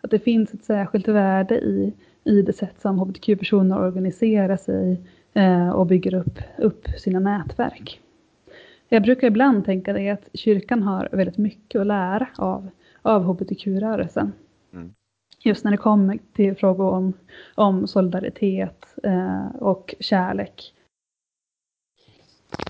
Att 0.00 0.10
det 0.10 0.18
finns 0.18 0.54
ett 0.54 0.64
särskilt 0.64 1.08
värde 1.08 1.54
i, 1.54 1.92
i 2.24 2.42
det 2.42 2.52
sätt 2.52 2.80
som 2.80 2.98
hbtq-personer 2.98 3.78
organiserar 3.78 4.56
sig 4.56 5.00
eh, 5.34 5.70
och 5.70 5.86
bygger 5.86 6.14
upp, 6.14 6.38
upp 6.58 6.88
sina 6.98 7.20
nätverk. 7.20 8.00
Jag 8.88 9.02
brukar 9.02 9.26
ibland 9.26 9.64
tänka 9.64 9.92
det 9.92 10.10
att 10.10 10.28
kyrkan 10.34 10.82
har 10.82 11.08
väldigt 11.12 11.38
mycket 11.38 11.80
att 11.80 11.86
lära 11.86 12.28
av, 12.36 12.70
av 13.02 13.22
hbtq-rörelsen. 13.22 14.32
Mm. 14.72 14.94
Just 15.42 15.64
när 15.64 15.70
det 15.70 15.76
kommer 15.76 16.18
till 16.32 16.56
frågor 16.56 16.90
om, 16.90 17.12
om 17.54 17.86
solidaritet 17.86 18.86
eh, 19.02 19.46
och 19.58 19.94
kärlek. 20.00 20.74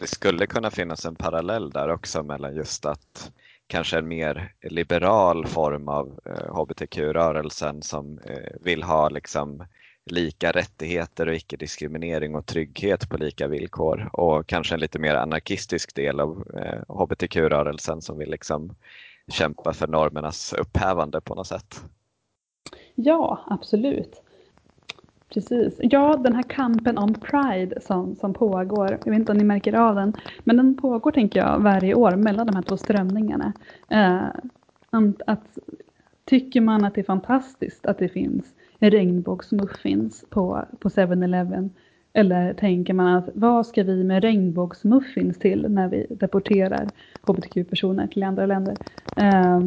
Det 0.00 0.06
skulle 0.06 0.46
kunna 0.46 0.70
finnas 0.70 1.04
en 1.04 1.16
parallell 1.16 1.70
där 1.70 1.88
också 1.88 2.22
mellan 2.22 2.54
just 2.54 2.86
att 2.86 3.32
kanske 3.66 3.98
en 3.98 4.08
mer 4.08 4.52
liberal 4.62 5.46
form 5.46 5.88
av 5.88 6.20
eh, 6.24 6.54
hbtq-rörelsen 6.54 7.82
som 7.82 8.18
eh, 8.18 8.52
vill 8.60 8.82
ha 8.82 9.08
liksom 9.08 9.64
lika 10.06 10.52
rättigheter 10.52 11.28
och 11.28 11.34
icke-diskriminering 11.34 12.34
och 12.34 12.46
trygghet 12.46 13.08
på 13.08 13.16
lika 13.16 13.48
villkor 13.48 14.10
och 14.12 14.46
kanske 14.46 14.74
en 14.74 14.80
lite 14.80 14.98
mer 14.98 15.14
anarkistisk 15.14 15.94
del 15.94 16.20
av 16.20 16.44
eh, 16.54 16.94
hbtq-rörelsen 16.94 18.02
som 18.02 18.18
vill 18.18 18.30
liksom 18.30 18.74
kämpa 19.28 19.72
för 19.72 19.86
normernas 19.86 20.52
upphävande 20.52 21.20
på 21.20 21.34
något 21.34 21.46
sätt. 21.46 21.84
Ja, 22.94 23.44
absolut. 23.46 24.22
Precis. 25.34 25.74
Ja, 25.78 26.16
den 26.16 26.34
här 26.34 26.42
kampen 26.42 26.98
om 26.98 27.14
Pride 27.14 27.80
som, 27.80 28.16
som 28.16 28.34
pågår, 28.34 28.98
jag 29.04 29.10
vet 29.10 29.20
inte 29.20 29.32
om 29.32 29.38
ni 29.38 29.44
märker 29.44 29.72
av 29.72 29.94
den, 29.94 30.12
men 30.44 30.56
den 30.56 30.76
pågår 30.76 31.10
tänker 31.10 31.40
jag 31.40 31.58
varje 31.58 31.94
år 31.94 32.16
mellan 32.16 32.46
de 32.46 32.56
här 32.56 32.62
två 32.62 32.76
strömningarna. 32.76 33.52
Eh, 33.88 34.22
att, 35.26 35.58
tycker 36.24 36.60
man 36.60 36.84
att 36.84 36.94
det 36.94 37.00
är 37.00 37.04
fantastiskt 37.04 37.86
att 37.86 37.98
det 37.98 38.08
finns 38.08 38.54
regnbågsmuffins 38.78 40.24
på, 40.30 40.64
på 40.78 40.88
7-Eleven 40.88 41.70
eller 42.12 42.54
tänker 42.54 42.94
man 42.94 43.16
att 43.16 43.28
vad 43.34 43.66
ska 43.66 43.82
vi 43.82 44.04
med 44.04 44.22
regnbågsmuffins 44.22 45.38
till 45.38 45.66
när 45.68 45.88
vi 45.88 46.06
deporterar 46.10 46.90
hbtq-personer 47.26 48.06
till 48.06 48.22
andra 48.22 48.46
länder? 48.46 48.76
Eh, 49.14 49.60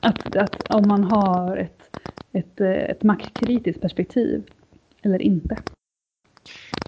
att, 0.00 0.36
att 0.36 0.62
om 0.68 0.88
man 0.88 1.04
har 1.04 1.56
ett, 1.56 1.90
ett, 2.32 2.60
ett 2.60 3.02
maktkritiskt 3.02 3.82
perspektiv 3.82 4.42
eller 5.08 5.22
inte. 5.22 5.56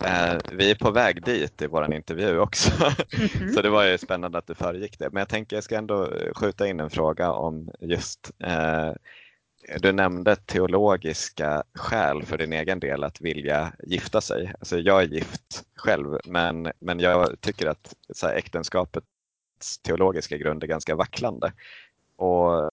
Eh, 0.04 0.38
vi 0.52 0.70
är 0.70 0.74
på 0.74 0.90
väg 0.90 1.24
dit 1.24 1.62
i 1.62 1.66
vår 1.66 1.94
intervju 1.94 2.38
också, 2.38 2.70
mm 2.84 3.28
-hmm. 3.28 3.48
så 3.54 3.62
det 3.62 3.70
var 3.70 3.84
ju 3.84 3.98
spännande 3.98 4.38
att 4.38 4.46
du 4.46 4.54
föregick 4.54 4.98
det. 4.98 5.10
Men 5.10 5.20
jag 5.20 5.28
tänker 5.28 5.56
jag 5.56 5.64
ska 5.64 5.76
ändå 5.76 6.12
skjuta 6.34 6.68
in 6.68 6.80
en 6.80 6.90
fråga 6.90 7.32
om 7.32 7.70
just 7.80 8.30
eh, 8.38 8.92
du 9.78 9.92
nämnde 9.92 10.36
teologiska 10.36 11.62
skäl 11.74 12.22
för 12.22 12.38
din 12.38 12.52
egen 12.52 12.80
del 12.80 13.04
att 13.04 13.20
vilja 13.20 13.72
gifta 13.86 14.20
sig. 14.20 14.52
Alltså 14.58 14.78
jag 14.78 15.02
är 15.02 15.06
gift 15.06 15.64
själv 15.74 16.18
men, 16.24 16.72
men 16.78 17.00
jag 17.00 17.40
tycker 17.40 17.66
att 17.66 17.94
så 18.14 18.26
här, 18.26 18.34
äktenskapets 18.34 19.78
teologiska 19.82 20.36
grund 20.36 20.62
är 20.62 20.66
ganska 20.66 20.96
vacklande. 20.96 21.52
Och, 22.16 22.62
eh, 22.62 22.70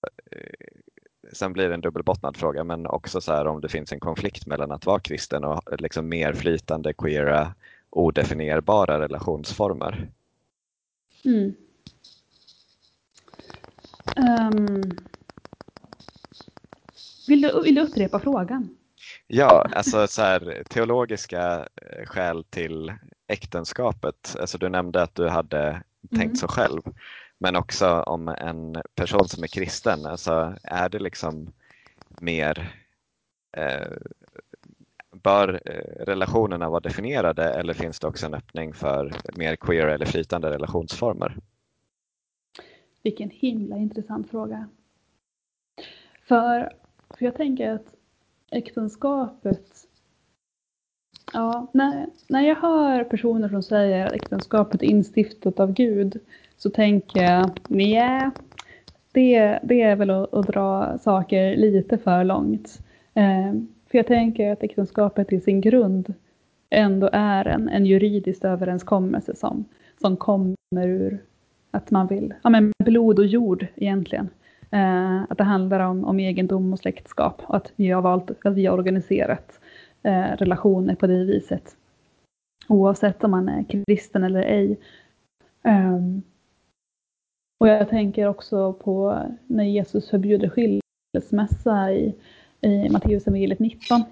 sen 1.33 1.53
blir 1.53 1.67
det 1.67 1.73
en 1.73 1.81
dubbelbottnad 1.81 2.37
fråga 2.37 2.63
men 2.63 2.87
också 2.87 3.21
så 3.21 3.31
här, 3.31 3.47
om 3.47 3.61
det 3.61 3.69
finns 3.69 3.91
en 3.91 3.99
konflikt 3.99 4.45
mellan 4.45 4.71
att 4.71 4.85
vara 4.85 4.99
kristen 4.99 5.43
och 5.43 5.61
liksom 5.81 6.09
mer 6.09 6.33
flytande, 6.33 6.93
queera, 6.93 7.53
odefinierbara 7.89 8.99
relationsformer. 8.99 10.09
Mm. 11.25 11.53
Um, 14.17 14.81
vill 17.27 17.41
du, 17.41 17.61
vill 17.63 17.75
du 17.75 17.81
upprepa 17.81 18.19
frågan? 18.19 18.69
Ja, 19.27 19.67
alltså 19.71 20.07
så 20.07 20.21
här, 20.21 20.63
teologiska 20.69 21.67
eh, 21.75 22.05
skäl 22.05 22.43
till 22.43 22.93
äktenskapet. 23.27 24.35
Alltså 24.39 24.57
du 24.57 24.69
nämnde 24.69 25.01
att 25.01 25.15
du 25.15 25.27
hade 25.27 25.83
tänkt 26.09 26.23
mm. 26.23 26.35
så 26.35 26.47
själv. 26.47 26.81
Men 27.39 27.55
också 27.55 28.01
om 28.01 28.27
en 28.27 28.81
person 28.95 29.27
som 29.27 29.43
är 29.43 29.47
kristen, 29.47 30.05
alltså 30.05 30.55
är 30.63 30.89
det 30.89 30.99
liksom 30.99 31.53
mer 32.21 32.73
eh, 33.57 33.97
Bör 35.23 35.61
eh, 35.65 36.05
relationerna 36.05 36.69
vara 36.69 36.79
definierade 36.79 37.43
eller 37.43 37.73
finns 37.73 37.99
det 37.99 38.07
också 38.07 38.25
en 38.25 38.33
öppning 38.33 38.73
för 38.73 39.13
mer 39.35 39.55
queer 39.55 39.87
eller 39.87 40.05
flytande 40.05 40.49
relationsformer? 40.49 41.37
Vilken 43.03 43.29
himla 43.29 43.77
intressant 43.77 44.29
fråga. 44.29 44.69
För 46.27 46.73
för 47.09 47.25
jag 47.25 47.35
tänker 47.35 47.71
att 47.71 47.95
äktenskapet 48.51 49.86
Ja, 51.33 51.67
när, 51.71 52.07
när 52.27 52.41
jag 52.41 52.55
hör 52.55 53.03
personer 53.03 53.49
som 53.49 53.63
säger 53.63 54.05
att 54.05 54.13
äktenskapet 54.13 54.83
är 54.83 54.87
instiftat 54.87 55.59
av 55.59 55.73
Gud 55.73 56.19
så 56.57 56.69
tänker 56.69 57.23
jag, 57.23 57.49
nej, 57.67 58.29
det, 59.11 59.59
det 59.63 59.81
är 59.81 59.95
väl 59.95 60.09
att, 60.09 60.33
att 60.33 60.47
dra 60.47 60.97
saker 60.97 61.55
lite 61.55 61.97
för 61.97 62.23
långt. 62.23 62.79
Eh, 63.13 63.53
för 63.91 63.97
jag 63.97 64.07
tänker 64.07 64.51
att 64.51 64.63
äktenskapet 64.63 65.33
i 65.33 65.39
sin 65.39 65.61
grund 65.61 66.13
ändå 66.69 67.09
är 67.13 67.47
en, 67.47 67.69
en 67.69 67.85
juridisk 67.85 68.43
överenskommelse 68.43 69.35
som, 69.35 69.65
som 70.01 70.17
kommer 70.17 70.55
ur 70.73 71.23
att 71.71 71.91
man 71.91 72.07
vill, 72.07 72.33
ja 72.43 72.49
men 72.49 72.73
blod 72.83 73.19
och 73.19 73.25
jord 73.25 73.67
egentligen. 73.75 74.29
Eh, 74.71 75.21
att 75.29 75.37
det 75.37 75.43
handlar 75.43 75.79
om, 75.79 76.05
om 76.05 76.19
egendom 76.19 76.73
och 76.73 76.79
släktskap 76.79 77.41
och 77.45 77.55
att 77.55 77.71
vi 77.75 77.91
har 77.91 78.01
valt, 78.01 78.45
att 78.45 78.53
vi 78.53 78.65
har 78.65 78.77
organiserat 78.77 79.51
eh, 79.51 79.66
Eh, 80.07 80.37
relationer 80.37 80.95
på 80.95 81.07
det 81.07 81.25
viset. 81.25 81.77
Oavsett 82.67 83.23
om 83.23 83.31
man 83.31 83.49
är 83.49 83.63
kristen 83.63 84.23
eller 84.23 84.41
ej. 84.41 84.79
Ehm, 85.63 86.21
och 87.59 87.67
jag 87.67 87.89
tänker 87.89 88.27
också 88.27 88.73
på 88.73 89.23
när 89.47 89.63
Jesus 89.63 90.09
förbjuder 90.09 90.49
skilsmässa 90.49 91.91
i, 91.91 92.15
i 92.61 92.89
Matteus 92.89 93.27
evangeliet 93.27 93.59
19. 93.59 94.03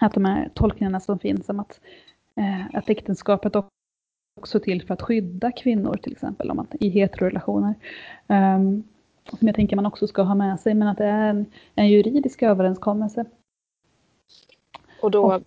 Att 0.00 0.14
de 0.14 0.24
här 0.24 0.50
tolkningarna 0.54 1.00
som 1.00 1.18
finns 1.18 1.48
om 1.48 1.60
att, 1.60 1.80
eh, 2.36 2.76
att 2.76 2.90
äktenskapet 2.90 3.56
också 4.40 4.58
är 4.58 4.62
till 4.62 4.86
för 4.86 4.94
att 4.94 5.02
skydda 5.02 5.52
kvinnor 5.52 5.96
till 5.96 6.12
exempel 6.12 6.50
om 6.50 6.58
att, 6.58 6.74
i 6.80 6.88
heterorelationer. 6.88 7.74
Um, 8.26 8.84
som 9.38 9.48
jag 9.48 9.54
tänker 9.54 9.76
man 9.76 9.86
också 9.86 10.06
ska 10.06 10.22
ha 10.22 10.34
med 10.34 10.60
sig, 10.60 10.74
men 10.74 10.88
att 10.88 10.98
det 10.98 11.06
är 11.06 11.28
en, 11.28 11.46
en 11.74 11.88
juridisk 11.88 12.42
överenskommelse. 12.42 13.24
Och 15.02 15.10
då 15.10 15.40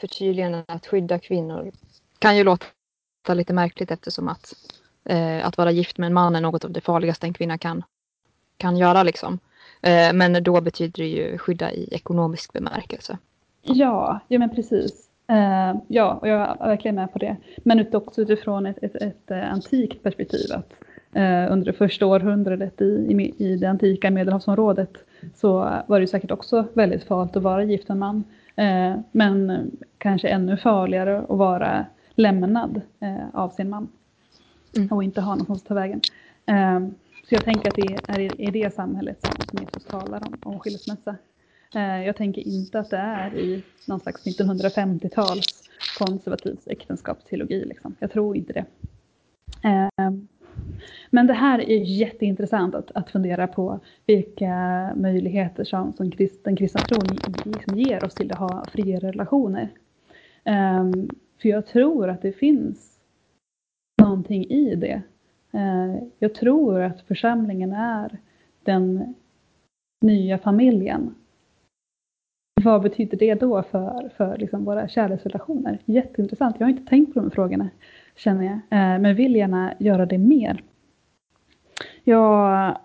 förtydligande 0.00 0.64
att 0.68 0.86
skydda 0.86 1.18
kvinnor 1.18 1.72
kan 2.18 2.36
ju 2.36 2.44
låta 2.44 3.34
lite 3.34 3.52
märkligt 3.52 3.90
eftersom 3.90 4.28
att, 4.28 4.54
eh, 5.04 5.46
att 5.46 5.58
vara 5.58 5.70
gift 5.70 5.98
med 5.98 6.06
en 6.06 6.14
man 6.14 6.36
är 6.36 6.40
något 6.40 6.64
av 6.64 6.70
det 6.70 6.80
farligaste 6.80 7.26
en 7.26 7.32
kvinna 7.32 7.58
kan, 7.58 7.84
kan 8.56 8.76
göra. 8.76 9.02
Liksom. 9.02 9.38
Eh, 9.82 10.12
men 10.12 10.44
då 10.44 10.60
betyder 10.60 11.02
det 11.02 11.08
ju 11.08 11.38
skydda 11.38 11.72
i 11.72 11.88
ekonomisk 11.94 12.52
bemärkelse. 12.52 13.18
Ja, 13.62 14.20
ja 14.28 14.38
men 14.38 14.54
precis. 14.54 15.02
Uh, 15.30 15.80
ja, 15.88 16.12
och 16.14 16.28
jag 16.28 16.40
är 16.40 16.66
verkligen 16.66 16.94
med 16.94 17.12
på 17.12 17.18
det. 17.18 17.36
Men 17.56 17.86
också 17.92 18.20
utifrån 18.20 18.66
ett, 18.66 18.78
ett, 18.82 18.96
ett, 18.96 19.30
ett 19.30 19.30
antikt 19.30 20.02
perspektiv. 20.02 20.52
Att 20.52 20.72
eh, 21.12 21.52
under 21.52 21.64
det 21.64 21.72
första 21.72 22.06
århundradet 22.06 22.80
i, 22.80 22.84
i, 22.84 23.44
i 23.44 23.56
det 23.56 23.66
antika 23.66 24.10
medelhavsområdet 24.10 24.92
så 25.34 25.52
var 25.86 26.00
det 26.00 26.06
säkert 26.06 26.30
också 26.30 26.64
väldigt 26.74 27.04
farligt 27.04 27.36
att 27.36 27.42
vara 27.42 27.64
gift 27.64 27.88
med 27.88 27.96
man. 27.96 28.24
Eh, 28.56 28.96
men 29.12 29.70
kanske 29.98 30.28
ännu 30.28 30.56
farligare 30.56 31.18
att 31.18 31.38
vara 31.38 31.86
lämnad 32.14 32.80
eh, 33.00 33.28
av 33.32 33.48
sin 33.48 33.70
man 33.70 33.88
mm. 34.76 34.88
och 34.92 35.04
inte 35.04 35.20
ha 35.20 35.30
någonstans 35.30 35.62
att 35.62 35.68
ta 35.68 35.74
vägen. 35.74 36.00
Eh, 36.46 36.80
så 37.28 37.34
jag 37.34 37.44
tänker 37.44 37.68
att 37.68 37.76
det 37.76 38.12
är 38.12 38.40
i, 38.40 38.50
det 38.50 38.74
samhället 38.74 39.18
som, 39.22 39.58
Jesus 39.60 39.84
talar 39.84 40.22
om, 40.26 40.52
om 40.52 40.60
skilsmässa. 40.60 41.16
Jag 42.04 42.16
tänker 42.16 42.48
inte 42.48 42.78
att 42.78 42.90
det 42.90 42.96
är 42.96 43.34
i 43.34 43.62
någon 43.86 44.00
slags 44.00 44.26
1950-tals 44.26 45.70
konservativ 45.98 46.58
äktenskapsteologi. 46.66 47.64
Liksom. 47.64 47.96
Jag 47.98 48.10
tror 48.10 48.36
inte 48.36 48.52
det. 48.52 48.64
Men 51.10 51.26
det 51.26 51.32
här 51.32 51.58
är 51.58 51.78
jätteintressant 51.84 52.74
att, 52.74 52.90
att 52.94 53.10
fundera 53.10 53.46
på 53.46 53.80
vilka 54.06 54.54
möjligheter 54.96 55.64
som, 55.64 55.92
som 55.92 56.10
krist, 56.10 56.44
den 56.44 56.56
kristna 56.56 56.80
tron 56.80 57.16
liksom 57.44 57.78
ger 57.78 58.04
oss 58.04 58.14
till 58.14 58.32
att 58.32 58.38
ha 58.38 58.64
fria 58.72 58.98
relationer. 58.98 59.68
Um, 60.44 61.08
för 61.42 61.48
jag 61.48 61.66
tror 61.66 62.08
att 62.08 62.22
det 62.22 62.32
finns 62.32 62.98
någonting 64.02 64.44
i 64.44 64.74
det. 64.74 65.02
Uh, 65.54 65.96
jag 66.18 66.34
tror 66.34 66.80
att 66.80 67.00
församlingen 67.00 67.72
är 67.72 68.18
den 68.62 69.14
nya 70.00 70.38
familjen. 70.38 71.14
Vad 72.62 72.82
betyder 72.82 73.18
det 73.18 73.34
då 73.34 73.62
för, 73.62 74.10
för 74.16 74.38
liksom 74.38 74.64
våra 74.64 74.88
kärleksrelationer? 74.88 75.78
Jätteintressant. 75.84 76.56
Jag 76.58 76.66
har 76.66 76.70
inte 76.70 76.90
tänkt 76.90 77.14
på 77.14 77.20
de 77.20 77.30
frågorna, 77.30 77.70
känner 78.16 78.44
jag. 78.44 78.54
Uh, 78.54 79.02
men 79.02 79.16
vill 79.16 79.36
gärna 79.36 79.74
göra 79.78 80.06
det 80.06 80.18
mer. 80.18 80.62
Jag 82.08 82.78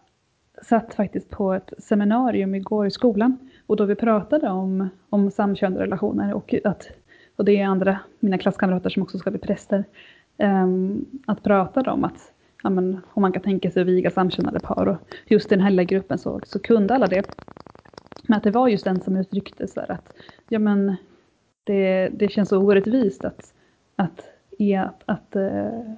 satt 0.62 0.94
faktiskt 0.94 1.30
på 1.30 1.54
ett 1.54 1.74
seminarium 1.78 2.56
igår 2.56 2.88
i 2.88 2.92
skolan 2.92 3.38
och 3.68 3.76
då 3.76 3.86
vi 3.86 3.96
pratade 3.96 4.50
om, 4.50 4.90
om 5.10 5.32
samkönade 5.32 5.84
relationer 5.84 6.34
och 6.34 6.56
att 6.64 6.90
och 7.36 7.46
det 7.46 7.58
är 7.58 7.66
andra, 7.66 8.00
mina 8.20 8.38
klasskamrater 8.38 8.90
som 8.90 9.04
också 9.04 9.18
ska 9.18 9.32
bli 9.32 9.40
präster, 9.40 9.84
um, 10.38 11.06
att 11.26 11.44
prata 11.44 11.94
om 11.94 12.04
att 12.04 12.34
ja, 12.64 12.70
men, 12.70 13.02
om 13.08 13.22
man 13.22 13.32
kan 13.32 13.42
tänka 13.42 13.72
sig 13.72 13.82
att 13.82 13.88
viga 13.88 14.12
samkönade 14.12 14.60
par 14.60 14.88
och 14.88 14.98
just 15.28 15.52
i 15.52 15.56
den 15.56 15.64
här 15.64 15.70
lilla 15.70 15.84
gruppen 15.84 16.18
så, 16.18 16.42
så 16.44 16.60
kunde 16.60 16.96
alla 16.96 17.08
det. 17.08 17.24
Men 18.28 18.38
att 18.38 18.44
det 18.44 18.52
var 18.52 18.68
just 18.68 18.86
den 18.86 19.02
som 19.02 19.18
uttryckte 19.18 19.68
så 19.68 19.80
att 19.80 20.14
ja, 20.50 20.60
men, 20.60 20.96
det, 21.64 22.10
det 22.10 22.32
känns 22.32 22.50
så 22.50 22.58
orättvist 22.58 23.26
att, 23.26 23.54
att, 23.96 24.30
att, 24.78 25.04
att, 25.06 25.36
uh, 25.36 25.94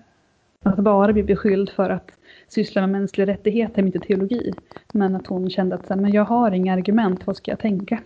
att 0.63 0.79
bara 0.79 1.13
bli 1.13 1.23
beskylld 1.23 1.69
för 1.69 1.89
att 1.89 2.11
syssla 2.47 2.81
med 2.81 2.89
mänskliga 2.89 3.27
rättigheter, 3.27 3.81
inte 3.81 3.99
teologi. 3.99 4.53
Men 4.91 5.15
att 5.15 5.27
hon 5.27 5.49
kände 5.49 5.75
att 5.75 5.87
så 5.87 5.93
här, 5.93 6.01
men 6.01 6.11
jag 6.11 6.25
har 6.25 6.51
inga 6.51 6.73
argument, 6.73 7.27
vad 7.27 7.37
ska 7.37 7.51
jag 7.51 7.59
tänka? 7.59 7.99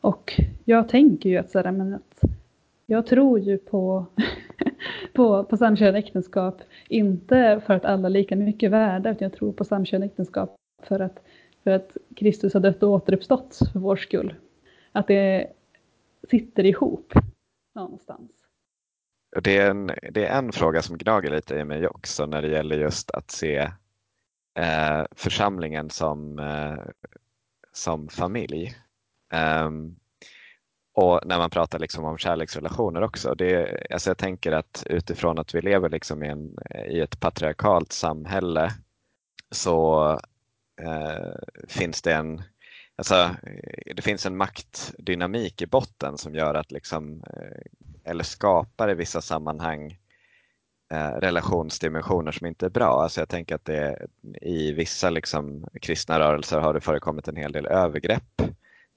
Och 0.00 0.40
jag 0.64 0.88
tänker 0.88 1.30
ju 1.30 1.36
att, 1.36 1.50
så 1.50 1.58
här, 1.58 1.72
men 1.72 1.94
att 1.94 2.20
jag 2.86 3.06
tror 3.06 3.38
ju 3.38 3.58
på, 3.58 4.06
på, 5.12 5.44
på 5.44 5.56
samkönade 5.56 5.98
äktenskap, 5.98 6.62
inte 6.88 7.60
för 7.66 7.74
att 7.74 7.84
alla 7.84 8.08
är 8.08 8.12
lika 8.12 8.36
mycket 8.36 8.70
värda, 8.70 9.10
utan 9.10 9.24
jag 9.24 9.32
tror 9.32 9.52
på 9.52 9.64
samkönade 9.64 10.06
äktenskap 10.06 10.56
för 10.82 11.00
att, 11.00 11.22
för 11.64 11.70
att 11.70 11.96
Kristus 12.16 12.54
har 12.54 12.60
dött 12.60 12.82
och 12.82 12.90
återuppstått 12.90 13.58
för 13.72 13.80
vår 13.80 13.96
skull. 13.96 14.34
Att 14.92 15.06
det 15.06 15.46
sitter 16.30 16.66
ihop 16.66 17.12
någonstans. 17.74 18.37
Det 19.42 19.56
är, 19.56 19.70
en, 19.70 19.86
det 19.86 20.26
är 20.26 20.38
en 20.38 20.52
fråga 20.52 20.82
som 20.82 20.98
gnager 20.98 21.30
lite 21.30 21.54
i 21.54 21.64
mig 21.64 21.88
också 21.88 22.26
när 22.26 22.42
det 22.42 22.48
gäller 22.48 22.78
just 22.78 23.10
att 23.10 23.30
se 23.30 23.70
eh, 24.58 25.04
församlingen 25.10 25.90
som, 25.90 26.38
eh, 26.38 26.84
som 27.72 28.08
familj. 28.08 28.76
Um, 29.64 29.96
och 30.94 31.20
när 31.24 31.38
man 31.38 31.50
pratar 31.50 31.78
liksom 31.78 32.04
om 32.04 32.18
kärleksrelationer 32.18 33.02
också. 33.02 33.34
Det, 33.34 33.86
alltså 33.90 34.10
jag 34.10 34.18
tänker 34.18 34.52
att 34.52 34.86
utifrån 34.86 35.38
att 35.38 35.54
vi 35.54 35.60
lever 35.60 35.88
liksom 35.88 36.22
i, 36.22 36.28
en, 36.28 36.56
i 36.88 37.00
ett 37.00 37.20
patriarkalt 37.20 37.92
samhälle 37.92 38.72
så 39.50 40.10
eh, 40.80 41.34
finns 41.68 42.02
det 42.02 42.12
en 42.12 42.42
Alltså, 42.98 43.36
det 43.96 44.02
finns 44.02 44.26
en 44.26 44.36
maktdynamik 44.36 45.62
i 45.62 45.66
botten 45.66 46.18
som 46.18 46.34
gör 46.34 46.54
att 46.54 46.72
liksom, 46.72 47.22
eh, 47.26 47.62
eller 48.08 48.24
skapar 48.24 48.90
i 48.90 48.94
vissa 48.94 49.20
sammanhang 49.20 49.98
eh, 50.92 51.10
relationsdimensioner 51.10 52.32
som 52.32 52.46
inte 52.46 52.66
är 52.66 52.70
bra. 52.70 53.02
Alltså 53.02 53.20
jag 53.20 53.28
tänker 53.28 53.54
att 53.54 53.64
det 53.64 54.06
i 54.42 54.72
vissa 54.72 55.10
liksom, 55.10 55.66
kristna 55.80 56.20
rörelser 56.20 56.60
har 56.60 56.74
det 56.74 56.80
förekommit 56.80 57.28
en 57.28 57.36
hel 57.36 57.52
del 57.52 57.66
övergrepp 57.66 58.42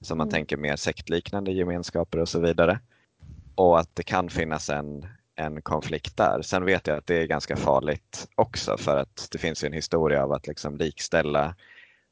som 0.00 0.18
man 0.18 0.26
mm. 0.26 0.32
tänker 0.32 0.56
mer 0.56 0.76
sektliknande 0.76 1.52
gemenskaper 1.52 2.18
och 2.18 2.28
så 2.28 2.40
vidare. 2.40 2.80
Och 3.54 3.80
att 3.80 3.96
det 3.96 4.02
kan 4.02 4.30
finnas 4.30 4.70
en, 4.70 5.06
en 5.36 5.62
konflikt 5.62 6.16
där. 6.16 6.42
Sen 6.42 6.64
vet 6.64 6.86
jag 6.86 6.98
att 6.98 7.06
det 7.06 7.22
är 7.22 7.26
ganska 7.26 7.56
farligt 7.56 8.28
också 8.34 8.76
för 8.76 8.96
att 8.96 9.28
det 9.32 9.38
finns 9.38 9.64
en 9.64 9.72
historia 9.72 10.24
av 10.24 10.32
att 10.32 10.46
liksom 10.46 10.76
likställa 10.76 11.54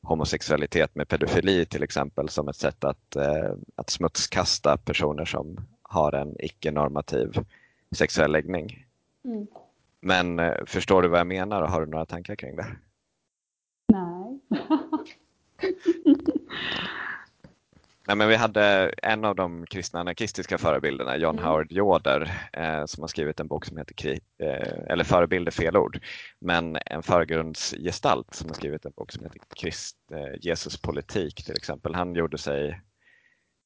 homosexualitet 0.03 0.95
med 0.95 1.09
pedofili 1.09 1.67
till 1.67 1.83
exempel 1.83 2.29
som 2.29 2.49
ett 2.49 2.57
sätt 2.57 2.85
att, 2.85 3.17
eh, 3.17 3.53
att 3.77 3.91
smutskasta 3.91 4.77
personer 4.77 5.25
som 5.25 5.67
har 5.91 6.13
en 6.13 6.37
icke-normativ 6.39 7.33
sexuell 7.97 8.33
läggning. 8.33 8.87
Mm. 9.25 9.47
Men 10.01 10.39
eh, 10.39 10.65
förstår 10.67 11.03
du 11.03 11.09
vad 11.09 11.21
jag 11.21 11.27
menar 11.27 11.63
och 11.63 11.71
har 11.71 11.81
du 11.81 11.87
några 11.87 12.07
tankar 12.07 12.37
kring 12.37 12.57
det? 12.57 12.67
Nej. 13.89 14.41
Nej, 18.11 18.17
men 18.17 18.29
vi 18.29 18.37
hade 18.37 18.95
en 19.03 19.25
av 19.25 19.37
de 19.37 19.67
kristna 19.67 20.01
anarkistiska 20.01 20.59
förebilderna, 20.59 21.17
John 21.17 21.39
mm. 21.39 21.45
Howard 21.45 21.73
Yoder, 21.73 22.49
eh, 22.53 22.85
som 22.85 23.03
har 23.03 23.09
skrivit 23.09 23.41
en 23.41 23.47
bok 23.47 23.65
som 23.65 23.77
heter 23.77 24.21
eh, 24.39 24.93
eller 24.93 25.05
Förebild 25.05 25.49
är 25.49 25.53
fel 25.53 25.77
ord, 25.77 26.01
men 26.39 26.79
en 26.87 27.03
förgrundsgestalt 27.03 28.35
som 28.35 28.49
har 28.49 28.55
skrivit 28.55 28.85
en 28.85 28.93
bok 28.97 29.13
som 29.13 29.25
heter 29.25 29.41
Krist, 29.57 29.97
eh, 30.13 30.39
Jesus 30.41 30.83
politik 30.83 31.45
till 31.45 31.57
exempel. 31.57 31.95
Han 31.95 32.15
gjorde 32.15 32.39
sig 32.39 32.81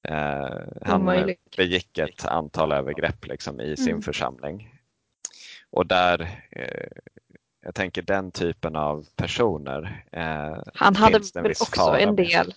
eh, 0.04 0.58
han 0.82 1.34
begick 1.56 1.98
ett 1.98 2.24
antal 2.24 2.72
övergrepp 2.72 3.26
liksom, 3.26 3.60
i 3.60 3.76
sin 3.76 3.88
mm. 3.88 4.02
församling. 4.02 4.70
Och 5.70 5.86
där 5.86 6.20
eh, 6.50 6.88
jag 7.62 7.74
tänker 7.74 8.02
den 8.02 8.30
typen 8.30 8.76
av 8.76 9.06
personer. 9.16 10.04
Eh, 10.12 10.62
han 10.74 10.96
hade 10.96 11.20
väl 11.34 11.50
också 11.50 11.96
en 11.98 12.16
del 12.16 12.54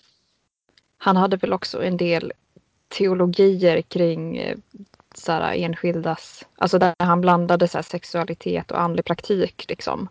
han 0.98 1.16
hade 1.16 1.36
väl 1.36 1.52
också 1.52 1.82
en 1.82 1.96
del 1.96 2.32
teologier 2.88 3.82
kring 3.82 4.36
eh, 4.36 4.56
så 5.14 5.32
här, 5.32 5.54
enskildas, 5.54 6.46
alltså 6.56 6.78
där 6.78 6.94
han 6.98 7.20
blandade 7.20 7.68
så 7.68 7.78
här, 7.78 7.82
sexualitet 7.82 8.70
och 8.70 8.80
andlig 8.80 9.04
praktik 9.04 9.64
liksom. 9.68 10.08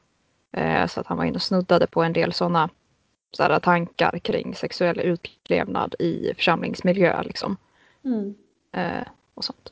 Eh, 0.52 0.88
så 0.88 1.00
att 1.00 1.08
han 1.08 1.18
var 1.18 1.26
inne 1.26 1.36
och 1.36 1.42
snuddade 1.42 1.88
på 1.88 2.04
en 2.04 2.14
del 2.14 2.34
sådana 2.34 2.70
så 3.38 3.44
här, 3.44 3.60
tankar 3.60 4.20
kring 4.20 4.56
sexuell 4.56 5.00
utlevnad 5.00 5.96
i 6.00 6.34
församlingsmiljö 6.36 7.24
liksom. 7.24 7.58
Mm. 8.06 8.36
Eh, 8.72 9.08
och 9.34 9.44
sånt. 9.44 9.72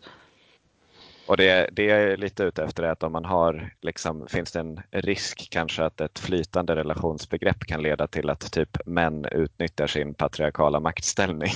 Och 1.28 1.38
det, 1.38 1.70
det 1.72 1.90
är 1.90 2.18
lite 2.18 2.44
ute 2.44 2.64
efter 2.64 2.84
är 2.84 2.92
att 2.92 3.04
om 3.04 3.12
man 3.12 3.26
har, 3.26 3.74
liksom, 3.82 4.28
finns 4.28 4.52
det 4.52 4.60
en 4.60 4.82
risk 4.92 5.48
kanske 5.52 5.84
att 5.84 6.02
ett 6.02 6.20
flytande 6.20 6.76
relationsbegrepp 6.76 7.60
kan 7.60 7.82
leda 7.82 8.08
till 8.08 8.30
att 8.30 8.52
typ 8.52 8.78
män 8.86 9.26
utnyttjar 9.26 9.88
sin 9.88 10.14
patriarkala 10.14 10.80
maktställning 10.80 11.54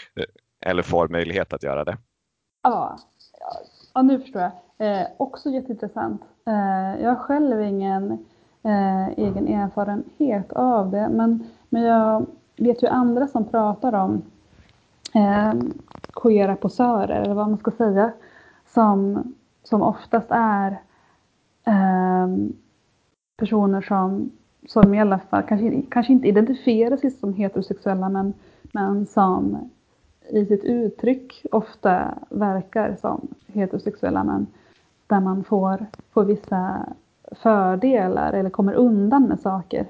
eller 0.60 0.82
får 0.82 1.08
möjlighet 1.08 1.52
att 1.52 1.62
göra 1.62 1.84
det? 1.84 1.98
Ja, 2.62 2.98
ja 3.94 4.02
nu 4.02 4.20
förstår 4.20 4.42
jag. 4.42 4.52
Eh, 4.78 5.06
också 5.16 5.50
jätteintressant. 5.50 6.22
Eh, 6.46 7.02
jag 7.02 7.08
har 7.08 7.16
själv 7.16 7.62
ingen 7.62 8.26
eh, 8.62 9.08
egen 9.08 9.48
erfarenhet 9.48 10.52
av 10.52 10.90
det, 10.90 11.08
men, 11.08 11.44
men 11.68 11.82
jag 11.82 12.26
vet 12.56 12.82
ju 12.82 12.86
andra 12.86 13.26
som 13.26 13.44
pratar 13.44 13.92
om 13.92 14.22
eh, 15.14 15.52
queera 16.14 16.56
posörer, 16.56 17.20
eller 17.20 17.34
vad 17.34 17.48
man 17.48 17.58
ska 17.58 17.70
säga 17.70 18.12
som, 18.66 19.22
som 19.62 19.82
oftast 19.82 20.26
är 20.30 20.70
eh, 21.66 22.28
personer 23.36 23.80
som, 23.80 24.30
som 24.66 24.94
i 24.94 25.00
alla 25.00 25.18
fall 25.18 25.42
kanske, 25.42 25.82
kanske 25.90 26.12
inte 26.12 26.28
identifierar 26.28 26.96
sig 26.96 27.10
som 27.10 27.34
heterosexuella 27.34 28.08
men, 28.08 28.34
men 28.72 29.06
som 29.06 29.70
i 30.30 30.46
sitt 30.46 30.64
uttryck 30.64 31.46
ofta 31.52 32.14
verkar 32.30 32.96
som 33.00 33.28
heterosexuella 33.46 34.24
män, 34.24 34.46
där 35.06 35.20
man 35.20 35.44
får, 35.44 35.86
får 36.12 36.24
vissa 36.24 36.86
fördelar 37.30 38.32
eller 38.32 38.50
kommer 38.50 38.72
undan 38.72 39.22
med 39.22 39.40
saker. 39.40 39.86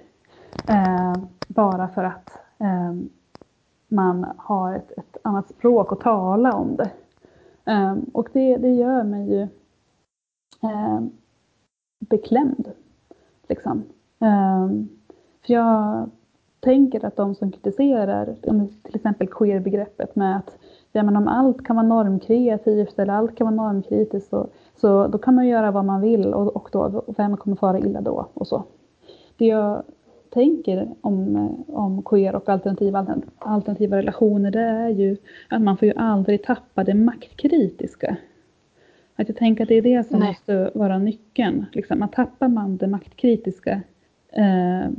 Eh, 0.68 1.14
bara 1.48 1.88
för 1.88 2.04
att 2.04 2.30
eh, 2.58 2.94
man 3.88 4.26
har 4.36 4.74
ett, 4.74 4.92
ett, 4.98 5.16
annat 5.22 5.48
språk 5.48 5.92
att 5.92 6.00
tala 6.00 6.52
om 6.52 6.76
det. 6.76 6.90
Eh, 7.72 7.96
och 8.12 8.28
det, 8.32 8.56
det 8.56 8.70
gör 8.70 9.04
mig 9.04 9.30
ju 9.30 9.42
eh, 10.62 11.00
beklämd. 11.98 12.70
Liksom. 13.48 13.82
Eh, 14.20 14.68
för 15.46 15.52
jag 15.52 16.10
tänker 16.60 17.04
att 17.04 17.16
de 17.16 17.34
som 17.34 17.52
kritiserar 17.52 18.34
till 18.82 18.96
exempel 18.96 19.28
queerbegreppet 19.28 20.16
med 20.16 20.36
att 20.36 20.58
ja, 20.92 21.02
men 21.02 21.16
om 21.16 21.28
allt 21.28 21.64
kan 21.64 21.76
vara 21.76 21.86
normkreativt 21.86 22.98
eller 22.98 23.14
allt 23.14 23.36
kan 23.36 23.56
vara 23.56 23.72
normkritiskt 23.72 24.30
så, 24.30 24.48
så 24.80 25.06
då 25.06 25.18
kan 25.18 25.34
man 25.34 25.46
göra 25.46 25.70
vad 25.70 25.84
man 25.84 26.00
vill 26.00 26.34
och, 26.34 26.56
och 26.56 26.68
då, 26.72 27.02
vem 27.16 27.36
kommer 27.36 27.56
fara 27.56 27.78
illa 27.78 28.00
då 28.00 28.28
och 28.34 28.46
så. 28.46 28.64
Det 29.36 29.46
jag 29.46 29.82
tänker 30.30 30.88
om, 31.00 31.48
om 31.66 32.02
queer 32.02 32.34
och 32.34 32.48
alternativa, 32.48 33.06
alternativa 33.38 33.96
relationer 33.96 34.50
det 34.50 34.60
är 34.60 34.88
ju 34.88 35.16
att 35.48 35.62
man 35.62 35.76
får 35.76 35.88
ju 35.88 35.94
aldrig 35.96 36.42
tappa 36.44 36.84
det 36.84 36.94
maktkritiska. 36.94 38.16
Att 39.16 39.28
jag 39.28 39.36
tänker 39.36 39.62
att 39.64 39.68
det 39.68 39.74
är 39.74 39.82
det 39.82 40.08
som 40.08 40.18
Nej. 40.18 40.28
måste 40.28 40.70
vara 40.74 40.98
nyckeln. 40.98 41.66
Liksom, 41.72 42.02
att 42.02 42.12
tappar 42.12 42.48
man 42.48 42.76
det 42.76 42.86
maktkritiska 42.86 43.80
eh, 44.32 44.90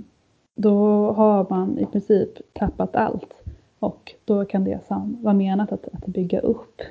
då 0.55 1.11
har 1.11 1.47
man 1.49 1.79
i 1.79 1.85
princip 1.85 2.53
tappat 2.53 2.95
allt. 2.95 3.33
Och 3.79 4.15
då 4.25 4.45
kan 4.45 4.63
det 4.63 4.85
som 4.87 5.17
var 5.21 5.33
menat 5.33 5.71
att, 5.71 5.87
att 5.93 6.05
bygga 6.05 6.39
upp 6.39 6.81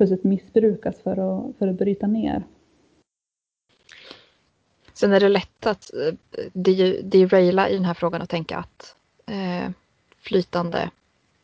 plötsligt 0.00 0.24
missbrukas 0.24 1.02
för 1.02 1.10
att, 1.12 1.56
för 1.58 1.68
att 1.68 1.78
bryta 1.78 2.06
ner. 2.06 2.44
Sen 4.92 5.12
är 5.12 5.20
det 5.20 5.28
lätt 5.28 5.66
att 5.66 5.90
eh, 5.94 6.14
deraila 7.02 7.68
i 7.68 7.74
den 7.74 7.84
här 7.84 7.94
frågan 7.94 8.22
och 8.22 8.28
tänka 8.28 8.58
att 8.58 8.96
eh, 9.26 9.70
flytande, 10.18 10.90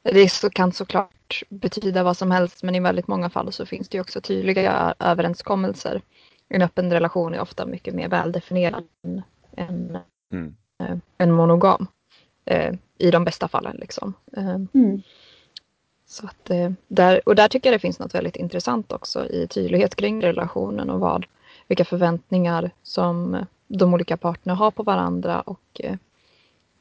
det 0.02 0.28
så, 0.28 0.50
kan 0.50 0.72
såklart 0.72 1.42
betyda 1.48 2.02
vad 2.02 2.16
som 2.16 2.30
helst 2.30 2.62
men 2.62 2.74
i 2.74 2.80
väldigt 2.80 3.08
många 3.08 3.30
fall 3.30 3.52
så 3.52 3.66
finns 3.66 3.88
det 3.88 4.00
också 4.00 4.20
tydliga 4.20 4.94
överenskommelser. 4.98 6.02
En 6.48 6.62
öppen 6.62 6.92
relation 6.92 7.34
är 7.34 7.40
ofta 7.40 7.66
mycket 7.66 7.94
mer 7.94 8.08
väldefinierad 8.08 8.84
än, 9.56 9.98
mm. 10.32 10.56
eh, 10.80 10.96
än 11.18 11.32
monogam. 11.32 11.86
Eh, 12.44 12.74
I 12.98 13.10
de 13.10 13.24
bästa 13.24 13.48
fallen 13.48 13.76
liksom. 13.76 14.14
Eh, 14.36 14.60
mm. 14.74 15.02
Så 16.06 16.26
att, 16.26 16.50
eh, 16.50 16.70
där, 16.88 17.20
och 17.28 17.34
där 17.34 17.48
tycker 17.48 17.68
jag 17.68 17.74
det 17.74 17.82
finns 17.82 17.98
något 17.98 18.14
väldigt 18.14 18.36
intressant 18.36 18.92
också 18.92 19.26
i 19.26 19.46
tydlighet 19.46 19.94
kring 19.94 20.22
relationen 20.22 20.90
och 20.90 21.00
vad 21.00 21.26
vilka 21.68 21.84
förväntningar 21.84 22.70
som 22.82 23.34
eh, 23.34 23.44
de 23.66 23.94
olika 23.94 24.16
parterna 24.16 24.54
har 24.54 24.70
på 24.70 24.82
varandra 24.82 25.40
och 25.40 25.80
eh, 25.80 25.96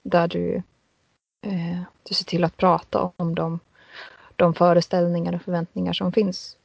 där 0.02 0.28
du, 0.28 0.62
du 2.04 2.14
ser 2.14 2.26
till 2.26 2.44
att 2.44 2.58
prata 2.58 3.12
om 3.16 3.36
de, 3.36 3.60
de 4.36 4.54
föreställningar 4.54 5.36
och 5.36 5.42
förväntningar 5.42 5.94
som 5.94 6.12
finns 6.12 6.58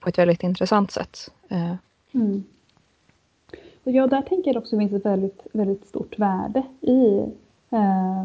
på 0.00 0.08
ett 0.08 0.18
väldigt 0.18 0.42
intressant 0.42 0.90
sätt. 0.90 1.30
Mm. 2.12 2.44
Och 3.84 3.92
ja, 3.92 4.06
där 4.06 4.22
tänker 4.22 4.54
jag 4.54 4.62
också 4.62 4.78
finns 4.78 4.92
ett 4.92 5.06
väldigt, 5.06 5.46
väldigt 5.52 5.86
stort 5.86 6.18
värde 6.18 6.62
i 6.80 7.18
eh, 7.70 8.24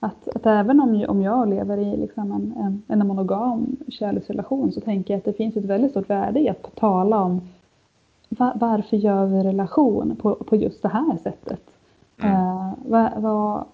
att, 0.00 0.28
att 0.28 0.46
även 0.46 0.80
om, 0.80 1.04
om 1.08 1.22
jag 1.22 1.48
lever 1.48 1.78
i 1.78 1.96
liksom 1.96 2.32
en, 2.32 2.54
en, 2.56 2.82
en 2.88 3.06
monogam 3.06 3.76
kärleksrelation 3.88 4.72
så 4.72 4.80
tänker 4.80 5.14
jag 5.14 5.18
att 5.18 5.24
det 5.24 5.32
finns 5.32 5.56
ett 5.56 5.64
väldigt 5.64 5.90
stort 5.90 6.10
värde 6.10 6.40
i 6.40 6.48
att 6.48 6.74
tala 6.74 7.22
om 7.22 7.40
varför 8.54 8.96
gör 8.96 9.26
vi 9.26 9.42
relation 9.42 10.16
på, 10.16 10.34
på 10.34 10.56
just 10.56 10.82
det 10.82 10.88
här 10.88 11.16
sättet? 11.22 11.60
Mm. 12.22 12.34
Uh, 12.34 12.72
vad, 12.86 13.10
vad, 13.16 13.64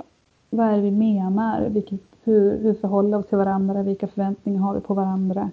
vad 0.51 0.67
är 0.67 0.77
det 0.77 0.83
vi 0.83 0.91
menar? 0.91 1.69
Vilket, 1.69 2.01
hur, 2.25 2.59
hur 2.59 2.75
förhåller 2.75 3.09
vi 3.09 3.15
oss 3.15 3.27
till 3.27 3.39
varandra? 3.39 3.83
Vilka 3.83 4.07
förväntningar 4.07 4.61
har 4.61 4.75
vi 4.75 4.81
på 4.81 4.95
varandra? 4.95 5.51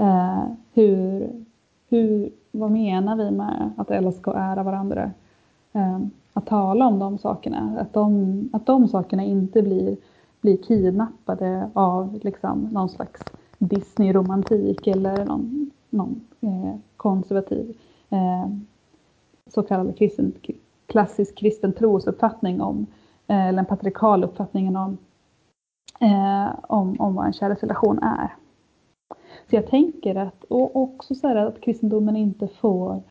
Uh, 0.00 0.44
hur, 0.74 1.28
hur, 1.88 2.30
vad 2.50 2.70
menar 2.70 3.16
vi 3.16 3.30
med 3.30 3.70
att 3.76 3.90
älska 3.90 4.30
och 4.30 4.38
ära 4.38 4.62
varandra? 4.62 5.10
Uh, 5.76 5.98
att 6.32 6.46
tala 6.46 6.86
om 6.86 6.98
de 6.98 7.18
sakerna, 7.18 7.76
att 7.80 7.92
de, 7.92 8.48
att 8.52 8.66
de 8.66 8.88
sakerna 8.88 9.24
inte 9.24 9.62
blir, 9.62 9.96
blir 10.40 10.56
kidnappade 10.56 11.70
av 11.74 12.18
liksom, 12.22 12.68
någon 12.72 12.88
slags 12.88 13.20
Disney-romantik 13.58 14.86
eller 14.86 15.24
någon, 15.24 15.70
någon 15.90 16.20
eh, 16.40 16.76
konservativ 16.96 17.76
eh, 18.10 18.48
så 19.46 19.62
kallad 19.62 19.98
kristen, 19.98 20.32
klassisk 20.86 21.38
kristen 21.38 21.72
trosuppfattning 21.72 22.60
om, 22.60 22.86
eh, 23.26 23.46
eller 23.46 23.58
en 23.58 23.66
patriarkal 23.66 24.24
uppfattning 24.24 24.76
om, 24.76 24.98
eh, 26.00 26.54
om, 26.62 27.00
om 27.00 27.14
vad 27.14 27.26
en 27.26 27.32
kärleksrelation 27.32 27.98
är. 27.98 28.34
Så 29.50 29.56
jag 29.56 29.66
tänker 29.66 30.14
att, 30.14 30.44
och 30.44 30.76
också 30.76 31.14
så 31.14 31.38
att 31.38 31.60
kristendomen 31.60 32.16
inte 32.16 32.48
får, 32.48 33.02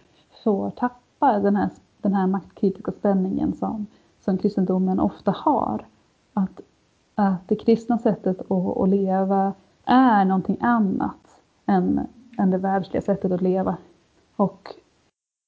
får 0.44 0.70
tappa 0.70 1.40
den 1.40 1.56
här, 1.56 1.70
den 2.02 2.14
här 2.14 2.28
maktkritiska 2.28 2.92
spänningen 2.92 3.54
som, 3.54 3.86
som 4.20 4.38
kristendomen 4.38 5.00
ofta 5.00 5.32
har. 5.32 5.86
Att, 6.34 6.62
att 7.20 7.48
det 7.48 7.56
kristna 7.56 7.98
sättet 7.98 8.40
att, 8.52 8.78
att 8.78 8.90
leva 8.90 9.54
är 9.86 10.26
någonting 10.26 10.58
annat 10.62 11.42
än, 11.66 12.08
än 12.38 12.52
det 12.52 12.58
världsliga 12.58 13.02
sättet 13.02 13.32
att 13.32 13.42
leva. 13.42 13.78
Och 14.36 14.76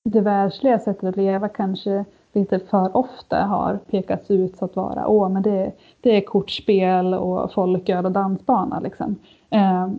det 0.10 0.22
världsliga 0.22 0.80
sättet 0.80 1.04
att 1.04 1.18
leva 1.18 1.50
kanske 1.50 2.06
lite 2.34 2.60
för 2.60 2.98
ofta 2.98 3.46
har 3.46 3.78
pekats 3.78 4.32
ut 4.32 4.58
så 4.58 4.66
att 4.66 4.76
vara, 4.76 5.08
åh 5.08 5.30
men 5.30 5.44
det, 5.44 5.72
det 6.02 6.18
är 6.18 6.22
kortspel 6.22 7.14
och 7.14 7.54
folköl 7.54 8.06
och 8.06 8.12
dansbana 8.12 8.80
liksom. 8.80 9.16
Eh, 9.50 9.90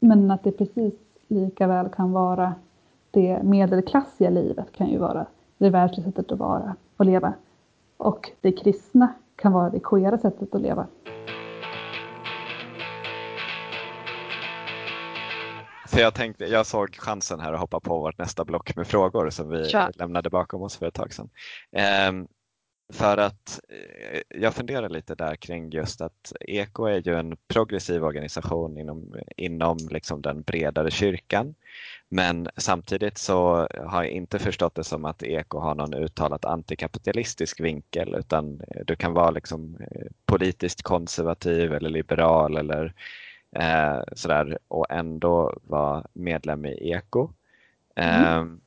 men 0.00 0.30
att 0.30 0.44
det 0.44 0.52
precis 0.52 0.94
lika 1.28 1.66
väl 1.66 1.88
kan 1.88 2.12
vara 2.12 2.54
det 3.10 3.42
medelklassiga 3.42 4.30
livet 4.30 4.72
kan 4.72 4.90
ju 4.90 4.98
vara 4.98 5.26
det 5.58 5.70
världsliga 5.70 6.04
sättet 6.04 6.32
att 6.32 6.38
vara 6.38 6.76
och 6.96 7.04
leva. 7.04 7.32
Och 7.96 8.30
det 8.40 8.52
kristna 8.52 9.08
kan 9.38 9.52
vara 9.52 9.70
det 9.70 9.80
queera 9.80 10.18
sättet 10.18 10.54
att 10.54 10.60
leva. 10.60 10.86
För 15.88 16.00
jag, 16.00 16.14
tänkte, 16.14 16.44
jag 16.44 16.66
såg 16.66 16.96
chansen 16.96 17.40
här 17.40 17.52
att 17.52 17.60
hoppa 17.60 17.80
på 17.80 17.98
vårt 17.98 18.18
nästa 18.18 18.44
block 18.44 18.76
med 18.76 18.86
frågor 18.86 19.30
som 19.30 19.48
vi 19.48 19.64
Kör. 19.64 19.90
lämnade 19.94 20.30
bakom 20.30 20.62
oss 20.62 20.76
för 20.76 20.86
ett 20.86 20.94
tag 20.94 21.12
sedan. 21.12 21.28
Ehm, 21.72 22.26
för 22.92 23.16
att 23.16 23.60
eh, 23.68 24.20
jag 24.40 24.54
funderar 24.54 24.88
lite 24.88 25.14
där 25.14 25.36
kring 25.36 25.70
just 25.70 26.00
att 26.00 26.32
Eko 26.40 26.84
är 26.84 27.08
ju 27.08 27.14
en 27.14 27.36
progressiv 27.48 28.04
organisation 28.04 28.78
inom, 28.78 29.16
inom 29.36 29.78
liksom 29.90 30.22
den 30.22 30.42
bredare 30.42 30.90
kyrkan. 30.90 31.54
Men 32.08 32.48
samtidigt 32.56 33.18
så 33.18 33.68
har 33.84 34.02
jag 34.02 34.12
inte 34.12 34.38
förstått 34.38 34.74
det 34.74 34.84
som 34.84 35.04
att 35.04 35.22
Eko 35.22 35.58
har 35.58 35.74
någon 35.74 35.94
uttalat 35.94 36.44
antikapitalistisk 36.44 37.60
vinkel 37.60 38.14
utan 38.14 38.62
du 38.86 38.96
kan 38.96 39.12
vara 39.12 39.30
liksom 39.30 39.76
eh, 39.80 40.06
politiskt 40.26 40.82
konservativ 40.82 41.72
eller 41.72 41.90
liberal 41.90 42.56
eller 42.56 42.92
eh, 43.56 44.00
sådär, 44.12 44.58
och 44.68 44.86
ändå 44.90 45.58
vara 45.62 46.04
medlem 46.12 46.66
i 46.66 46.90
Eko. 46.90 47.30
Mm. 47.94 48.24
Eh, 48.24 48.58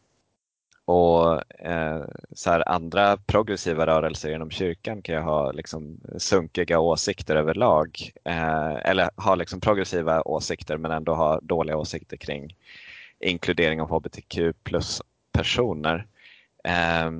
och 0.91 1.41
eh, 1.65 2.03
så 2.31 2.51
här, 2.51 2.69
andra 2.69 3.17
progressiva 3.17 3.87
rörelser 3.87 4.31
inom 4.35 4.51
kyrkan 4.51 5.01
kan 5.01 5.15
ju 5.15 5.21
ha 5.21 5.51
liksom 5.51 5.99
sunkiga 6.17 6.79
åsikter 6.79 7.35
överlag. 7.35 8.11
Eh, 8.23 8.75
eller 8.75 9.09
ha 9.15 9.35
liksom 9.35 9.59
progressiva 9.59 10.21
åsikter 10.21 10.77
men 10.77 10.91
ändå 10.91 11.13
ha 11.13 11.39
dåliga 11.41 11.77
åsikter 11.77 12.17
kring 12.17 12.55
inkludering 13.19 13.81
av 13.81 13.89
hbtq 13.89 14.39
plus 14.63 15.01
personer. 15.31 16.05
Eh, 16.63 17.11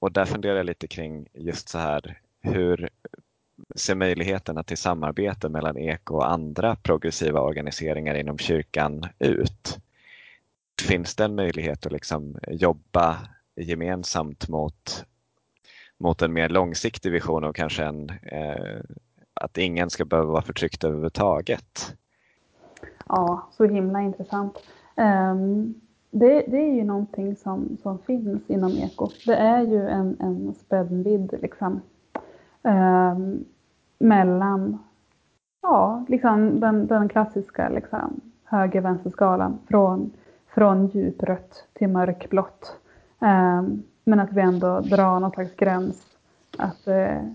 och 0.00 0.12
där 0.12 0.24
funderar 0.24 0.56
jag 0.56 0.66
lite 0.66 0.86
kring 0.86 1.26
just 1.34 1.68
så 1.68 1.78
här 1.78 2.20
hur 2.40 2.88
ser 3.76 3.94
möjligheterna 3.94 4.62
till 4.62 4.76
samarbete 4.76 5.48
mellan 5.48 5.78
EKO 5.78 6.14
och 6.14 6.30
andra 6.30 6.76
progressiva 6.76 7.40
organiseringar 7.40 8.14
inom 8.14 8.38
kyrkan 8.38 9.06
ut? 9.18 9.78
Finns 10.82 11.16
det 11.16 11.24
en 11.24 11.34
möjlighet 11.34 11.86
att 11.86 11.92
liksom 11.92 12.38
jobba 12.48 13.16
gemensamt 13.56 14.48
mot, 14.48 15.04
mot 15.98 16.22
en 16.22 16.32
mer 16.32 16.48
långsiktig 16.48 17.12
vision 17.12 17.44
och 17.44 17.56
kanske 17.56 17.84
en, 17.84 18.10
eh, 18.10 18.80
att 19.34 19.58
ingen 19.58 19.90
ska 19.90 20.04
behöva 20.04 20.32
vara 20.32 20.42
förtryckt 20.42 20.84
överhuvudtaget? 20.84 21.96
Ja, 23.08 23.48
så 23.52 23.64
himla 23.64 24.00
intressant. 24.00 24.58
Um, 24.96 25.74
det, 26.10 26.44
det, 26.48 26.56
är 26.56 26.74
ju 26.74 26.84
någonting 26.84 27.36
som, 27.36 27.76
som 27.82 27.98
finns 27.98 28.50
inom 28.50 28.72
eko. 28.72 29.08
Det 29.26 29.36
är 29.36 29.62
ju 29.62 29.88
en, 29.88 30.16
en 30.20 30.54
spännvidd 30.54 31.34
liksom, 31.42 31.80
um, 32.62 33.44
mellan 33.98 34.78
ja, 35.62 36.04
liksom 36.08 36.60
den, 36.60 36.86
den 36.86 37.08
klassiska 37.08 37.68
liksom, 37.68 38.20
höger-vänster-skalan 38.44 39.58
från, 39.68 40.10
från 40.58 40.86
djuprött 40.86 41.64
till 41.72 41.88
mörkblått. 41.88 42.72
Ehm, 43.20 43.82
men 44.04 44.20
att 44.20 44.32
vi 44.32 44.40
ändå 44.40 44.80
drar 44.80 45.20
någon 45.20 45.30
slags 45.30 45.56
gräns 45.56 46.06
att, 46.58 46.88
uh, 46.88 47.32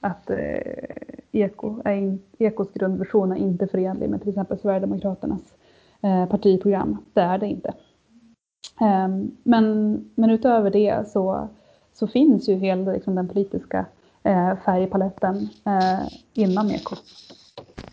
att 0.00 0.30
uh, 0.30 0.36
eko 1.32 1.82
är 1.84 2.18
ekos 2.38 2.72
grundversion 2.72 3.32
är 3.32 3.36
inte 3.36 3.66
förenlig 3.66 4.10
med 4.10 4.20
till 4.20 4.28
exempel 4.28 4.58
Sverigedemokraternas 4.58 5.40
eh, 6.02 6.26
partiprogram. 6.26 6.96
Det 7.12 7.20
är 7.20 7.38
det 7.38 7.46
inte. 7.46 7.74
Ehm, 8.80 9.36
men, 9.42 9.94
men 10.14 10.30
utöver 10.30 10.70
det 10.70 11.08
så, 11.08 11.48
så 11.94 12.06
finns 12.06 12.48
ju 12.48 12.54
hela 12.54 12.92
liksom, 12.92 13.14
den 13.14 13.28
politiska 13.28 13.86
eh, 14.22 14.56
färgpaletten 14.64 15.48
eh, 15.64 16.08
inom 16.34 16.70
eko. 16.70 16.96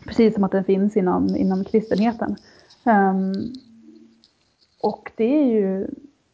Precis 0.06 0.34
som 0.34 0.44
att 0.44 0.52
den 0.52 0.64
finns 0.64 0.96
inom, 0.96 1.36
inom 1.36 1.64
kristenheten. 1.64 2.36
Ehm, 2.84 3.32
och 4.84 5.12
det 5.16 5.38
är 5.40 5.44
ju 5.44 5.86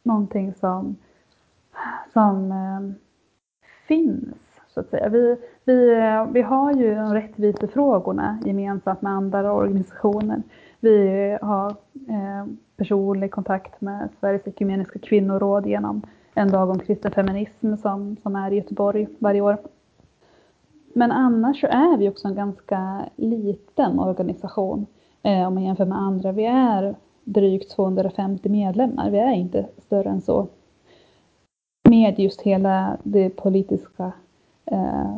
någonting 0.02 0.54
som, 0.54 0.96
som 2.12 2.52
eh, 2.52 2.94
finns, 3.88 4.36
så 4.74 4.80
att 4.80 4.90
säga. 4.90 5.08
Vi, 5.08 5.36
vi, 5.64 5.92
eh, 5.92 6.26
vi 6.32 6.42
har 6.42 6.72
ju 6.72 6.94
de 6.94 7.14
rättvisefrågorna 7.14 8.38
gemensamt 8.44 9.02
med 9.02 9.12
andra 9.12 9.52
organisationer. 9.52 10.42
Vi 10.80 11.06
eh, 11.30 11.48
har 11.48 11.70
eh, 12.08 12.46
personlig 12.76 13.30
kontakt 13.30 13.80
med 13.80 14.08
Sveriges 14.20 14.46
Ekumeniska 14.46 14.98
Kvinnoråd 14.98 15.66
genom 15.66 16.02
en 16.34 16.50
dag 16.50 16.70
om 16.70 16.78
kristen 16.78 17.12
feminism 17.12 17.76
som, 17.76 18.16
som 18.22 18.36
är 18.36 18.52
i 18.52 18.56
Göteborg 18.56 19.08
varje 19.18 19.40
år. 19.40 19.56
Men 20.94 21.12
annars 21.12 21.60
så 21.60 21.66
är 21.66 21.96
vi 21.96 22.08
också 22.08 22.28
en 22.28 22.34
ganska 22.34 23.08
liten 23.16 23.98
organisation 23.98 24.86
eh, 25.22 25.46
om 25.46 25.54
man 25.54 25.62
jämför 25.62 25.84
med 25.84 25.98
andra. 25.98 26.32
Vi 26.32 26.46
är 26.46 26.94
drygt 27.24 27.70
250 27.70 28.48
medlemmar, 28.48 29.10
vi 29.10 29.18
är 29.18 29.32
inte 29.32 29.66
större 29.78 30.10
än 30.10 30.20
så. 30.20 30.46
Med 31.88 32.18
just 32.18 32.40
hela 32.40 32.96
det 33.02 33.30
politiska 33.30 34.12
eh, 34.64 35.16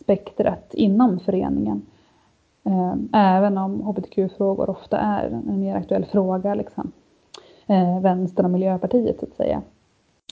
spektrat 0.00 0.74
inom 0.74 1.20
föreningen. 1.20 1.82
Eh, 2.64 2.94
även 3.12 3.58
om 3.58 3.80
hbtq-frågor 3.80 4.70
ofta 4.70 4.98
är 4.98 5.26
en 5.26 5.60
mer 5.60 5.76
aktuell 5.76 6.04
fråga, 6.04 6.54
liksom. 6.54 6.92
eh, 7.66 8.00
Vänstern 8.00 8.44
och 8.44 8.50
Miljöpartiet 8.50 9.20
så 9.20 9.26
att 9.26 9.34
säga. 9.34 9.62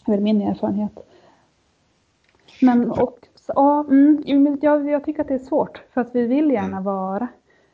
Det 0.06 0.12
är 0.12 0.16
väl 0.16 0.24
min 0.24 0.42
erfarenhet. 0.42 1.06
Men 2.60 2.90
och 2.90 3.18
ja, 3.46 3.84
mm, 3.90 4.58
jag, 4.62 4.90
jag, 4.90 5.04
tycker 5.04 5.20
att 5.20 5.28
det 5.28 5.34
är 5.34 5.38
svårt 5.38 5.82
för 5.90 6.00
att 6.00 6.14
vi 6.14 6.26
vill 6.26 6.50
gärna 6.50 6.66
mm. 6.66 6.84
vara, 6.84 7.28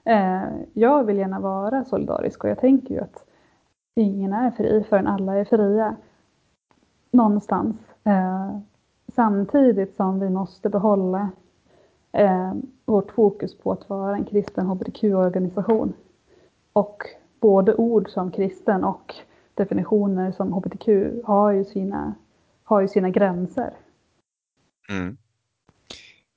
eh, 0.05 0.43
jag 0.73 1.05
vill 1.05 1.19
gärna 1.19 1.41
vara 1.41 1.85
solidarisk 1.85 2.45
och 2.45 2.51
jag 2.51 2.61
tänker 2.61 2.95
ju 2.95 3.01
att 3.01 3.25
ingen 3.99 4.33
är 4.33 4.51
fri 4.51 4.85
förrän 4.89 5.07
alla 5.07 5.35
är 5.35 5.45
fria 5.45 5.97
någonstans. 7.11 7.77
Eh, 8.05 8.59
samtidigt 9.15 9.97
som 9.97 10.21
vi 10.21 10.31
måste 10.31 10.69
behålla 10.69 11.31
eh, 12.13 12.53
vårt 12.85 13.13
fokus 13.13 13.59
på 13.59 13.73
att 13.73 13.89
vara 13.89 14.17
en 14.17 14.25
kristen 14.25 14.67
hbtq-organisation. 14.67 15.93
Och 16.73 17.03
både 17.41 17.75
ord 17.75 18.11
som 18.11 18.31
kristen 18.31 18.85
och 18.85 19.15
definitioner 19.55 20.33
som 20.33 20.53
hbtq 20.53 20.89
har 21.25 21.53
ju 21.53 21.65
sina, 21.65 22.15
har 22.65 22.81
ju 22.81 22.89
sina 22.89 23.11
gränser. 23.11 23.71
Mm. 24.91 25.17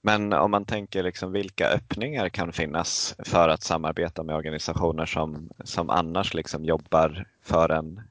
Men 0.04 0.34
om 0.34 0.52
man 0.52 0.66
tänker 0.66 1.04
liksom 1.04 1.32
vilka 1.32 1.68
öppningar 1.68 2.30
kan 2.30 2.54
finnas 2.54 3.16
för 3.20 3.50
att 3.50 3.64
samarbeta 3.64 4.24
med 4.24 4.36
organisationer 4.36 5.06
som, 5.06 5.50
som 5.64 5.90
annars 5.90 6.34
liksom 6.34 6.66
jobbar 6.66 7.26
för 7.42 7.70
en, 7.70 8.02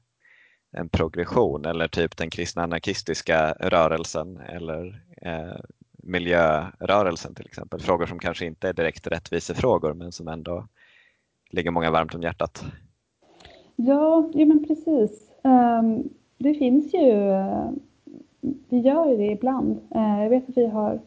en 0.71 0.89
progression 0.89 1.65
eller 1.65 1.87
typ 1.87 2.17
den 2.17 2.29
kristna 2.29 2.63
anarkistiska 2.63 3.51
rörelsen 3.59 4.37
eller 4.37 5.01
eh, 5.21 5.59
miljörörelsen 6.03 7.35
till 7.35 7.45
exempel. 7.45 7.81
Frågor 7.81 8.05
som 8.05 8.19
kanske 8.19 8.45
inte 8.45 8.69
är 8.69 8.73
direkt 8.73 9.07
rättvisefrågor 9.07 9.93
men 9.93 10.11
som 10.11 10.27
ändå 10.27 10.67
ligger 11.49 11.71
många 11.71 11.91
varmt 11.91 12.15
om 12.15 12.21
hjärtat. 12.21 12.63
Ja, 13.75 14.29
ja 14.33 14.45
men 14.45 14.67
precis. 14.67 15.29
Um, 15.43 16.09
det 16.37 16.53
finns 16.53 16.93
ju, 16.93 17.31
eh, 17.31 17.69
vi 18.69 18.79
gör 18.79 19.09
ju 19.09 19.17
det 19.17 19.31
ibland. 19.31 19.79
Uh, 19.95 20.23
jag 20.23 20.29
vet 20.29 20.49
att 20.49 20.57
vi 20.57 20.67
har 20.67 20.99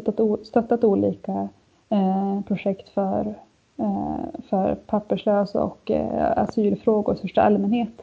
stöttat, 0.00 0.46
stöttat 0.46 0.84
olika 0.84 1.48
eh, 1.88 2.40
projekt 2.46 2.88
för, 2.88 3.34
eh, 3.76 4.16
för 4.48 4.74
papperslösa 4.74 5.62
och 5.62 5.90
eh, 5.90 6.38
asylfrågor 6.38 7.14
i 7.14 7.18
största 7.18 7.42
allmänhet. 7.42 8.02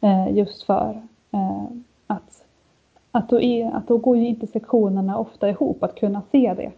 Eh, 0.00 0.36
just 0.36 0.62
för 0.62 1.02
eh, 1.32 1.64
att, 2.06 2.44
att, 3.10 3.28
då 3.28 3.40
är, 3.40 3.70
att 3.70 3.88
då 3.88 3.98
går 3.98 4.16
ju 4.16 4.26
intersektionerna 4.26 5.18
ofta 5.18 5.48
ihop, 5.48 5.82
att 5.82 5.94
kunna 5.94 6.22
se 6.32 6.54
det. 6.56 6.70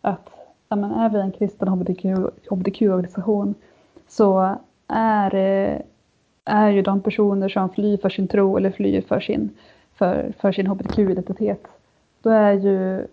Att 0.00 0.30
ja, 0.68 0.76
är 0.76 1.08
vi 1.08 1.20
en 1.20 1.32
kristen 1.32 1.68
hbtq-organisation 1.68 3.54
så 4.08 4.56
är 4.88 5.34
eh, 5.34 5.80
är 6.44 6.70
ju 6.70 6.82
de 6.82 7.00
personer 7.00 7.48
som 7.48 7.70
flyr 7.70 7.96
för 7.96 8.08
sin 8.08 8.28
tro 8.28 8.56
eller 8.56 8.70
flyr 8.70 9.00
för 9.00 9.20
sin, 9.20 9.50
för, 9.94 10.32
för 10.38 10.52
sin 10.52 10.66
hbtq-identitet. 10.66 11.66
Då 12.22 12.30
är 12.30 12.52
ju 12.52 13.06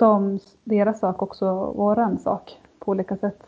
de, 0.00 0.38
deras 0.64 0.98
sak 0.98 1.22
också 1.22 1.72
våran 1.76 2.18
sak 2.18 2.60
på 2.78 2.90
olika 2.90 3.16
sätt. 3.16 3.42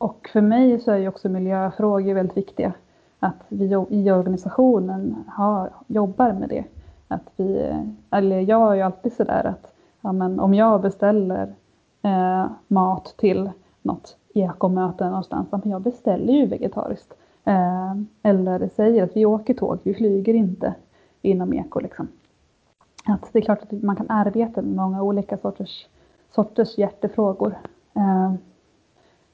Och 0.00 0.28
för 0.32 0.40
mig 0.40 0.80
så 0.80 0.90
är 0.90 0.96
ju 0.96 1.08
också 1.08 1.28
miljöfrågor 1.28 2.14
väldigt 2.14 2.36
viktiga. 2.36 2.72
Att 3.20 3.44
vi 3.48 3.86
i 3.88 4.10
organisationen 4.10 5.24
har, 5.28 5.70
jobbar 5.86 6.32
med 6.32 6.48
det. 6.48 6.64
Att 7.08 7.32
vi, 7.36 7.74
eller 8.10 8.40
jag 8.40 8.72
är 8.72 8.74
ju 8.74 8.82
alltid 8.82 9.12
sådär 9.12 9.46
att 9.46 9.74
ja, 10.00 10.12
men 10.12 10.40
om 10.40 10.54
jag 10.54 10.80
beställer 10.80 11.54
eh, 12.02 12.46
mat 12.68 13.14
till 13.16 13.50
något 13.82 14.16
ekomöte 14.34 15.04
någonstans, 15.04 15.48
men 15.50 15.70
jag 15.70 15.82
beställer 15.82 16.32
ju 16.32 16.46
vegetariskt. 16.46 17.14
Eh, 17.44 17.94
eller 18.22 18.68
säger 18.68 19.04
att 19.04 19.16
vi 19.16 19.26
åker 19.26 19.54
tåg, 19.54 19.78
vi 19.82 19.94
flyger 19.94 20.34
inte 20.34 20.74
inom 21.22 21.52
eko. 21.52 21.80
Liksom. 21.80 22.08
Att 23.08 23.32
det 23.32 23.38
är 23.38 23.42
klart 23.42 23.62
att 23.62 23.82
man 23.82 23.96
kan 23.96 24.10
arbeta 24.10 24.62
med 24.62 24.76
många 24.76 25.02
olika 25.02 25.38
sorters, 25.38 25.86
sorters 26.34 26.78
hjärtefrågor. 26.78 27.58
Eh, 27.96 28.34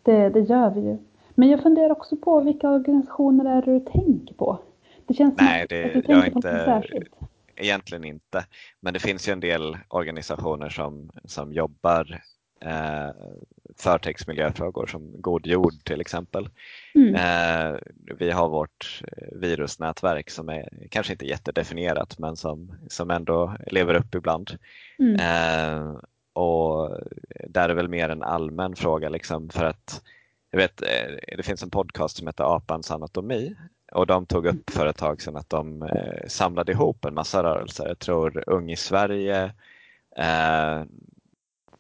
det, 0.03 0.29
det 0.29 0.41
gör 0.41 0.71
vi 0.71 0.81
ju. 0.81 0.99
Men 1.35 1.49
jag 1.49 1.63
funderar 1.63 1.91
också 1.91 2.17
på 2.17 2.41
vilka 2.41 2.71
organisationer 2.71 3.45
är 3.45 3.63
det 3.63 3.73
du 3.73 3.81
tänker 3.81 4.35
på? 4.35 4.59
Det 5.07 5.15
känns 5.15 5.35
Nej, 5.39 5.67
som 5.69 5.77
det, 5.77 5.85
att 5.85 5.93
du 5.93 6.03
tänker 6.03 6.31
på 6.31 6.39
inte, 6.39 6.65
särskilt. 6.65 7.15
Egentligen 7.57 8.05
inte. 8.05 8.47
Men 8.81 8.95
det 8.95 9.01
finns 9.01 9.29
ju 9.29 9.33
en 9.33 9.41
del 9.41 9.79
organisationer 9.89 10.69
som, 10.69 11.11
som 11.25 11.53
jobbar 11.53 12.21
eh, 12.61 13.11
för 13.79 13.99
textmiljöfrågor 13.99 14.87
som 14.87 15.13
God 15.21 15.47
jord 15.47 15.85
till 15.85 16.01
exempel. 16.01 16.49
Mm. 16.95 17.15
Eh, 17.15 17.79
vi 18.19 18.31
har 18.31 18.49
vårt 18.49 19.03
eh, 19.17 19.39
virusnätverk 19.39 20.31
som 20.31 20.49
är 20.49 20.69
kanske 20.91 21.13
inte 21.13 21.27
jättedefinierat 21.27 22.19
men 22.19 22.37
som, 22.37 22.73
som 22.89 23.11
ändå 23.11 23.57
lever 23.67 23.95
upp 23.95 24.15
ibland. 24.15 24.59
Mm. 24.99 25.15
Eh, 25.15 25.97
och 26.33 26.99
där 27.49 27.69
är 27.69 27.75
väl 27.75 27.89
mer 27.89 28.09
en 28.09 28.23
allmän 28.23 28.77
fråga 28.77 29.09
liksom 29.09 29.49
för 29.49 29.65
att 29.65 30.03
jag 30.51 30.59
vet, 30.59 30.83
eh, 30.83 31.37
det 31.37 31.43
finns 31.43 31.63
en 31.63 31.71
podcast 31.71 32.17
som 32.17 32.27
heter 32.27 32.57
Apans 32.57 32.91
anatomi 32.91 33.55
och 33.93 34.07
de 34.07 34.27
tog 34.27 34.47
upp 34.47 34.71
för 34.71 34.87
ett 34.87 34.97
tag 34.97 35.23
sedan 35.23 35.37
att 35.37 35.51
de 35.51 35.83
eh, 35.83 36.27
samlade 36.29 36.73
ihop 36.73 37.05
en 37.05 37.15
massa 37.15 37.43
rörelser. 37.43 37.89
Jag 37.89 37.99
tror 37.99 38.45
Ung 38.47 38.71
i 38.71 38.77
Sverige, 38.77 39.45
eh, 40.17 40.83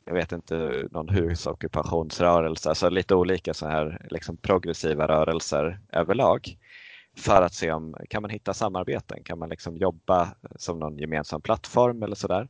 jag 0.05 0.14
vet 0.14 0.32
inte, 0.32 0.88
någon 0.90 1.09
husockupationsrörelse, 1.09 2.68
alltså 2.68 2.88
lite 2.88 3.14
olika 3.14 3.55
så 3.55 3.66
här 3.66 4.07
liksom 4.11 4.36
progressiva 4.36 5.09
rörelser 5.09 5.80
överlag 5.92 6.57
för 7.16 7.42
att 7.42 7.55
se 7.55 7.72
om 7.72 7.96
kan 8.11 8.22
man 8.22 8.30
hitta 8.30 8.55
samarbeten, 8.55 9.22
kan 9.24 9.38
man 9.38 9.48
liksom 9.48 9.76
jobba 9.76 10.28
som 10.57 10.78
någon 10.78 10.98
gemensam 10.98 11.40
plattform 11.40 12.02
eller 12.02 12.16
sådär. 12.16 12.48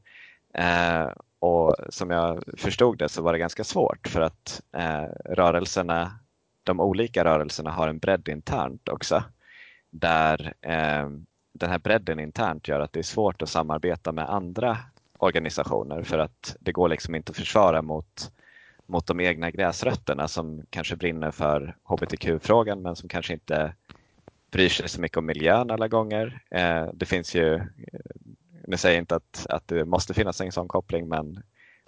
Eh, 0.54 1.12
och 1.38 1.76
som 1.88 2.10
jag 2.10 2.44
förstod 2.56 2.98
det 2.98 3.08
så 3.08 3.22
var 3.22 3.32
det 3.32 3.38
ganska 3.38 3.64
svårt 3.64 4.08
för 4.08 4.20
att 4.20 4.62
eh, 4.76 5.04
rörelserna, 5.24 6.18
de 6.62 6.80
olika 6.80 7.24
rörelserna 7.24 7.70
har 7.70 7.88
en 7.88 7.98
bredd 7.98 8.28
internt 8.28 8.88
också. 8.88 9.22
Där 9.90 10.54
eh, 10.60 11.08
den 11.52 11.70
här 11.70 11.78
bredden 11.78 12.20
internt 12.20 12.68
gör 12.68 12.80
att 12.80 12.92
det 12.92 12.98
är 12.98 13.02
svårt 13.02 13.42
att 13.42 13.48
samarbeta 13.48 14.12
med 14.12 14.30
andra 14.30 14.78
organisationer 15.18 16.02
för 16.02 16.18
att 16.18 16.56
det 16.60 16.72
går 16.72 16.88
liksom 16.88 17.14
inte 17.14 17.30
att 17.30 17.36
försvara 17.36 17.82
mot, 17.82 18.32
mot 18.86 19.06
de 19.06 19.20
egna 19.20 19.50
gräsrötterna 19.50 20.28
som 20.28 20.62
kanske 20.70 20.96
brinner 20.96 21.30
för 21.30 21.76
hbtq-frågan 21.84 22.82
men 22.82 22.96
som 22.96 23.08
kanske 23.08 23.32
inte 23.32 23.74
bryr 24.50 24.68
sig 24.68 24.88
så 24.88 25.00
mycket 25.00 25.18
om 25.18 25.26
miljön 25.26 25.70
alla 25.70 25.88
gånger. 25.88 26.42
Eh, 26.50 26.88
det 26.94 27.06
finns 27.06 27.34
ju 27.34 27.60
nu 28.66 28.76
säger 28.76 28.94
jag 28.96 29.02
inte 29.02 29.16
att, 29.16 29.46
att 29.48 29.68
det 29.68 29.84
måste 29.84 30.14
finnas 30.14 30.40
en 30.40 30.52
sån 30.52 30.68
koppling 30.68 31.08
men, 31.08 31.42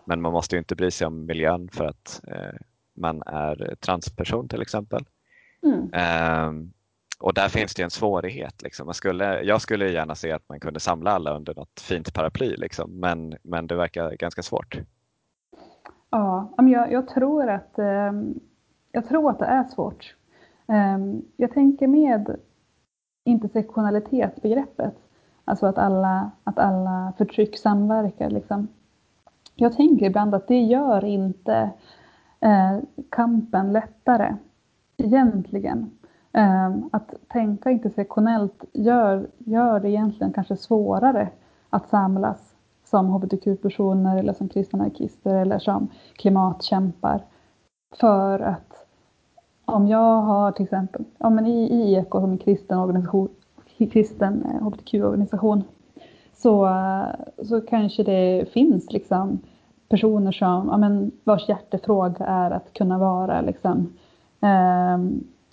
men 0.05 0.23
man 0.23 0.33
måste 0.33 0.57
ju 0.57 0.59
inte 0.59 0.77
bry 0.77 0.91
sig 0.91 1.07
om 1.07 1.27
miljön 1.27 1.69
för 1.73 1.85
att 1.85 2.21
eh, 2.27 2.55
man 2.97 3.23
är 3.27 3.75
transperson 3.81 4.49
till 4.49 4.63
exempel. 4.63 5.05
Mm. 5.63 5.93
Eh, 5.93 6.53
och 7.19 7.35
där 7.35 7.49
finns 7.49 7.75
det 7.75 7.83
en 7.83 7.91
svårighet. 7.91 8.63
Liksom. 8.63 8.87
Man 8.87 8.95
skulle, 8.95 9.43
jag 9.43 9.61
skulle 9.61 9.91
gärna 9.91 10.15
se 10.15 10.33
att 10.33 10.49
man 10.49 10.61
kunde 10.61 10.81
samla 10.81 11.11
alla 11.11 11.37
under 11.37 11.55
något 11.55 11.81
fint 11.81 12.15
paraply 12.15 12.57
liksom, 12.57 13.01
men, 13.01 13.35
men 13.43 13.67
det 13.67 13.77
verkar 13.77 14.11
ganska 14.11 14.43
svårt. 14.43 14.79
Ja, 16.11 16.55
jag, 16.57 16.93
jag 16.93 17.09
tror 17.09 17.51
att, 17.51 17.79
ehm, 17.79 18.41
jag 18.93 19.09
tror 19.09 19.31
att 19.31 19.39
det 19.39 19.45
är 19.45 19.65
svårt. 19.65 20.15
Ehm, 20.69 21.23
jag 21.37 21.53
tänker 21.53 21.87
med 21.87 22.37
intersektionalitetsbegreppet 23.25 24.95
Alltså 25.49 25.67
att 25.67 25.79
alla, 25.79 26.31
att 26.45 26.59
alla 26.59 27.13
förtryck 27.19 27.59
samverkar. 27.59 28.31
Liksom. 28.31 28.69
Jag 29.55 29.77
tänker 29.77 30.07
ibland 30.07 30.35
att 30.35 30.49
det 30.49 30.61
gör 30.61 31.05
inte 31.05 31.71
eh, 32.41 32.79
kampen 33.11 33.73
lättare, 33.73 34.37
egentligen. 34.97 35.91
Ehm, 36.37 36.89
att 36.93 37.15
tänka 37.29 37.71
intersektionellt 37.71 38.65
gör, 38.73 39.29
gör 39.39 39.81
det 39.81 39.91
egentligen 39.91 40.33
kanske 40.33 40.57
svårare 40.57 41.29
att 41.71 41.89
samlas 41.89 42.55
som 42.85 43.07
hbtq-personer 43.11 44.19
eller 44.19 44.33
som 44.33 44.49
kristna 44.49 44.79
anarkister 44.79 45.35
eller 45.35 45.59
som 45.59 45.89
klimatkämpar. 46.17 47.25
För 48.01 48.41
att 48.41 48.87
om 49.65 49.89
jag 49.89 50.23
har 50.23 50.53
till 50.53 50.65
exempel, 50.65 51.05
ja 51.19 51.31
men 51.31 51.47
i, 51.47 51.65
i 51.65 51.95
Eko 51.95 52.21
som 52.21 52.31
en 52.31 52.39
kristen 52.39 52.79
organisation, 52.79 53.29
kristen 53.93 54.45
eh, 54.45 54.67
hbtq-organisation 54.67 55.65
så, 56.35 56.69
så 57.43 57.61
kanske 57.61 58.03
det 58.03 58.53
finns 58.53 58.93
liksom 58.93 59.39
personer 59.89 60.33
som, 60.33 60.69
ja, 60.69 60.77
men, 60.77 61.11
vars 61.25 61.49
hjärtefråga 61.49 62.27
är 62.27 62.51
att 62.51 62.73
kunna 62.73 62.99
vara 62.99 63.41
liksom, 63.41 63.93
eh, 64.41 64.99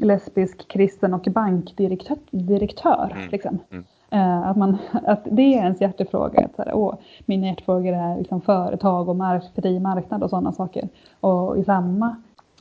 lesbisk, 0.03 0.67
kristen 0.67 1.13
och 1.13 1.27
bankdirektör. 1.31 2.17
Direktör, 2.31 3.13
mm. 3.15 3.29
liksom. 3.29 3.59
Mm. 3.71 3.83
Eh, 4.09 4.49
att, 4.49 4.57
man, 4.57 4.77
att 4.91 5.27
det 5.31 5.41
är 5.41 5.57
ens 5.57 5.81
hjärtefråga. 5.81 6.45
Att, 6.45 6.65
här, 6.65 6.75
åh, 6.75 6.95
mina 7.25 7.47
hjärtefrågor 7.47 7.93
är 7.93 8.17
liksom 8.17 8.41
företag 8.41 9.09
och 9.09 9.15
mark, 9.15 9.43
fri 9.55 9.79
marknad 9.79 10.23
och 10.23 10.29
sådana 10.29 10.51
saker. 10.51 10.89
Och 11.19 11.57
i 11.57 11.63
samma 11.63 12.15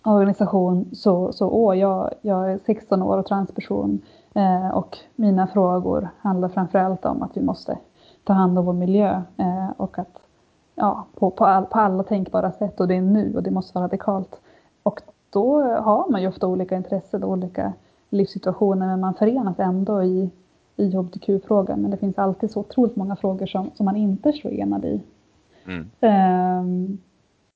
organisation 0.05 0.91
så, 0.93 1.33
så 1.33 1.49
åh, 1.51 1.79
jag, 1.79 2.11
jag 2.21 2.53
är 2.53 2.59
16 2.67 3.03
år 3.03 3.19
och 3.19 3.27
transperson. 3.27 4.01
Eh, 4.35 4.69
och 4.69 4.99
mina 5.17 5.47
frågor 5.47 6.09
handlar 6.19 6.49
framförallt 6.49 7.05
om 7.05 7.23
att 7.23 7.37
vi 7.37 7.43
måste 7.43 7.79
ta 8.25 8.33
hand 8.33 8.59
om 8.59 8.65
vår 8.65 8.73
miljö 8.73 9.23
eh, 9.37 9.71
och 9.77 9.99
att 9.99 10.19
ja, 10.75 11.07
på, 11.15 11.31
på, 11.31 11.47
all, 11.47 11.65
på 11.67 11.79
alla 11.79 12.03
tänkbara 12.03 12.53
sätt 12.53 12.81
och 12.81 12.89
det 12.89 12.95
är 12.95 13.03
nu 13.03 13.37
och 13.37 13.43
det 13.43 13.51
måste 13.51 13.75
vara 13.75 13.85
radikalt. 13.85 14.41
Och 14.83 15.01
då 15.33 15.63
har 15.63 16.11
man 16.11 16.23
ju 16.23 16.29
ofta 16.29 16.47
olika 16.47 16.77
intressen 16.77 17.25
och 17.25 17.31
olika 17.31 17.73
livssituationer 18.11 18.87
men 18.87 19.01
man 19.01 19.15
förenas 19.15 19.59
ändå 19.59 20.05
i, 20.05 20.31
i 20.77 20.91
hbtq-frågan. 20.91 21.81
Men 21.81 21.91
det 21.91 21.97
finns 21.97 22.19
alltid 22.19 22.51
så 22.51 22.61
otroligt 22.61 22.97
många 22.97 23.17
frågor 23.17 23.47
som, 23.47 23.71
som 23.75 23.87
man 23.87 23.97
inte 23.97 24.33
står 24.33 24.53
enad 24.53 24.85
i. 24.85 25.01
Mm. 25.67 25.91
Um, 26.61 26.99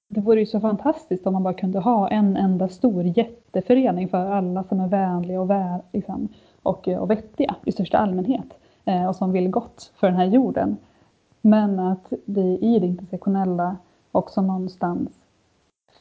det 0.09 0.21
vore 0.21 0.41
ju 0.41 0.47
så 0.47 0.61
fantastiskt 0.61 1.27
om 1.27 1.33
man 1.33 1.43
bara 1.43 1.55
kunde 1.55 1.79
ha 1.79 2.09
en 2.09 2.37
enda 2.37 2.69
stor 2.69 3.05
jätteförening 3.05 4.09
för 4.09 4.19
alla 4.19 4.65
som 4.65 4.81
är 4.81 4.89
vänliga 4.89 5.41
och, 5.41 5.51
väl, 5.51 5.81
liksom, 5.93 6.29
och, 6.63 6.89
och 6.89 7.11
vettiga 7.11 7.55
i 7.65 7.73
största 7.73 7.99
allmänhet 7.99 8.47
eh, 8.85 9.07
och 9.07 9.17
som 9.17 9.33
vill 9.33 9.51
gott 9.51 9.93
för 9.97 10.07
den 10.07 10.17
här 10.17 10.25
jorden. 10.25 10.77
Men 11.41 11.81
att 11.81 12.13
det 12.25 12.59
i 12.61 12.79
det 12.79 12.87
intersektionella 12.87 13.77
också 14.13 14.43
någonstans 14.43 15.11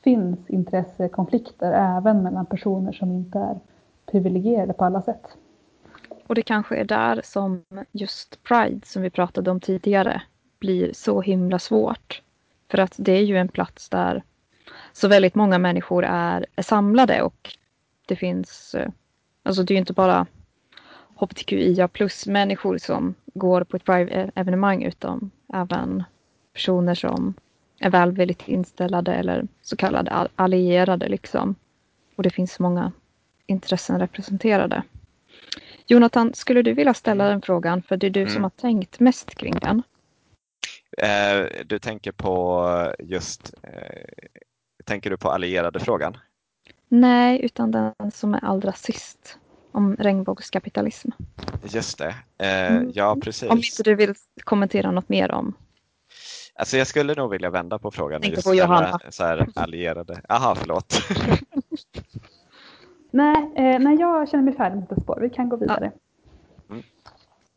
finns 0.05 0.49
intressekonflikter 0.49 1.71
även 1.97 2.23
mellan 2.23 2.45
personer 2.45 2.91
som 2.91 3.11
inte 3.11 3.39
är 3.39 3.59
privilegierade 4.11 4.73
på 4.73 4.85
alla 4.85 5.01
sätt. 5.01 5.37
Och 6.27 6.35
det 6.35 6.41
kanske 6.41 6.75
är 6.75 6.85
där 6.85 7.21
som 7.23 7.63
just 7.91 8.43
Pride 8.43 8.85
som 8.85 9.01
vi 9.01 9.09
pratade 9.09 9.51
om 9.51 9.59
tidigare 9.59 10.21
blir 10.59 10.93
så 10.93 11.21
himla 11.21 11.59
svårt. 11.59 12.21
För 12.71 12.77
att 12.77 12.95
det 12.97 13.11
är 13.11 13.23
ju 13.23 13.37
en 13.37 13.47
plats 13.47 13.89
där 13.89 14.23
så 14.93 15.07
väldigt 15.07 15.35
många 15.35 15.57
människor 15.57 16.05
är, 16.05 16.45
är 16.55 16.63
samlade 16.63 17.21
och 17.21 17.57
det 18.07 18.15
finns, 18.15 18.75
eh, 18.75 18.89
alltså 19.43 19.63
det 19.63 19.71
är 19.71 19.75
ju 19.75 19.79
inte 19.79 19.93
bara 19.93 20.25
hbtqia 21.15 21.87
plus-människor 21.87 22.77
som 22.77 23.15
går 23.33 23.63
på 23.63 23.77
ett 23.77 23.85
Pride-evenemang 23.85 24.83
utan 24.83 25.31
även 25.53 26.03
personer 26.53 26.95
som 26.95 27.33
är 27.85 27.89
välvilligt 27.89 28.47
inställda 28.47 29.13
eller 29.13 29.47
så 29.61 29.75
kallade 29.75 30.27
allierade. 30.35 31.07
Liksom. 31.07 31.55
Och 32.15 32.23
det 32.23 32.29
finns 32.29 32.59
många 32.59 32.91
intressen 33.45 33.99
representerade. 33.99 34.83
Jonathan, 35.87 36.33
skulle 36.33 36.61
du 36.61 36.73
vilja 36.73 36.93
ställa 36.93 37.29
den 37.29 37.41
frågan? 37.41 37.81
För 37.81 37.97
det 37.97 38.07
är 38.07 38.11
du 38.11 38.21
mm. 38.21 38.33
som 38.33 38.43
har 38.43 38.49
tänkt 38.49 38.99
mest 38.99 39.35
kring 39.35 39.53
den. 39.61 39.83
Eh, 40.97 41.63
du 41.65 41.79
tänker 41.79 42.11
på 42.11 42.93
just, 42.99 43.53
eh, 43.63 44.29
tänker 44.85 45.09
du 45.09 45.17
på 45.17 45.29
allierade 45.29 45.79
frågan? 45.79 46.17
Nej, 46.87 47.45
utan 47.45 47.71
den 47.71 48.11
som 48.13 48.33
är 48.33 48.45
allra 48.45 48.73
sist. 48.73 49.37
om 49.71 49.95
regnbågskapitalism. 49.95 51.09
Just 51.63 51.97
det, 51.97 52.15
eh, 52.37 52.71
mm. 52.71 52.91
ja 52.93 53.17
precis. 53.23 53.49
Om 53.49 53.57
inte 53.57 53.83
du 53.83 53.95
vill 53.95 54.13
kommentera 54.43 54.91
något 54.91 55.09
mer 55.09 55.31
om 55.31 55.53
Alltså 56.57 56.77
jag 56.77 56.87
skulle 56.87 57.13
nog 57.13 57.31
vilja 57.31 57.49
vända 57.49 57.79
på 57.79 57.91
frågan. 57.91 58.21
Tänkte 58.21 58.41
på 58.41 58.55
Johanna. 58.55 58.99
Så 59.09 59.23
här 59.23 59.47
allierade. 59.55 60.21
Aha, 60.29 60.55
förlåt. 60.55 60.93
nej, 63.11 63.51
eh, 63.55 63.79
nej, 63.79 63.97
jag 63.99 64.29
känner 64.29 64.43
mig 64.43 64.55
färdig 64.55 64.75
med 64.75 65.01
spår. 65.01 65.17
Vi 65.21 65.29
kan 65.29 65.49
gå 65.49 65.55
vidare. 65.55 65.91
Ja. 66.67 66.73
Mm. 66.75 66.83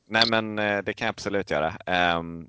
Nej, 0.07 0.23
men 0.31 0.59
eh, 0.59 0.83
det 0.83 0.93
kan 0.93 1.07
jag 1.07 1.13
absolut 1.13 1.51
göra. 1.51 1.69
Um, 2.19 2.49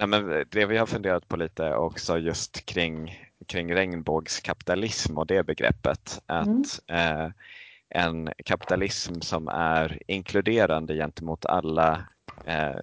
nej, 0.00 0.08
men 0.08 0.44
det 0.50 0.66
vi 0.66 0.76
har 0.76 0.86
funderat 0.86 1.28
på 1.28 1.36
lite 1.36 1.74
också 1.74 2.18
just 2.18 2.66
kring, 2.66 3.18
kring 3.46 3.74
regnbågskapitalism 3.74 5.18
och 5.18 5.26
det 5.26 5.46
begreppet. 5.46 6.22
Att 6.26 6.80
mm. 6.88 7.24
eh, 7.24 7.30
en 7.90 8.30
kapitalism 8.44 9.20
som 9.20 9.48
är 9.48 10.02
inkluderande 10.06 10.94
gentemot 10.94 11.46
alla 11.46 12.04
eh, 12.44 12.76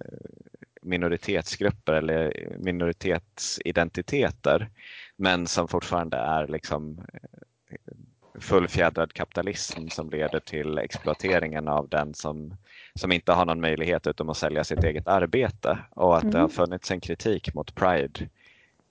minoritetsgrupper 0.86 1.92
eller 1.92 2.48
minoritetsidentiteter 2.58 4.68
men 5.16 5.46
som 5.46 5.68
fortfarande 5.68 6.16
är 6.16 6.46
liksom 6.46 7.00
eh, 7.08 8.40
fullfjädrad 8.40 9.12
kapitalism 9.12 9.88
som 9.88 10.10
leder 10.10 10.40
till 10.40 10.78
exploateringen 10.78 11.68
av 11.68 11.88
den 11.88 12.14
som, 12.14 12.56
som 12.94 13.12
inte 13.12 13.32
har 13.32 13.46
någon 13.46 13.60
möjlighet 13.60 14.06
utom 14.06 14.28
att 14.28 14.36
sälja 14.36 14.64
sitt 14.64 14.84
eget 14.84 15.08
arbete 15.08 15.78
och 15.90 16.16
att 16.16 16.22
mm. 16.22 16.32
det 16.32 16.38
har 16.38 16.44
mm. 16.44 16.54
funnits 16.54 16.90
en 16.90 17.00
kritik 17.00 17.54
mot 17.54 17.74
Pride 17.74 18.28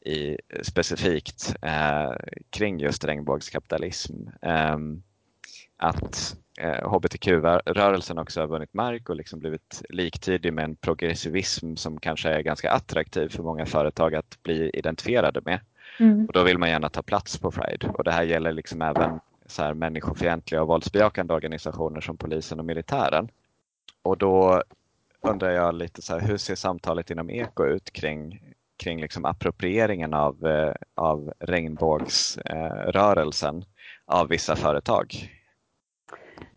i, 0.05 0.37
specifikt 0.61 1.55
eh, 1.61 2.13
kring 2.49 2.79
just 2.79 3.05
regnbågskapitalism. 3.05 4.13
Eh, 4.41 4.77
att 5.77 6.35
eh, 6.57 6.89
hbtq-rörelsen 6.89 8.17
också 8.17 8.39
har 8.39 8.47
vunnit 8.47 8.73
mark 8.73 9.09
och 9.09 9.15
liksom 9.15 9.39
blivit 9.39 9.81
liktydig 9.89 10.53
med 10.53 10.63
en 10.63 10.75
progressivism 10.75 11.75
som 11.75 11.99
kanske 11.99 12.29
är 12.29 12.41
ganska 12.41 12.71
attraktiv 12.71 13.29
för 13.29 13.43
många 13.43 13.65
företag 13.65 14.15
att 14.15 14.43
bli 14.43 14.69
identifierade 14.69 15.41
med. 15.45 15.59
Mm. 15.99 16.25
Och 16.25 16.33
då 16.33 16.43
vill 16.43 16.57
man 16.57 16.69
gärna 16.69 16.89
ta 16.89 17.01
plats 17.01 17.37
på 17.37 17.51
Pride 17.51 17.87
och 17.87 18.03
det 18.03 18.11
här 18.11 18.23
gäller 18.23 18.51
liksom 18.51 18.81
även 18.81 19.19
så 19.45 19.63
här 19.63 19.73
människofientliga 19.73 20.61
och 20.61 20.67
våldsbejakande 20.67 21.33
organisationer 21.33 22.01
som 22.01 22.17
polisen 22.17 22.59
och 22.59 22.65
militären. 22.65 23.29
Och 24.01 24.17
då 24.17 24.63
undrar 25.21 25.51
jag 25.51 25.75
lite 25.75 26.01
så 26.01 26.13
här, 26.13 26.21
hur 26.27 26.37
ser 26.37 26.55
samtalet 26.55 27.11
inom 27.11 27.29
Eko 27.29 27.65
ut 27.65 27.93
kring, 27.93 28.53
kring 28.77 29.01
liksom 29.01 29.25
approprieringen 29.25 30.13
av, 30.13 30.47
eh, 30.47 30.73
av 30.95 31.33
regnbågsrörelsen 31.39 33.57
eh, 33.57 33.63
av 34.05 34.27
vissa 34.27 34.55
företag? 34.55 35.31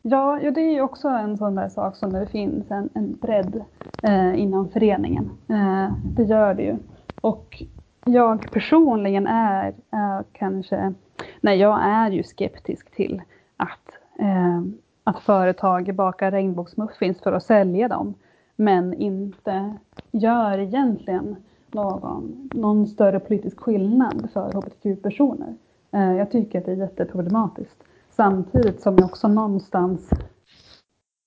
Ja, 0.02 0.40
ja, 0.42 0.50
det 0.50 0.60
är 0.60 0.72
ju 0.72 0.80
också 0.80 1.08
en 1.08 1.36
sån 1.36 1.54
där 1.54 1.68
sak 1.68 1.96
som 1.96 2.12
det 2.12 2.26
finns 2.26 2.70
en, 2.70 2.88
en 2.94 3.16
bredd 3.16 3.64
eh, 4.02 4.40
inom 4.40 4.68
föreningen. 4.68 5.30
Eh, 5.48 5.92
det 6.16 6.22
gör 6.22 6.54
det 6.54 6.62
ju. 6.62 6.76
Och 7.20 7.62
jag 8.04 8.50
personligen 8.52 9.26
är, 9.26 9.74
är 9.90 10.24
kanske, 10.32 10.94
nej 11.40 11.58
jag 11.58 11.80
är 11.82 12.10
ju 12.10 12.22
skeptisk 12.22 12.90
till 12.90 13.22
att, 13.56 13.98
eh, 14.18 14.62
att 15.04 15.18
företag 15.18 15.94
bakar 15.94 16.30
regnbågsmuffins 16.30 17.20
för 17.20 17.32
att 17.32 17.44
sälja 17.44 17.88
dem. 17.88 18.14
Men 18.56 18.94
inte 18.94 19.74
gör 20.10 20.58
egentligen 20.58 21.36
någon, 21.72 22.50
någon 22.54 22.86
större 22.86 23.20
politisk 23.20 23.60
skillnad 23.60 24.28
för 24.32 24.52
hbtq-personer. 24.52 25.54
Eh, 25.92 26.12
jag 26.12 26.30
tycker 26.30 26.58
att 26.58 26.64
det 26.64 26.72
är 26.72 26.76
jätteproblematiskt. 26.76 27.84
Samtidigt 28.20 28.80
som 28.80 28.96
jag 28.96 29.04
också 29.04 29.28
någonstans 29.28 30.10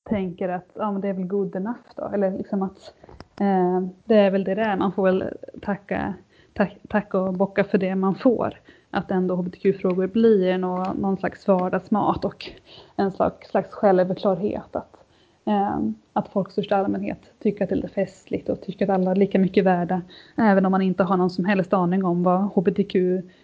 tänker 0.09 0.49
att 0.49 0.67
ja, 0.73 0.91
men 0.91 1.01
det 1.01 1.07
är 1.07 1.13
väl 1.13 1.27
good 1.27 1.55
enough 1.55 1.79
då. 1.95 2.11
Eller 2.13 2.31
liksom 2.31 2.61
att 2.61 2.93
eh, 3.39 3.81
det 4.05 4.15
är 4.15 4.31
väl 4.31 4.43
det 4.43 4.55
där. 4.55 4.77
Man 4.77 4.91
får 4.91 5.03
väl 5.03 5.23
tacka, 5.61 6.13
tack, 6.53 6.77
tacka 6.89 7.19
och 7.19 7.33
bocka 7.33 7.63
för 7.63 7.77
det 7.77 7.95
man 7.95 8.15
får. 8.15 8.59
Att 8.89 9.11
ändå 9.11 9.35
hbtq-frågor 9.35 10.07
blir 10.07 10.57
någon, 10.57 10.97
någon 10.97 11.17
slags 11.17 11.47
vardagsmat 11.47 12.25
och 12.25 12.51
en 12.95 13.11
slags, 13.11 13.49
slags 13.49 13.73
självklarhet. 13.73 14.75
Att 14.75 15.00
Ehm, 15.45 15.95
att 16.13 16.29
folk 16.29 16.49
i 16.49 16.51
största 16.51 16.75
allmänhet 16.75 17.33
tycker 17.39 17.63
att 17.63 17.69
det 17.69 17.73
är 17.73 17.77
lite 17.77 17.93
festligt 17.93 18.49
och 18.49 18.61
tycker 18.61 18.85
att 18.85 18.91
alla 18.91 19.11
är 19.11 19.15
lika 19.15 19.39
mycket 19.39 19.65
värda. 19.65 20.01
Även 20.37 20.65
om 20.65 20.71
man 20.71 20.81
inte 20.81 21.03
har 21.03 21.17
någon 21.17 21.29
som 21.29 21.45
helst 21.45 21.73
aning 21.73 22.05
om 22.05 22.23
vad 22.23 22.41
hbtq 22.41 22.95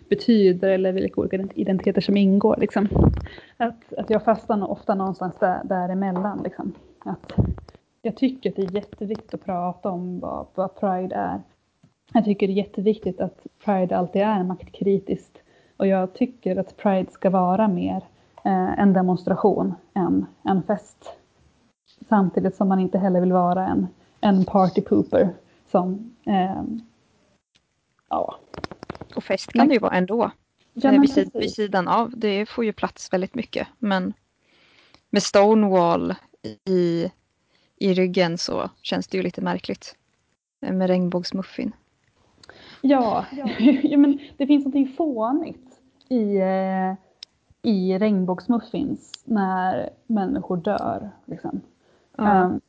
betyder 0.10 0.70
eller 0.70 0.92
vilka 0.92 1.22
olika 1.22 1.48
identiteter 1.56 2.02
som 2.02 2.18
ingår. 2.18 2.56
Liksom. 2.58 2.88
Att, 3.58 3.94
att 3.94 4.10
jag 4.10 4.24
fastnar 4.24 4.72
ofta 4.72 4.96
någonstans 4.96 5.36
där, 5.40 5.62
däremellan. 5.64 6.42
Liksom. 6.44 6.74
Att 7.00 7.34
jag 8.02 8.16
tycker 8.16 8.50
att 8.50 8.56
det 8.56 8.62
är 8.62 8.76
jätteviktigt 8.76 9.34
att 9.34 9.46
prata 9.46 9.90
om 9.90 10.20
vad, 10.20 10.48
vad 10.56 10.76
Pride 10.76 11.16
är. 11.16 11.42
Jag 12.14 12.26
tycker 12.26 12.48
det 12.48 12.54
är 12.54 12.58
jätteviktigt 12.58 13.22
att 13.22 13.48
Pride 13.66 13.98
alltid 13.98 14.22
är 14.22 14.44
maktkritiskt. 14.44 15.38
Och 15.78 15.88
jag 15.88 16.14
tycker 16.14 16.56
att 16.56 16.78
Pride 16.78 17.12
ska 17.12 17.30
vara 17.30 17.68
mer 17.68 18.04
eh, 18.46 18.80
en 18.80 18.94
demonstration 18.94 19.74
än 19.94 20.26
en 20.44 20.64
fest. 20.64 21.17
Samtidigt 22.10 22.56
som 22.56 22.68
man 22.68 22.80
inte 22.80 22.98
heller 22.98 23.20
vill 23.20 23.34
vara 23.34 23.68
en, 23.68 23.88
en 24.22 24.46
party 24.46 24.82
pooper 24.82 25.34
som 25.72 26.16
eh, 26.26 26.64
ja. 28.10 28.36
Och 29.16 29.24
fest 29.24 29.54
kan 29.54 29.68
det 29.68 29.74
ju 29.74 29.80
vara 29.80 29.98
ändå. 29.98 30.32
Ja, 30.74 30.92
vid, 30.92 31.14
sid, 31.14 31.30
vid 31.34 31.52
sidan 31.52 31.88
av. 31.88 32.14
Det 32.16 32.46
får 32.46 32.66
ju 32.66 32.74
plats 32.74 33.14
väldigt 33.14 33.36
mycket. 33.36 33.68
Men 33.80 34.14
med 35.10 35.24
Stonewall 35.24 36.16
i, 36.66 37.12
i 37.78 37.94
ryggen 37.94 38.38
så 38.38 38.70
känns 38.82 39.08
det 39.08 39.18
ju 39.18 39.24
lite 39.24 39.42
märkligt. 39.42 39.96
Med 40.60 40.88
regnbågsmuffin. 40.88 41.72
Ja, 42.82 43.26
ja. 43.32 43.50
men 43.98 44.20
det 44.38 44.48
finns 44.48 44.66
något 44.66 44.96
fånigt 44.96 45.80
i, 46.10 46.38
eh, 46.38 46.94
i 47.62 47.98
regnbågsmuffins 47.98 49.24
när 49.26 49.90
människor 50.08 50.58
dör. 50.58 51.12
Liksom. 51.26 51.62
Mm. 52.18 52.60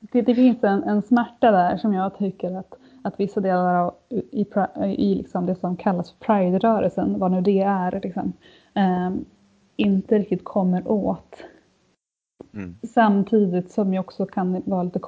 Det, 0.00 0.22
det, 0.22 0.34
finns 0.34 0.64
en, 0.64 0.82
en 0.82 1.02
smärta 1.02 1.50
där 1.50 1.76
som 1.76 1.94
jag 1.94 2.18
tycker 2.18 2.56
att, 2.56 2.74
att 3.02 3.20
vissa 3.20 3.40
delar 3.40 3.74
av 3.74 3.94
i, 4.08 4.46
i 4.84 5.14
liksom 5.14 5.46
det 5.46 5.54
som 5.54 5.76
kallas 5.76 6.12
Pride-rörelsen, 6.12 7.18
vad 7.18 7.30
nu 7.30 7.40
det 7.40 7.60
är, 7.60 8.00
liksom, 8.02 8.32
um, 8.74 9.24
inte 9.76 10.18
riktigt 10.18 10.44
kommer 10.44 10.88
åt. 10.88 11.44
Mm. 12.54 12.76
Samtidigt 12.82 13.70
som 13.70 13.94
jag 13.94 14.04
också 14.04 14.26
kan 14.26 14.62
vara 14.64 14.82
lite 14.82 15.00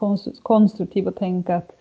konstruktiv 0.42 1.06
och 1.06 1.16
tänka 1.16 1.56
att 1.56 1.72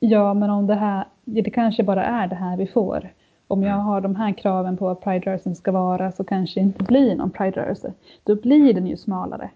ja, 0.00 0.34
men 0.34 0.50
om 0.50 0.66
det 0.66 0.74
här, 0.74 1.04
det 1.24 1.50
kanske 1.50 1.82
bara 1.82 2.04
är 2.04 2.26
det 2.26 2.34
här 2.34 2.56
vi 2.56 2.66
får. 2.66 3.12
Om 3.48 3.62
jag 3.62 3.74
mm. 3.74 3.84
har 3.84 4.00
de 4.00 4.16
här 4.16 4.32
kraven 4.32 4.76
på 4.76 4.84
vad 4.84 5.00
Pride-rörelsen 5.00 5.54
ska 5.54 5.72
vara 5.72 6.12
så 6.12 6.24
kanske 6.24 6.60
det 6.60 6.64
inte 6.64 6.84
blir 6.84 7.16
någon 7.16 7.30
Pride-rörelse. 7.30 7.92
Då 8.24 8.34
blir 8.34 8.74
den 8.74 8.86
ju 8.86 8.96
smalare. 8.96 9.50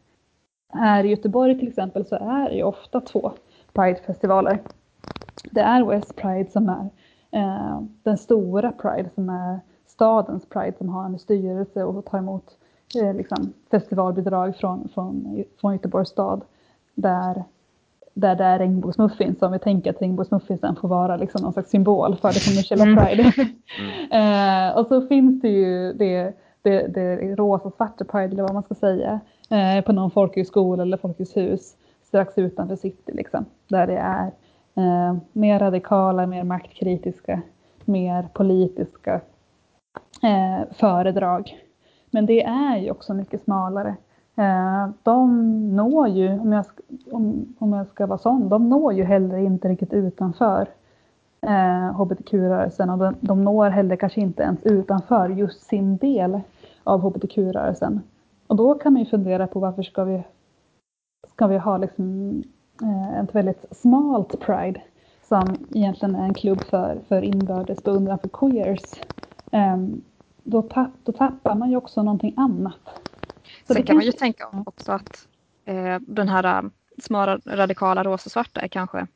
Här 0.73 1.05
i 1.05 1.09
Göteborg 1.09 1.59
till 1.59 1.69
exempel 1.69 2.07
så 2.07 2.17
är 2.17 2.49
det 2.49 2.57
ju 2.57 2.63
ofta 2.63 3.01
två 3.01 3.33
Pride-festivaler. 3.73 4.59
Det 5.51 5.61
är 5.61 5.85
West 5.85 6.17
Pride 6.17 6.51
som 6.51 6.69
är 6.69 6.91
eh, 7.31 7.83
den 8.03 8.19
stora 8.19 8.73
Pride 8.73 9.11
som 9.15 9.29
är 9.29 9.61
stadens 9.87 10.47
Pride 10.47 10.77
som 10.79 10.89
har 10.89 11.05
en 11.05 11.19
styrelse 11.19 11.85
och 11.85 12.05
tar 12.05 12.19
emot 12.19 12.45
eh, 13.03 13.15
liksom 13.15 13.53
festivalbidrag 13.71 14.57
från, 14.57 14.89
från, 14.95 15.45
från 15.61 15.73
Göteborgs 15.73 16.09
stad. 16.09 16.43
Där, 16.95 17.45
där 18.15 18.37
det 18.37 18.45
är 18.45 18.59
regnbågsmuffins, 18.59 19.39
som 19.39 19.53
vi 19.53 19.59
tänker 19.59 19.91
att 19.91 20.03
regnbågsmuffinsen 20.03 20.77
får 20.77 20.89
vara 20.89 21.17
liksom 21.17 21.43
någon 21.43 21.53
slags 21.53 21.71
symbol 21.71 22.17
för 22.17 22.29
det 22.29 22.47
kommersiella 22.49 22.85
mm. 22.85 22.97
Pride. 22.97 23.33
Mm. 23.37 24.71
eh, 24.71 24.79
och 24.79 24.87
så 24.87 25.07
finns 25.07 25.43
det 25.43 25.49
ju 25.49 25.93
det, 25.93 26.35
det, 26.63 26.87
det 26.87 27.37
rosa-svarta 27.37 28.05
Pride 28.05 28.33
eller 28.33 28.43
vad 28.43 28.55
man 28.55 28.63
ska 28.63 28.75
säga 28.75 29.21
eh, 29.51 29.85
på 29.85 29.93
någon 29.93 30.11
folkhögskola 30.11 30.83
eller 30.83 30.97
folkets 30.97 31.77
strax 32.03 32.39
utanför 32.39 32.77
city 32.77 33.13
liksom. 33.13 33.45
Där 33.69 33.87
det 33.87 33.97
är 33.97 34.27
eh, 34.75 35.17
mer 35.33 35.59
radikala, 35.59 36.27
mer 36.27 36.45
maktkritiska, 36.45 37.43
mer 37.85 38.29
politiska 38.33 39.21
eh, 40.23 40.73
föredrag. 40.73 41.57
Men 42.11 42.27
det 42.27 42.43
är 42.45 42.77
ju 42.77 42.91
också 42.91 43.15
mycket 43.15 43.45
smalare. 43.45 43.97
Eh, 44.37 44.89
de 45.03 45.77
når 45.77 46.09
ju, 46.09 46.39
om 46.39 46.53
jag, 46.53 46.65
om, 47.11 47.55
om 47.59 47.73
jag 47.73 47.87
ska 47.87 48.07
vara 48.07 48.19
sån, 48.19 48.49
de 48.49 48.69
når 48.69 48.93
ju 48.93 49.05
heller 49.05 49.39
inte 49.39 49.69
riktigt 49.69 49.93
utanför 49.93 50.69
eh, 51.41 52.01
hbtq-rörelsen 52.01 52.91
och 52.91 52.99
de, 52.99 53.15
de 53.21 53.45
når 53.45 53.71
heller 53.71 53.97
kanske 53.97 54.21
inte 54.21 54.43
ens 54.43 54.63
utanför 54.63 55.29
just 55.29 55.63
sin 55.63 55.97
del 55.97 56.41
av 56.85 57.01
hbtq-rörelsen. 57.01 58.01
Och 58.51 58.57
då 58.57 58.75
kan 58.75 58.93
man 58.93 59.03
ju 59.03 59.11
fundera 59.11 59.47
på 59.47 59.61
varför 59.61 59.83
ska 59.83 60.05
vi, 60.05 60.23
ska 61.33 61.47
vi 61.47 61.59
ha 61.59 61.79
liksom, 61.79 62.43
eh, 62.83 63.21
ett 63.21 63.35
väldigt 63.35 63.65
smalt 63.71 64.41
Pride 64.41 64.83
som 65.29 65.59
egentligen 65.71 66.15
är 66.15 66.25
en 66.25 66.35
klubb 66.35 66.63
för, 66.71 67.01
för 67.09 67.23
inbördes 67.23 67.85
beundran 67.85 68.19
för 68.19 68.29
queers. 68.29 68.83
Um, 69.53 70.03
då, 70.43 70.63
tapp, 70.63 70.91
då 71.05 71.13
tappar 71.13 71.55
man 71.55 71.71
ju 71.71 71.77
också 71.77 72.03
någonting 72.03 72.35
annat. 72.37 72.81
Så 73.67 73.75
Sen 73.75 73.83
kan 73.83 73.97
man 73.97 74.05
ju 74.05 74.13
tänka 74.13 74.65
också 74.67 74.93
att 74.93 75.29
eh, 75.65 75.99
den 76.01 76.29
här 76.29 76.45
äh, 76.45 76.71
små 77.03 77.39
radikala 77.47 78.05
rosa-svarta 78.05 78.61
är 78.61 78.69
kanske 78.69 79.07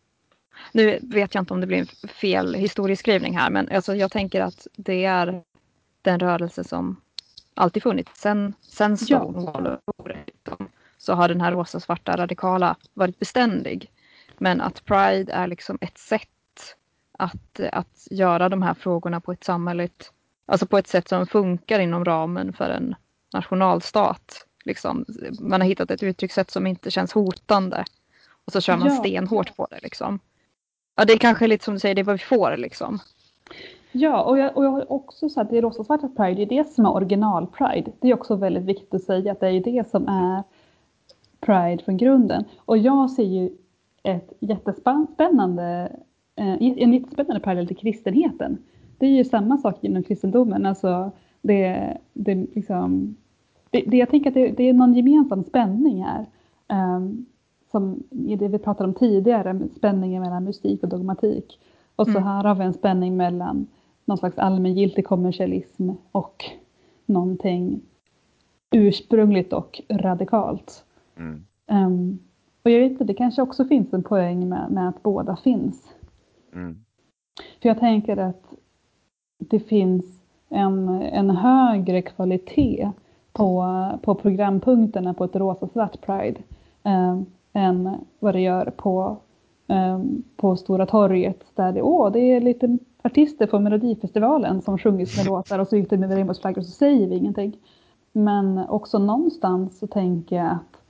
nu 0.73 0.99
vet 1.03 1.35
jag 1.35 1.43
inte 1.43 1.55
om 1.55 1.61
det 1.61 1.67
blir 1.67 2.09
fel 2.09 2.55
historieskrivning 2.55 3.37
här 3.37 3.51
men 3.51 3.69
alltså 3.69 3.95
jag 3.95 4.11
tänker 4.11 4.41
att 4.41 4.67
det 4.77 5.05
är 5.05 5.43
den 6.03 6.21
rörelse 6.21 6.65
som 6.65 6.97
alltid 7.55 7.83
funnits. 7.83 8.21
Sen, 8.21 8.55
sen 8.61 8.97
Stonewall 8.97 9.79
ja. 10.45 10.57
så 10.99 11.15
har 11.15 11.29
den 11.29 11.41
här 11.41 11.53
rosa-svarta 11.53 12.17
radikala 12.17 12.77
varit 12.95 13.19
beständig. 13.19 13.91
Men 14.39 14.61
att 14.61 14.85
Pride 14.85 15.33
är 15.33 15.47
liksom 15.47 15.79
ett 15.81 15.99
sätt 15.99 16.29
att, 17.19 17.61
att 17.73 18.09
göra 18.11 18.49
de 18.49 18.63
här 18.63 18.75
frågorna 18.75 19.21
på 19.21 19.33
ett 19.33 19.45
samhälleligt, 19.45 20.13
alltså 20.47 20.67
på 20.67 20.79
ett 20.79 20.89
sätt 20.89 21.09
som 21.09 21.27
funkar 21.27 21.81
inom 21.81 22.05
ramen 22.05 22.53
för 22.53 22.71
en 22.71 22.95
nationalstat. 23.33 24.47
Liksom. 24.65 25.05
Man 25.41 25.61
har 25.61 25.69
hittat 25.69 25.91
ett 25.91 26.03
uttryckssätt 26.03 26.51
som 26.51 26.67
inte 26.67 26.91
känns 26.91 27.13
hotande 27.13 27.85
och 28.45 28.53
så 28.53 28.61
kör 28.61 28.77
man 28.77 28.89
ja. 28.89 28.97
stenhårt 28.97 29.57
på 29.57 29.67
det. 29.71 29.79
Liksom. 29.83 30.19
Ja, 30.97 31.05
det 31.05 31.13
är 31.13 31.19
kanske 31.19 31.47
lite 31.47 31.65
som 31.65 31.75
du 31.75 31.81
säger, 31.81 31.95
det 31.95 32.01
är 32.01 32.05
vad 32.05 32.19
vi 32.19 32.25
får 32.25 32.57
liksom. 32.57 33.01
Ja, 33.97 34.23
och 34.23 34.39
jag, 34.39 34.57
och 34.57 34.65
jag 34.65 34.71
har 34.71 34.93
också 34.93 35.29
sagt 35.29 35.47
att 35.47 35.51
det 35.51 35.61
rosa 35.61 35.85
svarta 35.85 36.09
Pride, 36.09 36.35
det 36.35 36.43
är 36.43 36.65
det 36.65 36.69
som 36.69 36.87
är 36.87 36.93
original 36.93 37.47
Pride. 37.47 37.93
Det 38.01 38.09
är 38.09 38.15
också 38.15 38.37
väldigt 38.37 38.65
viktigt 38.65 38.95
att 38.95 39.03
säga 39.03 39.33
att 39.33 39.41
det 39.41 39.49
är 39.49 39.61
det 39.61 39.91
som 39.91 40.09
är 40.09 40.43
Pride 41.41 41.85
från 41.85 41.97
grunden. 41.97 42.45
Och 42.59 42.79
jag 42.79 43.11
ser 43.11 43.25
ju 43.25 43.51
ett 44.03 44.33
jättespännande, 44.41 45.93
eh, 46.37 46.63
en 46.63 46.93
jättespännande 46.93 47.41
parallell 47.41 47.67
till 47.67 47.77
kristenheten. 47.77 48.59
Det 48.99 49.07
är 49.07 49.11
ju 49.11 49.25
samma 49.25 49.59
sak 49.59 49.85
inom 49.85 50.03
kristendomen. 50.03 50.67
Alltså 50.67 51.11
det, 51.43 51.97
det, 52.13 52.35
liksom, 52.35 53.17
det, 53.71 53.85
det 53.87 53.97
jag 53.97 54.11
tänker 54.11 54.31
att 54.31 54.35
det, 54.35 54.49
det, 54.49 54.69
är 54.69 54.73
någon 54.73 54.95
gemensam 54.95 55.45
spänning 55.45 56.05
här. 56.05 56.27
Um, 56.97 57.27
som 57.71 58.03
i 58.11 58.37
det 58.37 58.49
vi 58.49 58.59
pratade 58.59 58.89
om 58.89 58.95
tidigare, 58.95 59.61
spänningen 59.77 60.23
mellan 60.23 60.45
mystik 60.45 60.83
och 60.83 60.89
dogmatik. 60.89 61.61
Och 61.97 62.07
så 62.07 62.11
mm. 62.11 62.23
här 62.23 62.45
har 62.45 62.55
vi 62.55 62.65
en 62.65 62.73
spänning 62.73 63.17
mellan 63.17 63.67
någon 64.05 64.19
slags 64.19 64.39
allmängiltig 64.39 65.07
kommersialism 65.07 65.91
och 66.13 66.45
någonting 67.07 67.81
ursprungligt 68.75 69.53
och 69.53 69.81
radikalt. 69.89 70.85
Mm. 71.17 71.47
Um, 71.71 72.19
och 72.63 72.71
jag 72.71 72.81
vet 72.81 72.93
inte, 72.93 73.05
det 73.05 73.15
kanske 73.15 73.43
också 73.43 73.65
finns 73.65 73.93
en 73.93 74.03
poäng 74.03 74.49
med, 74.49 74.71
med 74.71 74.89
att 74.89 75.03
båda 75.03 75.37
finns. 75.37 75.95
Mm. 76.53 76.85
För 77.63 77.69
jag 77.69 77.79
tänker 77.79 78.17
att 78.17 78.55
det 79.39 79.61
finns 79.61 80.05
en, 80.49 80.89
en 80.89 81.31
högre 81.31 82.03
kvalitet 82.03 82.91
på, 83.33 83.67
på 84.03 84.15
programpunkterna 84.15 85.15
på 85.15 85.25
ett 85.25 85.37
rosa-svart 85.37 86.01
Pride 86.01 86.41
um, 86.83 87.27
än 87.53 87.97
vad 88.19 88.35
det 88.35 88.41
gör 88.41 88.73
på, 88.77 89.17
um, 89.67 90.23
på 90.37 90.57
Stora 90.57 90.87
torget 90.87 91.45
där 91.55 91.73
det, 91.73 91.83
åh, 91.83 92.13
det 92.13 92.19
är 92.21 92.41
lite 92.41 92.79
artister 93.05 93.47
från 93.47 93.63
Melodifestivalen 93.63 94.63
som 94.63 94.79
sjunger 94.79 95.07
sina 95.07 95.31
låtar 95.31 95.59
och 95.59 95.69
så 95.69 95.77
gick 95.77 95.91
det 95.91 95.99
med 95.99 96.11
regnbågsflaggor 96.11 96.59
och 96.59 96.67
så 96.67 96.73
säger 96.73 97.09
vi 97.09 97.17
ingenting. 97.17 97.57
Men 98.13 98.59
också 98.69 98.99
någonstans 98.99 99.79
så 99.79 99.87
tänker 99.87 100.37
jag 100.37 100.47
att 100.47 100.81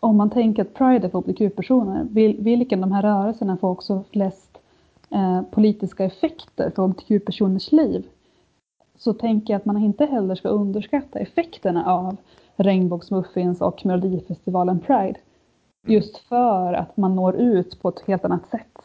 om 0.00 0.16
man 0.16 0.30
tänker 0.30 0.62
att 0.62 0.74
Pride 0.74 1.06
är 1.06 1.10
för 1.10 1.18
hbtq-personer, 1.18 2.04
vilken 2.42 2.80
de 2.80 2.92
här 2.92 3.02
rörelserna 3.02 3.56
får 3.56 3.68
också 3.68 4.04
flest 4.12 4.58
eh, 5.10 5.42
politiska 5.42 6.04
effekter 6.04 6.70
för 6.70 6.82
hbtq-personers 6.82 7.72
liv, 7.72 8.06
så 8.98 9.12
tänker 9.12 9.52
jag 9.52 9.58
att 9.58 9.64
man 9.64 9.76
inte 9.76 10.06
heller 10.06 10.34
ska 10.34 10.48
underskatta 10.48 11.18
effekterna 11.18 11.92
av 11.92 12.16
regnbågsmuffins 12.56 13.60
och 13.60 13.86
Melodifestivalen 13.86 14.80
Pride. 14.80 15.18
Just 15.86 16.18
för 16.18 16.72
att 16.72 16.96
man 16.96 17.16
når 17.16 17.36
ut 17.36 17.82
på 17.82 17.88
ett 17.88 18.00
helt 18.06 18.24
annat 18.24 18.50
sätt. 18.50 18.75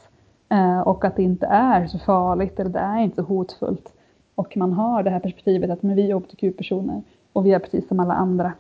Eh, 0.52 0.80
och 0.80 1.06
att 1.06 1.16
det 1.16 1.24
inte 1.24 1.46
är 1.46 1.88
så 1.88 2.00
farligt 2.00 2.60
eller 2.60 2.70
det 2.70 2.80
är 2.80 3.00
inte 3.00 3.16
så 3.16 3.22
hotfullt. 3.22 3.94
Och 4.36 4.58
man 4.58 4.74
har 4.74 5.04
det 5.04 5.10
här 5.10 5.20
perspektivet 5.20 5.70
att 5.70 5.84
men 5.84 5.96
vi 5.96 6.12
är 6.12 6.16
hbtq-personer 6.16 7.02
och 7.34 7.46
vi 7.46 7.54
är 7.54 7.60
precis 7.60 7.88
som 7.88 8.00
alla 8.00 8.14
andra. 8.14 8.54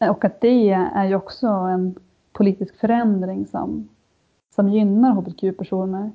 Eh, 0.00 0.08
och 0.08 0.24
att 0.24 0.40
det 0.40 0.70
är 0.70 1.04
ju 1.04 1.14
också 1.14 1.46
en 1.46 1.94
politisk 2.32 2.80
förändring 2.80 3.46
som, 3.46 3.88
som 4.54 4.68
gynnar 4.68 5.12
hbtq-personer 5.12 6.10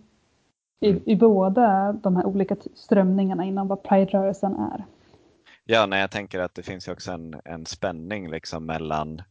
i, 0.80 0.90
mm. 0.90 1.02
i 1.06 1.16
båda 1.16 1.94
de 1.94 2.16
här 2.16 2.26
olika 2.26 2.56
strömningarna 2.76 3.46
inom 3.46 3.68
vad 3.68 3.84
Pride-rörelsen 3.84 4.56
är. 4.56 4.86
Ja, 5.66 5.86
nej, 5.86 6.02
jag 6.02 6.12
tänker 6.12 6.40
att 6.40 6.56
det 6.56 6.64
finns 6.64 6.88
ju 6.88 6.92
också 6.92 7.12
en, 7.12 7.36
en 7.46 7.66
spänning 7.66 8.30
liksom 8.30 8.66
mellan 8.66 9.22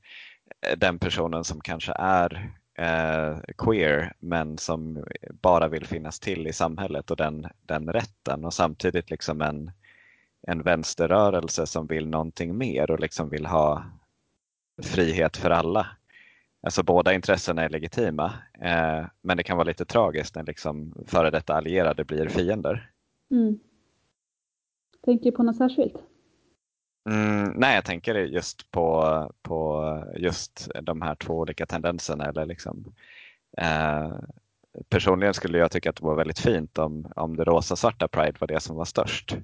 eh, 0.66 0.78
den 0.78 0.99
personen 0.99 1.45
som 1.45 1.61
kanske 1.61 1.92
är 1.99 2.51
eh, 2.74 3.38
queer 3.58 4.12
men 4.18 4.58
som 4.58 5.04
bara 5.42 5.68
vill 5.68 5.86
finnas 5.86 6.20
till 6.20 6.46
i 6.46 6.52
samhället 6.52 7.10
och 7.10 7.16
den, 7.16 7.46
den 7.62 7.92
rätten 7.92 8.44
och 8.44 8.54
samtidigt 8.54 9.10
liksom 9.10 9.42
en, 9.42 9.70
en 10.46 10.62
vänsterrörelse 10.62 11.66
som 11.66 11.86
vill 11.86 12.08
någonting 12.08 12.58
mer 12.58 12.90
och 12.90 13.00
liksom 13.00 13.28
vill 13.28 13.46
ha 13.46 13.84
frihet 14.82 15.36
för 15.36 15.50
alla. 15.50 15.86
Alltså 16.62 16.82
båda 16.82 17.14
intressena 17.14 17.62
är 17.62 17.68
legitima 17.68 18.32
eh, 18.60 19.04
men 19.22 19.36
det 19.36 19.42
kan 19.42 19.56
vara 19.56 19.68
lite 19.68 19.84
tragiskt 19.84 20.36
när 20.36 20.42
liksom 20.42 21.04
före 21.06 21.30
detta 21.30 21.54
allierade 21.54 22.04
blir 22.04 22.28
fiender. 22.28 22.90
Mm. 23.30 23.58
Tänker 25.04 25.24
du 25.24 25.36
på 25.36 25.42
något 25.42 25.56
särskilt? 25.56 25.96
Mm, 27.11 27.52
nej, 27.57 27.74
jag 27.74 27.84
tänker 27.84 28.14
just 28.14 28.70
på, 28.70 29.32
på 29.42 30.02
just 30.16 30.68
de 30.82 31.02
här 31.02 31.14
två 31.14 31.38
olika 31.38 31.66
tendenserna. 31.66 32.24
Eller 32.24 32.46
liksom, 32.46 32.94
eh, 33.59 34.12
personligen 34.88 35.34
skulle 35.34 35.59
jag 35.59 35.70
tycka 35.70 35.90
att 35.90 35.96
det 35.96 36.05
var 36.05 36.14
väldigt 36.14 36.38
fint 36.38 36.78
om, 36.78 37.12
om 37.16 37.36
det 37.36 37.44
rosa-svarta 37.44 38.09
Pride 38.09 38.38
var 38.38 38.48
det 38.48 38.61
som 38.61 38.76
var 38.76 38.84
störst. 38.84 39.36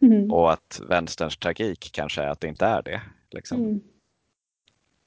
Mm. 0.00 0.32
Och 0.32 0.52
att 0.52 0.80
vänsterns 0.88 1.36
tragik 1.36 1.90
kanske 1.92 2.22
är 2.22 2.28
att 2.28 2.40
det 2.40 2.48
inte 2.48 2.66
är 2.66 2.82
det. 2.82 3.00
Liksom. 3.30 3.60
Mm. 3.60 3.80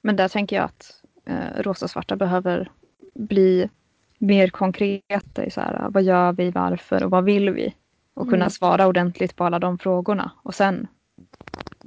Men 0.02 0.16
där 0.16 0.28
tänker 0.28 0.56
jag 0.56 0.64
att 0.64 1.02
eh, 1.24 1.62
rosa-svarta 1.62 2.16
behöver 2.16 2.70
bli 3.14 3.68
mer 4.18 4.48
konkreta 4.48 5.44
i 5.44 5.50
så 5.50 5.60
här, 5.60 5.86
vad 5.90 6.02
gör 6.02 6.32
vi, 6.32 6.50
varför 6.50 7.04
och 7.04 7.10
vad 7.10 7.24
vill 7.24 7.50
vi? 7.50 7.74
Och 8.14 8.26
kunna 8.26 8.44
mm. 8.44 8.50
svara 8.50 8.86
ordentligt 8.86 9.36
på 9.36 9.44
alla 9.44 9.58
de 9.58 9.78
frågorna 9.78 10.30
och 10.42 10.54
sen 10.54 10.86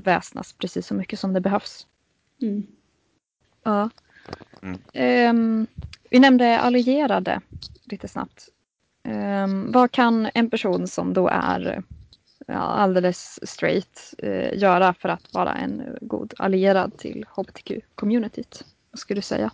väsnas 0.04 0.54
precis 0.54 0.88
så 0.88 0.94
mycket 0.94 1.20
som 1.20 1.34
det 1.34 1.42
behövs. 1.42 1.88
Mm. 2.42 2.68
Ja. 3.64 3.90
Mm. 4.62 4.80
Um, 5.30 5.68
vi 6.10 6.20
nämnde 6.20 6.60
allierade 6.60 7.42
lite 7.84 8.08
snabbt. 8.08 8.50
Um, 9.08 9.72
vad 9.72 9.92
kan 9.92 10.30
en 10.34 10.50
person 10.50 10.88
som 10.88 11.14
då 11.14 11.28
är 11.28 11.84
ja, 12.48 12.54
alldeles 12.54 13.40
straight 13.50 14.14
uh, 14.24 14.58
göra 14.58 14.94
för 14.94 15.10
att 15.10 15.34
vara 15.34 15.54
en 15.54 15.98
god 16.02 16.34
allierad 16.38 16.98
till 16.98 17.26
hbtq-communityt? 17.36 18.66
Vad 18.92 19.00
skulle 19.00 19.18
du 19.18 19.22
säga? 19.22 19.52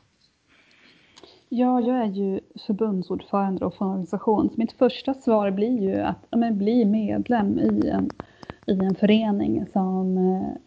Ja, 1.50 1.82
jag 1.82 1.98
är 1.98 2.06
ju 2.06 2.40
förbundsordförande 2.68 3.66
och 3.66 3.76
för 3.76 3.86
en 3.86 3.92
organisation. 3.92 4.50
Så 4.50 4.56
mitt 4.58 4.72
första 4.72 5.14
svar 5.14 5.52
blir 5.52 5.82
ju 5.82 5.96
att 6.00 6.28
ja, 6.30 6.38
men, 6.38 6.58
bli 6.58 6.86
medlem 6.86 7.60
i 7.60 7.90
en 7.90 8.10
i 8.66 8.80
en 8.80 8.96
förening 8.96 9.66
som, 9.74 10.18
eh, 10.18 10.58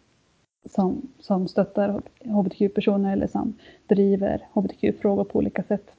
som, 0.71 1.09
som 1.19 1.49
stöttar 1.49 2.03
hbtq-personer 2.25 3.13
eller 3.13 3.27
som 3.27 3.55
driver 3.87 4.47
hbtq-frågor 4.53 5.25
på 5.25 5.39
olika 5.39 5.63
sätt. 5.63 5.91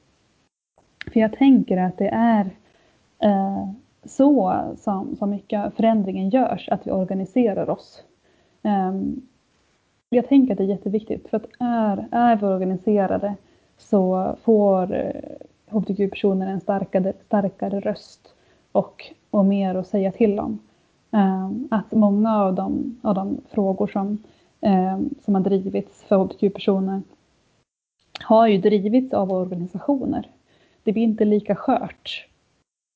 För 1.12 1.20
jag 1.20 1.32
tänker 1.32 1.76
att 1.76 1.98
det 1.98 2.08
är 2.08 2.50
eh, 3.18 3.68
så 4.04 4.60
som, 4.78 5.16
som 5.16 5.30
mycket 5.30 5.74
förändringen 5.74 6.28
görs, 6.28 6.68
att 6.68 6.86
vi 6.86 6.90
organiserar 6.90 7.70
oss. 7.70 8.04
Eh, 8.62 8.94
jag 10.08 10.28
tänker 10.28 10.52
att 10.52 10.58
det 10.58 10.64
är 10.64 10.68
jätteviktigt, 10.68 11.28
för 11.28 11.36
att 11.36 11.46
är, 11.58 12.08
är 12.10 12.36
vi 12.36 12.46
organiserade 12.46 13.34
så 13.78 14.36
får 14.42 14.94
eh, 14.94 15.22
hbtq-personer 15.66 16.46
en 16.46 16.60
starkare, 16.60 17.12
starkare 17.26 17.80
röst 17.80 18.34
och, 18.72 19.12
och 19.30 19.44
mer 19.44 19.74
att 19.74 19.86
säga 19.86 20.12
till 20.12 20.40
om. 20.40 20.58
Ehm, 21.14 21.68
att 21.70 21.92
många 21.92 22.42
av 22.42 22.54
de, 22.54 23.00
av 23.02 23.14
de 23.14 23.40
frågor 23.50 23.86
som, 23.86 24.22
ehm, 24.60 25.10
som 25.24 25.34
har 25.34 25.42
drivits 25.42 26.02
för 26.02 26.16
hbtq-personer 26.16 27.02
har 28.20 28.46
ju 28.46 28.58
drivits 28.58 29.14
av 29.14 29.32
organisationer. 29.32 30.30
Det 30.82 30.92
blir 30.92 31.02
inte 31.02 31.24
lika 31.24 31.54
skört. 31.54 32.26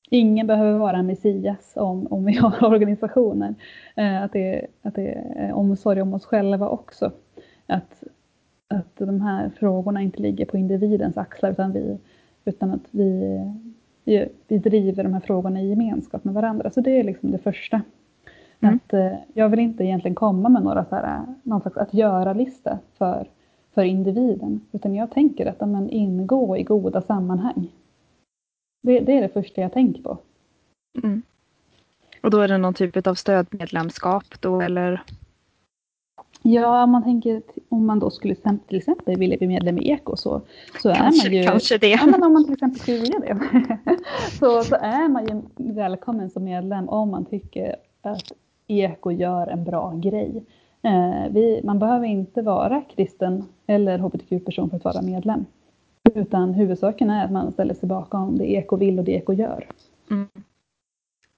Ingen 0.09 0.47
behöver 0.47 0.79
vara 0.79 0.97
en 0.97 1.07
Messias 1.07 1.73
om, 1.75 2.07
om 2.07 2.25
vi 2.25 2.33
har 2.37 2.63
organisationer. 2.63 3.55
Ehm, 3.95 4.23
att 4.23 4.33
det, 4.33 4.67
att 4.81 4.95
det 4.95 5.07
är 5.35 5.53
omsorg 5.53 6.01
om 6.01 6.13
oss 6.13 6.25
själva 6.25 6.69
också. 6.69 7.11
Att, 7.67 8.03
att 8.67 8.97
de 8.97 9.21
här 9.21 9.49
frågorna 9.49 10.01
inte 10.01 10.21
ligger 10.21 10.45
på 10.45 10.57
individens 10.57 11.17
axlar 11.17 11.51
utan, 11.51 11.71
vi, 11.73 11.97
utan 12.45 12.71
att 12.71 12.87
vi, 12.91 13.39
vi, 14.03 14.27
vi 14.47 14.57
driver 14.57 15.03
de 15.03 15.13
här 15.13 15.21
frågorna 15.21 15.61
i 15.61 15.69
gemenskap 15.69 16.23
med 16.23 16.33
varandra. 16.33 16.71
Så 16.71 16.81
det 16.81 16.99
är 16.99 17.03
liksom 17.03 17.31
det 17.31 17.37
första. 17.37 17.81
Mm. 18.61 18.75
Att, 18.75 18.93
eh, 18.93 19.13
jag 19.33 19.49
vill 19.49 19.59
inte 19.59 19.83
egentligen 19.83 20.15
komma 20.15 20.49
med 20.49 20.63
några 20.63 20.85
så 20.85 20.95
här, 20.95 21.25
någon 21.43 21.61
slags 21.61 21.77
att 21.77 21.93
göra-lista 21.93 22.79
för, 22.97 23.27
för 23.73 23.83
individen. 23.83 24.61
Utan 24.71 24.95
jag 24.95 25.11
tänker 25.11 25.45
att 25.45 25.59
men, 25.59 25.89
ingå 25.89 26.57
i 26.57 26.63
goda 26.63 27.01
sammanhang. 27.01 27.67
Det, 28.81 28.99
det 28.99 29.17
är 29.17 29.21
det 29.21 29.29
första 29.29 29.61
jag 29.61 29.73
tänker 29.73 30.01
på. 30.01 30.17
Mm. 31.03 31.21
Och 32.23 32.31
då 32.31 32.39
är 32.39 32.47
det 32.47 32.57
någon 32.57 32.73
typ 32.73 33.07
av 33.07 33.15
stödmedlemskap 33.15 34.41
då 34.41 34.61
eller? 34.61 35.03
Ja, 36.41 36.85
man 36.85 37.03
tänker 37.03 37.41
om 37.69 37.85
man 37.85 37.99
då 37.99 38.09
skulle 38.09 38.35
till 38.67 38.77
exempel 38.77 39.17
vilja 39.17 39.37
bli 39.37 39.47
medlem 39.47 39.77
i 39.77 39.89
Eko 39.89 40.15
så, 40.15 40.41
så 40.81 40.93
kanske, 40.93 41.27
är 41.27 41.31
man 41.31 41.37
ju... 41.37 41.43
Kanske 41.43 41.77
det. 41.77 41.89
Ja, 41.89 42.05
men 42.05 42.23
om 42.23 42.33
man 42.33 42.43
till 42.43 42.53
exempel 42.53 42.79
skulle 42.79 42.99
vilja 42.99 43.19
det 43.19 43.39
så, 44.39 44.63
så 44.63 44.75
är 44.75 45.07
man 45.07 45.25
ju 45.27 45.41
välkommen 45.73 46.29
som 46.29 46.43
medlem 46.43 46.89
om 46.89 47.11
man 47.11 47.25
tycker 47.25 47.75
att 48.01 48.31
Eko 48.69 49.11
gör 49.11 49.47
en 49.47 49.63
bra 49.63 49.93
grej. 49.95 50.43
Eh, 50.81 51.31
vi, 51.31 51.61
man 51.63 51.79
behöver 51.79 52.07
inte 52.07 52.41
vara 52.41 52.81
kristen 52.81 53.43
eller 53.67 53.99
hbtq-person 53.99 54.69
för 54.69 54.77
att 54.77 54.83
vara 54.83 55.01
medlem. 55.01 55.45
Utan 56.15 56.53
huvudsaken 56.53 57.09
är 57.09 57.25
att 57.25 57.31
man 57.31 57.51
ställer 57.51 57.73
sig 57.73 57.89
bakom 57.89 58.37
det 58.37 58.51
Eko 58.51 58.75
vill 58.75 58.99
och 58.99 59.05
det 59.05 59.11
Eko 59.11 59.33
gör. 59.33 59.67
Mm. 60.11 60.27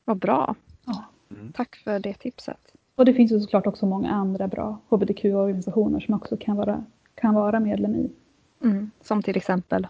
Vad 0.06 0.18
bra. 0.18 0.56
Ja. 0.86 1.04
Mm. 1.32 1.52
Tack 1.54 1.76
för 1.76 2.00
det 2.00 2.14
tipset. 2.14 2.74
Och 2.96 3.06
det 3.06 3.14
finns 3.14 3.32
ju 3.32 3.40
såklart 3.40 3.68
också 3.68 3.86
många 3.86 4.12
andra 4.12 4.48
bra 4.48 4.78
hbtq-organisationer 4.90 6.00
som 6.00 6.14
också 6.14 6.38
kan 6.38 6.58
vara, 6.58 6.84
kan 7.16 7.34
vara 7.34 7.60
medlem 7.60 7.96
i. 7.96 8.12
Mm. 8.64 8.92
Som 9.02 9.24
till 9.24 9.38
exempel? 9.38 9.88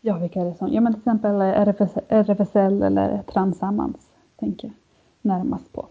Ja, 0.00 0.18
vilka 0.18 0.40
är 0.40 0.44
det 0.44 0.54
som? 0.54 0.72
Ja, 0.72 0.80
men 0.80 0.92
till 0.92 1.00
exempel 1.00 1.40
RFS, 1.40 1.96
RFSL 2.08 2.82
eller 2.82 3.22
Transammans 3.22 4.08
tänker 4.36 4.68
jag 4.68 4.74
närmast 5.22 5.72
på. 5.72 5.86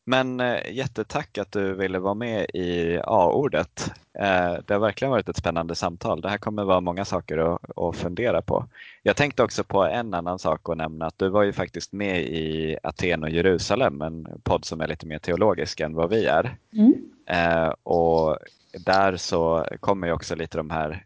Men 0.10 0.40
eh, 0.40 0.72
jättetack 0.72 1.38
att 1.38 1.52
du 1.52 1.74
ville 1.74 2.00
vara 2.00 2.14
med 2.14 2.46
i 2.54 3.00
A-ordet. 3.04 3.92
Eh, 4.20 4.54
det 4.66 4.74
har 4.74 4.80
verkligen 4.80 5.12
varit 5.12 5.30
ett 5.30 5.38
spännande 5.38 5.76
samtal. 5.76 6.22
Det 6.22 6.30
här 6.30 6.38
kommer 6.38 6.64
vara 6.64 6.82
många 6.82 7.06
saker 7.06 7.38
att, 7.38 7.78
att 7.78 7.96
fundera 7.96 8.42
på. 8.42 8.66
Jag 9.04 9.16
tänkte 9.16 9.44
också 9.44 9.64
på 9.64 9.84
en 9.84 10.14
annan 10.14 10.40
sak 10.40 10.70
att 10.70 10.78
nämna, 10.78 11.06
att 11.06 11.18
du 11.18 11.30
var 11.30 11.44
ju 11.44 11.54
faktiskt 11.54 11.94
med 11.94 12.22
i 12.22 12.78
Aten 12.84 13.24
och 13.24 13.30
Jerusalem, 13.30 14.02
en 14.02 14.28
podd 14.44 14.66
som 14.66 14.82
är 14.82 14.88
lite 14.88 15.06
mer 15.06 15.20
teologisk 15.20 15.80
än 15.80 15.94
vad 15.94 16.10
vi 16.10 16.26
är. 16.26 16.58
Mm. 16.74 16.94
Eh, 17.26 17.74
och 17.84 18.38
där 18.86 19.18
så 19.18 19.66
kommer 19.80 20.08
ju 20.08 20.14
också 20.14 20.36
lite 20.36 20.58
de 20.58 20.70
här, 20.70 21.06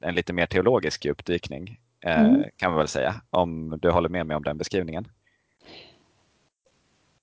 en 0.00 0.14
lite 0.14 0.32
mer 0.32 0.46
teologisk 0.46 1.04
djupdykning 1.04 1.78
mm. 2.00 2.44
kan 2.56 2.70
man 2.70 2.78
väl 2.78 2.88
säga, 2.88 3.14
om 3.30 3.78
du 3.82 3.90
håller 3.90 4.08
med 4.08 4.26
mig 4.26 4.36
om 4.36 4.42
den 4.42 4.58
beskrivningen. 4.58 5.08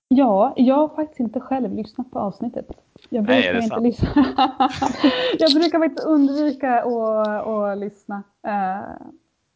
Ja, 0.08 0.52
jag 0.56 0.74
har 0.74 0.88
faktiskt 0.88 1.20
inte 1.20 1.40
själv 1.40 1.74
lyssnat 1.74 2.10
på 2.10 2.18
avsnittet. 2.18 2.66
Jag 3.08 3.24
brukar 3.24 3.52
Nej, 3.52 3.56
inte 3.56 3.68
sant? 3.68 3.82
lyssna. 3.82 4.08
jag 5.38 5.52
brukar 5.54 5.78
faktiskt 5.78 6.06
undvika 6.06 6.82
att, 6.82 7.46
att 7.46 7.78
lyssna 7.78 8.22
eh, 8.46 9.06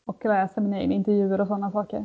och 0.05 0.25
läsa 0.25 0.61
mina 0.61 0.81
egna 0.81 0.95
intervjuer 0.95 1.41
och 1.41 1.47
sådana 1.47 1.71
saker. 1.71 2.05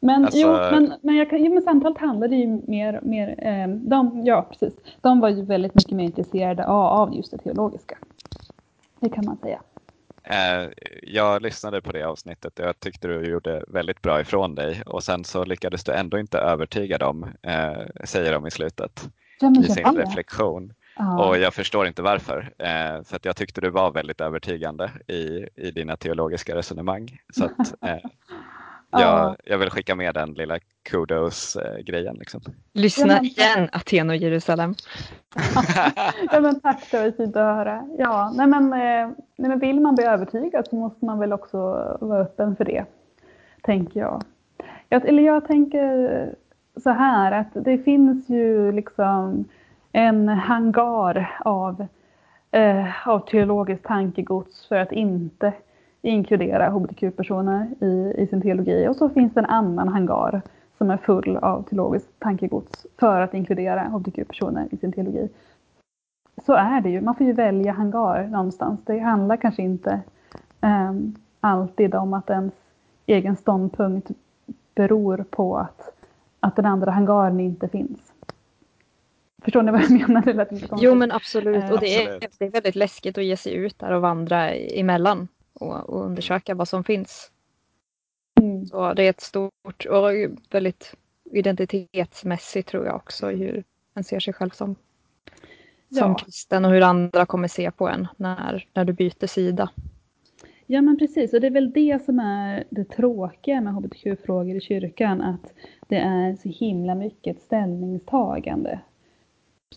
Men, 0.00 0.24
alltså... 0.24 0.38
jo, 0.38 0.48
men, 0.48 0.94
men, 1.00 1.16
jag 1.16 1.30
kan, 1.30 1.42
men 1.42 1.62
samtalet 1.62 1.98
handlade 1.98 2.36
ju 2.36 2.60
mer, 2.66 3.00
mer 3.02 3.46
eh, 3.46 3.68
de, 3.68 4.22
ja 4.24 4.46
precis, 4.50 4.74
de 5.00 5.20
var 5.20 5.28
ju 5.28 5.42
väldigt 5.42 5.74
mycket 5.74 5.92
mer 5.92 6.04
intresserade 6.04 6.66
av, 6.66 6.86
av 6.86 7.14
just 7.14 7.30
det 7.30 7.38
teologiska. 7.38 7.98
Det 9.00 9.08
kan 9.08 9.24
man 9.24 9.36
säga. 9.36 9.60
Eh, 10.24 10.68
jag 11.02 11.42
lyssnade 11.42 11.82
på 11.82 11.92
det 11.92 12.02
avsnittet 12.02 12.58
och 12.58 12.66
jag 12.66 12.80
tyckte 12.80 13.08
du 13.08 13.30
gjorde 13.30 13.64
väldigt 13.68 14.02
bra 14.02 14.20
ifrån 14.20 14.54
dig 14.54 14.82
och 14.86 15.04
sen 15.04 15.24
så 15.24 15.44
lyckades 15.44 15.84
du 15.84 15.92
ändå 15.92 16.18
inte 16.18 16.38
övertyga 16.38 16.98
dem, 16.98 17.28
eh, 17.42 18.04
säger 18.04 18.32
de 18.32 18.46
i 18.46 18.50
slutet 18.50 19.08
ja, 19.40 19.52
i 19.60 19.68
sin 19.68 19.96
reflektion. 19.96 20.72
Ah. 20.96 21.28
Och 21.28 21.38
jag 21.38 21.54
förstår 21.54 21.86
inte 21.86 22.02
varför, 22.02 22.52
eh, 22.58 23.02
för 23.04 23.20
jag 23.22 23.36
tyckte 23.36 23.60
du 23.60 23.70
var 23.70 23.92
väldigt 23.92 24.20
övertygande 24.20 24.90
i, 25.08 25.48
i 25.54 25.70
dina 25.70 25.96
teologiska 25.96 26.54
resonemang. 26.56 27.18
Så 27.32 27.44
att, 27.44 27.74
jag, 29.00 29.36
jag 29.44 29.58
vill 29.58 29.70
skicka 29.70 29.94
med 29.94 30.14
den 30.14 30.32
lilla 30.32 30.58
kudos-grejen. 30.82 32.16
Liksom. 32.16 32.40
Lyssna 32.72 33.20
igen, 33.20 33.68
Aten 33.72 34.10
och 34.10 34.16
Jerusalem. 34.16 34.74
ja, 36.32 36.40
men 36.40 36.60
tack, 36.60 36.90
det 36.90 37.02
var 37.02 37.10
fint 37.10 37.36
att 37.36 37.56
höra. 37.56 37.88
Ja, 37.98 38.32
nej 38.36 38.46
men, 38.46 38.72
eh, 38.72 39.10
nej 39.36 39.48
men 39.48 39.58
vill 39.58 39.80
man 39.80 39.94
bli 39.94 40.04
övertygad 40.04 40.66
så 40.68 40.76
måste 40.76 41.04
man 41.04 41.18
väl 41.18 41.32
också 41.32 41.58
vara 42.00 42.20
öppen 42.20 42.56
för 42.56 42.64
det, 42.64 42.84
tänker 43.62 44.00
jag. 44.00 44.22
jag 44.88 45.08
eller 45.08 45.22
jag 45.22 45.46
tänker 45.46 46.34
så 46.82 46.90
här 46.90 47.32
att 47.32 47.64
det 47.64 47.78
finns 47.78 48.28
ju 48.28 48.72
liksom 48.72 49.44
en 49.92 50.28
hangar 50.28 51.38
av, 51.40 51.86
eh, 52.50 53.08
av 53.08 53.18
teologiskt 53.18 53.84
tankegods 53.84 54.66
för 54.68 54.76
att 54.76 54.92
inte 54.92 55.52
inkludera 56.04 56.70
hbtq-personer 56.70 57.70
i, 57.80 58.14
i 58.22 58.26
sin 58.26 58.42
teologi. 58.42 58.88
Och 58.88 58.96
så 58.96 59.08
finns 59.08 59.34
det 59.34 59.40
en 59.40 59.46
annan 59.46 59.88
hangar 59.88 60.42
som 60.78 60.90
är 60.90 60.96
full 60.96 61.36
av 61.36 61.62
teologiskt 61.62 62.08
tankegods 62.18 62.86
för 63.00 63.20
att 63.20 63.34
inkludera 63.34 63.80
hbtq-personer 63.80 64.68
i 64.70 64.76
sin 64.76 64.92
teologi. 64.92 65.28
Så 66.46 66.52
är 66.52 66.80
det 66.80 66.90
ju. 66.90 67.00
Man 67.00 67.14
får 67.14 67.26
ju 67.26 67.32
välja 67.32 67.72
hangar 67.72 68.26
någonstans. 68.26 68.80
Det 68.84 68.98
handlar 68.98 69.36
kanske 69.36 69.62
inte 69.62 70.00
um, 70.60 71.14
alltid 71.40 71.94
om 71.94 72.14
att 72.14 72.30
ens 72.30 72.54
egen 73.06 73.36
ståndpunkt 73.36 74.10
beror 74.74 75.24
på 75.30 75.56
att, 75.56 75.80
att 76.40 76.56
den 76.56 76.66
andra 76.66 76.90
hangaren 76.90 77.40
inte 77.40 77.68
finns. 77.68 78.12
Förstår 79.42 79.62
ni 79.62 79.72
vad 79.72 79.82
jag 79.82 79.90
menar? 79.90 80.22
Det 80.22 80.68
jo 80.76 80.94
men 80.94 81.12
absolut. 81.12 81.70
Och 81.72 81.80
det 81.80 82.04
är, 82.04 82.20
det 82.38 82.44
är 82.44 82.50
väldigt 82.50 82.76
läskigt 82.76 83.18
att 83.18 83.24
ge 83.24 83.36
sig 83.36 83.54
ut 83.54 83.78
där 83.78 83.92
och 83.92 84.02
vandra 84.02 84.50
emellan 84.50 85.28
och, 85.54 85.90
och 85.90 86.04
undersöka 86.04 86.54
vad 86.54 86.68
som 86.68 86.84
finns. 86.84 87.30
Mm. 88.40 88.66
Så 88.66 88.94
det 88.94 89.02
är 89.02 89.10
ett 89.10 89.20
stort 89.20 89.86
och 89.90 90.10
väldigt 90.50 90.94
identitetsmässigt 91.24 92.68
tror 92.68 92.86
jag 92.86 92.96
också 92.96 93.28
hur 93.28 93.64
man 93.94 94.04
ser 94.04 94.20
sig 94.20 94.34
själv 94.34 94.50
som, 94.50 94.76
ja. 95.88 96.02
som 96.02 96.14
kristen 96.14 96.64
och 96.64 96.70
hur 96.70 96.82
andra 96.82 97.26
kommer 97.26 97.48
se 97.48 97.70
på 97.70 97.88
en 97.88 98.08
när, 98.16 98.66
när 98.72 98.84
du 98.84 98.92
byter 98.92 99.26
sida. 99.26 99.70
Ja 100.66 100.82
men 100.82 100.98
precis 100.98 101.34
och 101.34 101.40
det 101.40 101.46
är 101.46 101.50
väl 101.50 101.72
det 101.72 102.04
som 102.04 102.18
är 102.18 102.64
det 102.70 102.84
tråkiga 102.84 103.60
med 103.60 103.74
hbtq-frågor 103.74 104.56
i 104.56 104.60
kyrkan 104.60 105.20
att 105.20 105.52
det 105.88 105.96
är 105.96 106.36
så 106.36 106.48
himla 106.48 106.94
mycket 106.94 107.40
ställningstagande. 107.40 108.80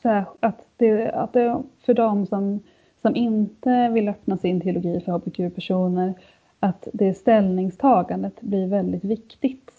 Så 0.01 0.23
att, 0.39 0.65
det, 0.77 1.11
att 1.11 1.33
det 1.33 1.63
för 1.85 1.93
dem 1.93 2.25
som 2.25 2.63
som 3.07 3.15
inte 3.15 3.89
vill 3.89 4.09
öppna 4.09 4.37
sin 4.37 4.61
teologi 4.61 4.99
för 4.99 5.11
hbtq-personer, 5.11 6.13
att 6.59 6.87
det 6.93 7.13
ställningstagandet 7.13 8.41
blir 8.41 8.67
väldigt 8.67 9.03
viktigt. 9.03 9.71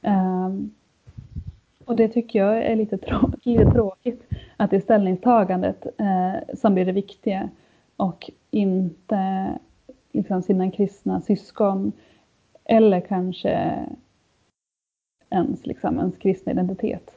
Um, 0.00 0.74
och 1.84 1.96
det 1.96 2.08
tycker 2.08 2.38
jag 2.38 2.62
är 2.62 2.76
lite, 2.76 2.98
trå 2.98 3.30
lite 3.42 3.70
tråkigt, 3.70 4.22
att 4.56 4.70
det 4.70 4.76
är 4.76 4.80
ställningstagandet 4.80 5.86
eh, 5.98 6.54
som 6.54 6.74
blir 6.74 6.84
det 6.84 6.92
viktiga 6.92 7.48
och 7.96 8.30
inte 8.50 9.52
liksom, 10.12 10.42
sina 10.42 10.70
kristna 10.70 11.20
syskon 11.20 11.92
eller 12.64 13.00
kanske 13.00 13.86
ens, 15.30 15.66
liksom, 15.66 15.98
ens 15.98 16.16
kristna 16.16 16.52
identitet. 16.52 17.10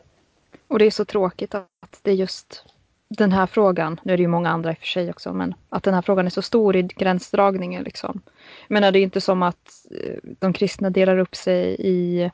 Och 0.68 0.80
det 0.80 0.86
är 0.86 0.92
så 0.92 1.06
tråkigt 1.06 1.56
att 1.56 2.00
det 2.04 2.12
är 2.12 2.16
just 2.16 2.75
den 3.18 3.32
här 3.32 3.46
frågan, 3.46 4.00
nu 4.04 4.14
är 4.14 4.18
det 4.18 4.24
ju 4.24 4.28
många 4.28 4.50
andra 4.50 4.72
i 4.72 4.74
och 4.74 4.78
för 4.78 4.88
sig 4.88 5.10
också, 5.10 5.34
men 5.34 5.54
att 5.70 5.84
den 5.84 5.94
här 5.94 6.02
frågan 6.02 6.26
är 6.26 6.30
så 6.30 6.42
stor 6.42 6.76
i 6.76 6.82
gränsdragningen. 6.82 7.84
Liksom. 7.84 8.22
Men 8.68 8.94
det 8.94 9.00
är 9.00 9.04
inte 9.04 9.22
som 9.22 9.44
att 9.44 9.86
eh, 9.92 10.30
de 10.40 10.54
kristna 10.54 10.90
delar 10.90 11.18
upp 11.18 11.36
sig 11.36 11.76
i, 11.80 12.32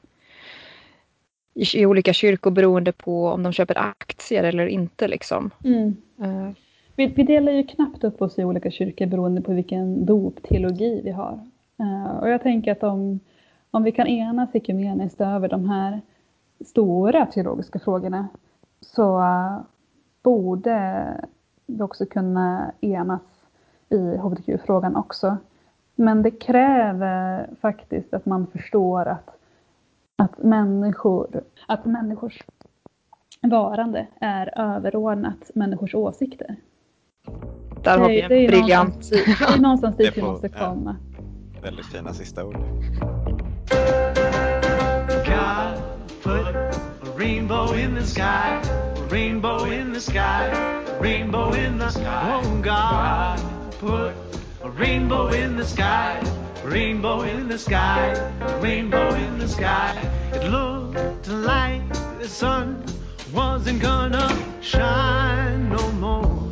i, 1.53 1.77
i 1.77 1.85
olika 1.85 2.13
kyrkor 2.13 2.51
beroende 2.51 2.91
på 2.91 3.27
om 3.27 3.43
de 3.43 3.53
köper 3.53 3.77
aktier 3.77 4.43
eller 4.43 4.67
inte. 4.67 5.07
Liksom. 5.07 5.51
Mm. 5.63 5.95
Uh. 6.21 6.51
Vi, 6.95 7.07
vi, 7.07 7.23
delar 7.23 7.51
ju 7.51 7.63
knappt 7.63 8.03
upp 8.03 8.21
oss 8.21 8.39
i 8.39 8.43
olika 8.43 8.71
kyrkor 8.71 9.05
beroende 9.05 9.41
på 9.41 9.53
vilken 9.53 10.05
dopteologi 10.05 11.01
vi 11.03 11.11
har. 11.11 11.39
Uh, 11.79 12.17
och 12.19 12.29
jag 12.29 12.43
tänker 12.43 12.71
att 12.71 12.83
om, 12.83 13.19
om 13.71 13.83
vi 13.83 13.91
kan 13.91 14.07
enas 14.07 14.55
ekumeniskt 14.55 15.21
över 15.21 15.47
de 15.47 15.69
här 15.69 16.01
stora 16.65 17.25
teologiska 17.25 17.79
frågorna 17.79 18.27
så 18.81 19.19
uh, 19.19 19.61
borde 20.23 21.05
vi 21.65 21.81
också 21.81 22.05
kunna 22.05 22.71
enas 22.81 23.21
i 23.89 24.17
hbtq-frågan 24.17 24.95
också. 24.95 25.37
Men 25.95 26.21
det 26.21 26.31
kräver 26.31 27.49
faktiskt 27.61 28.13
att 28.13 28.25
man 28.25 28.47
förstår 28.47 29.05
att, 29.07 29.29
att, 30.15 30.37
människor, 30.37 31.43
att 31.67 31.85
människors 31.85 32.41
varande 33.41 34.07
är 34.19 34.59
överordnat 34.59 35.51
människors 35.55 35.95
åsikter. 35.95 36.55
Där 37.83 37.97
har 37.97 38.09
vi 38.09 38.21
en 38.21 38.29
det 38.29 38.45
är 38.45 38.47
briljant... 38.47 39.09
Det 39.09 39.17
är 39.17 39.61
någonstans 39.61 39.95
dit 39.97 40.17
vi 40.17 40.21
måste 40.21 40.49
komma. 40.49 40.95
Ja, 41.55 41.61
väldigt 41.61 41.85
fina 41.85 42.13
sista 42.13 42.45
ord. 42.45 42.57
God 45.25 45.83
put 46.23 46.55
a 46.55 47.17
rainbow 47.17 47.79
in 47.79 47.95
the 47.95 48.05
sky 48.05 49.00
rainbow 49.11 49.65
in 49.65 49.91
the 49.91 49.99
sky, 49.99 50.47
rainbow 51.01 51.51
in 51.51 51.77
the 51.77 51.89
sky. 51.89 52.41
Oh 52.41 52.61
God, 52.61 53.37
put 53.73 54.13
a 54.63 54.69
rainbow 54.69 55.27
in 55.27 55.57
the 55.57 55.65
sky, 55.65 56.17
rainbow 56.63 57.23
in 57.23 57.49
the 57.49 57.59
sky, 57.59 58.13
rainbow 58.61 59.13
in 59.13 59.37
the 59.37 59.49
sky. 59.49 59.93
It 60.31 60.45
looked 60.45 61.27
like 61.27 61.85
the 62.19 62.27
sun 62.29 62.85
wasn't 63.33 63.81
gonna 63.81 64.29
shine 64.61 65.67
no 65.69 65.91
more. 65.91 66.49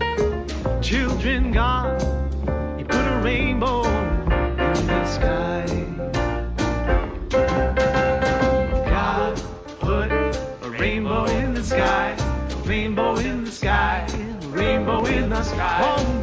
Children, 0.82 1.54
God 1.54 1.99
in 15.10 15.30
the 15.30 15.42
sky. 15.44 16.19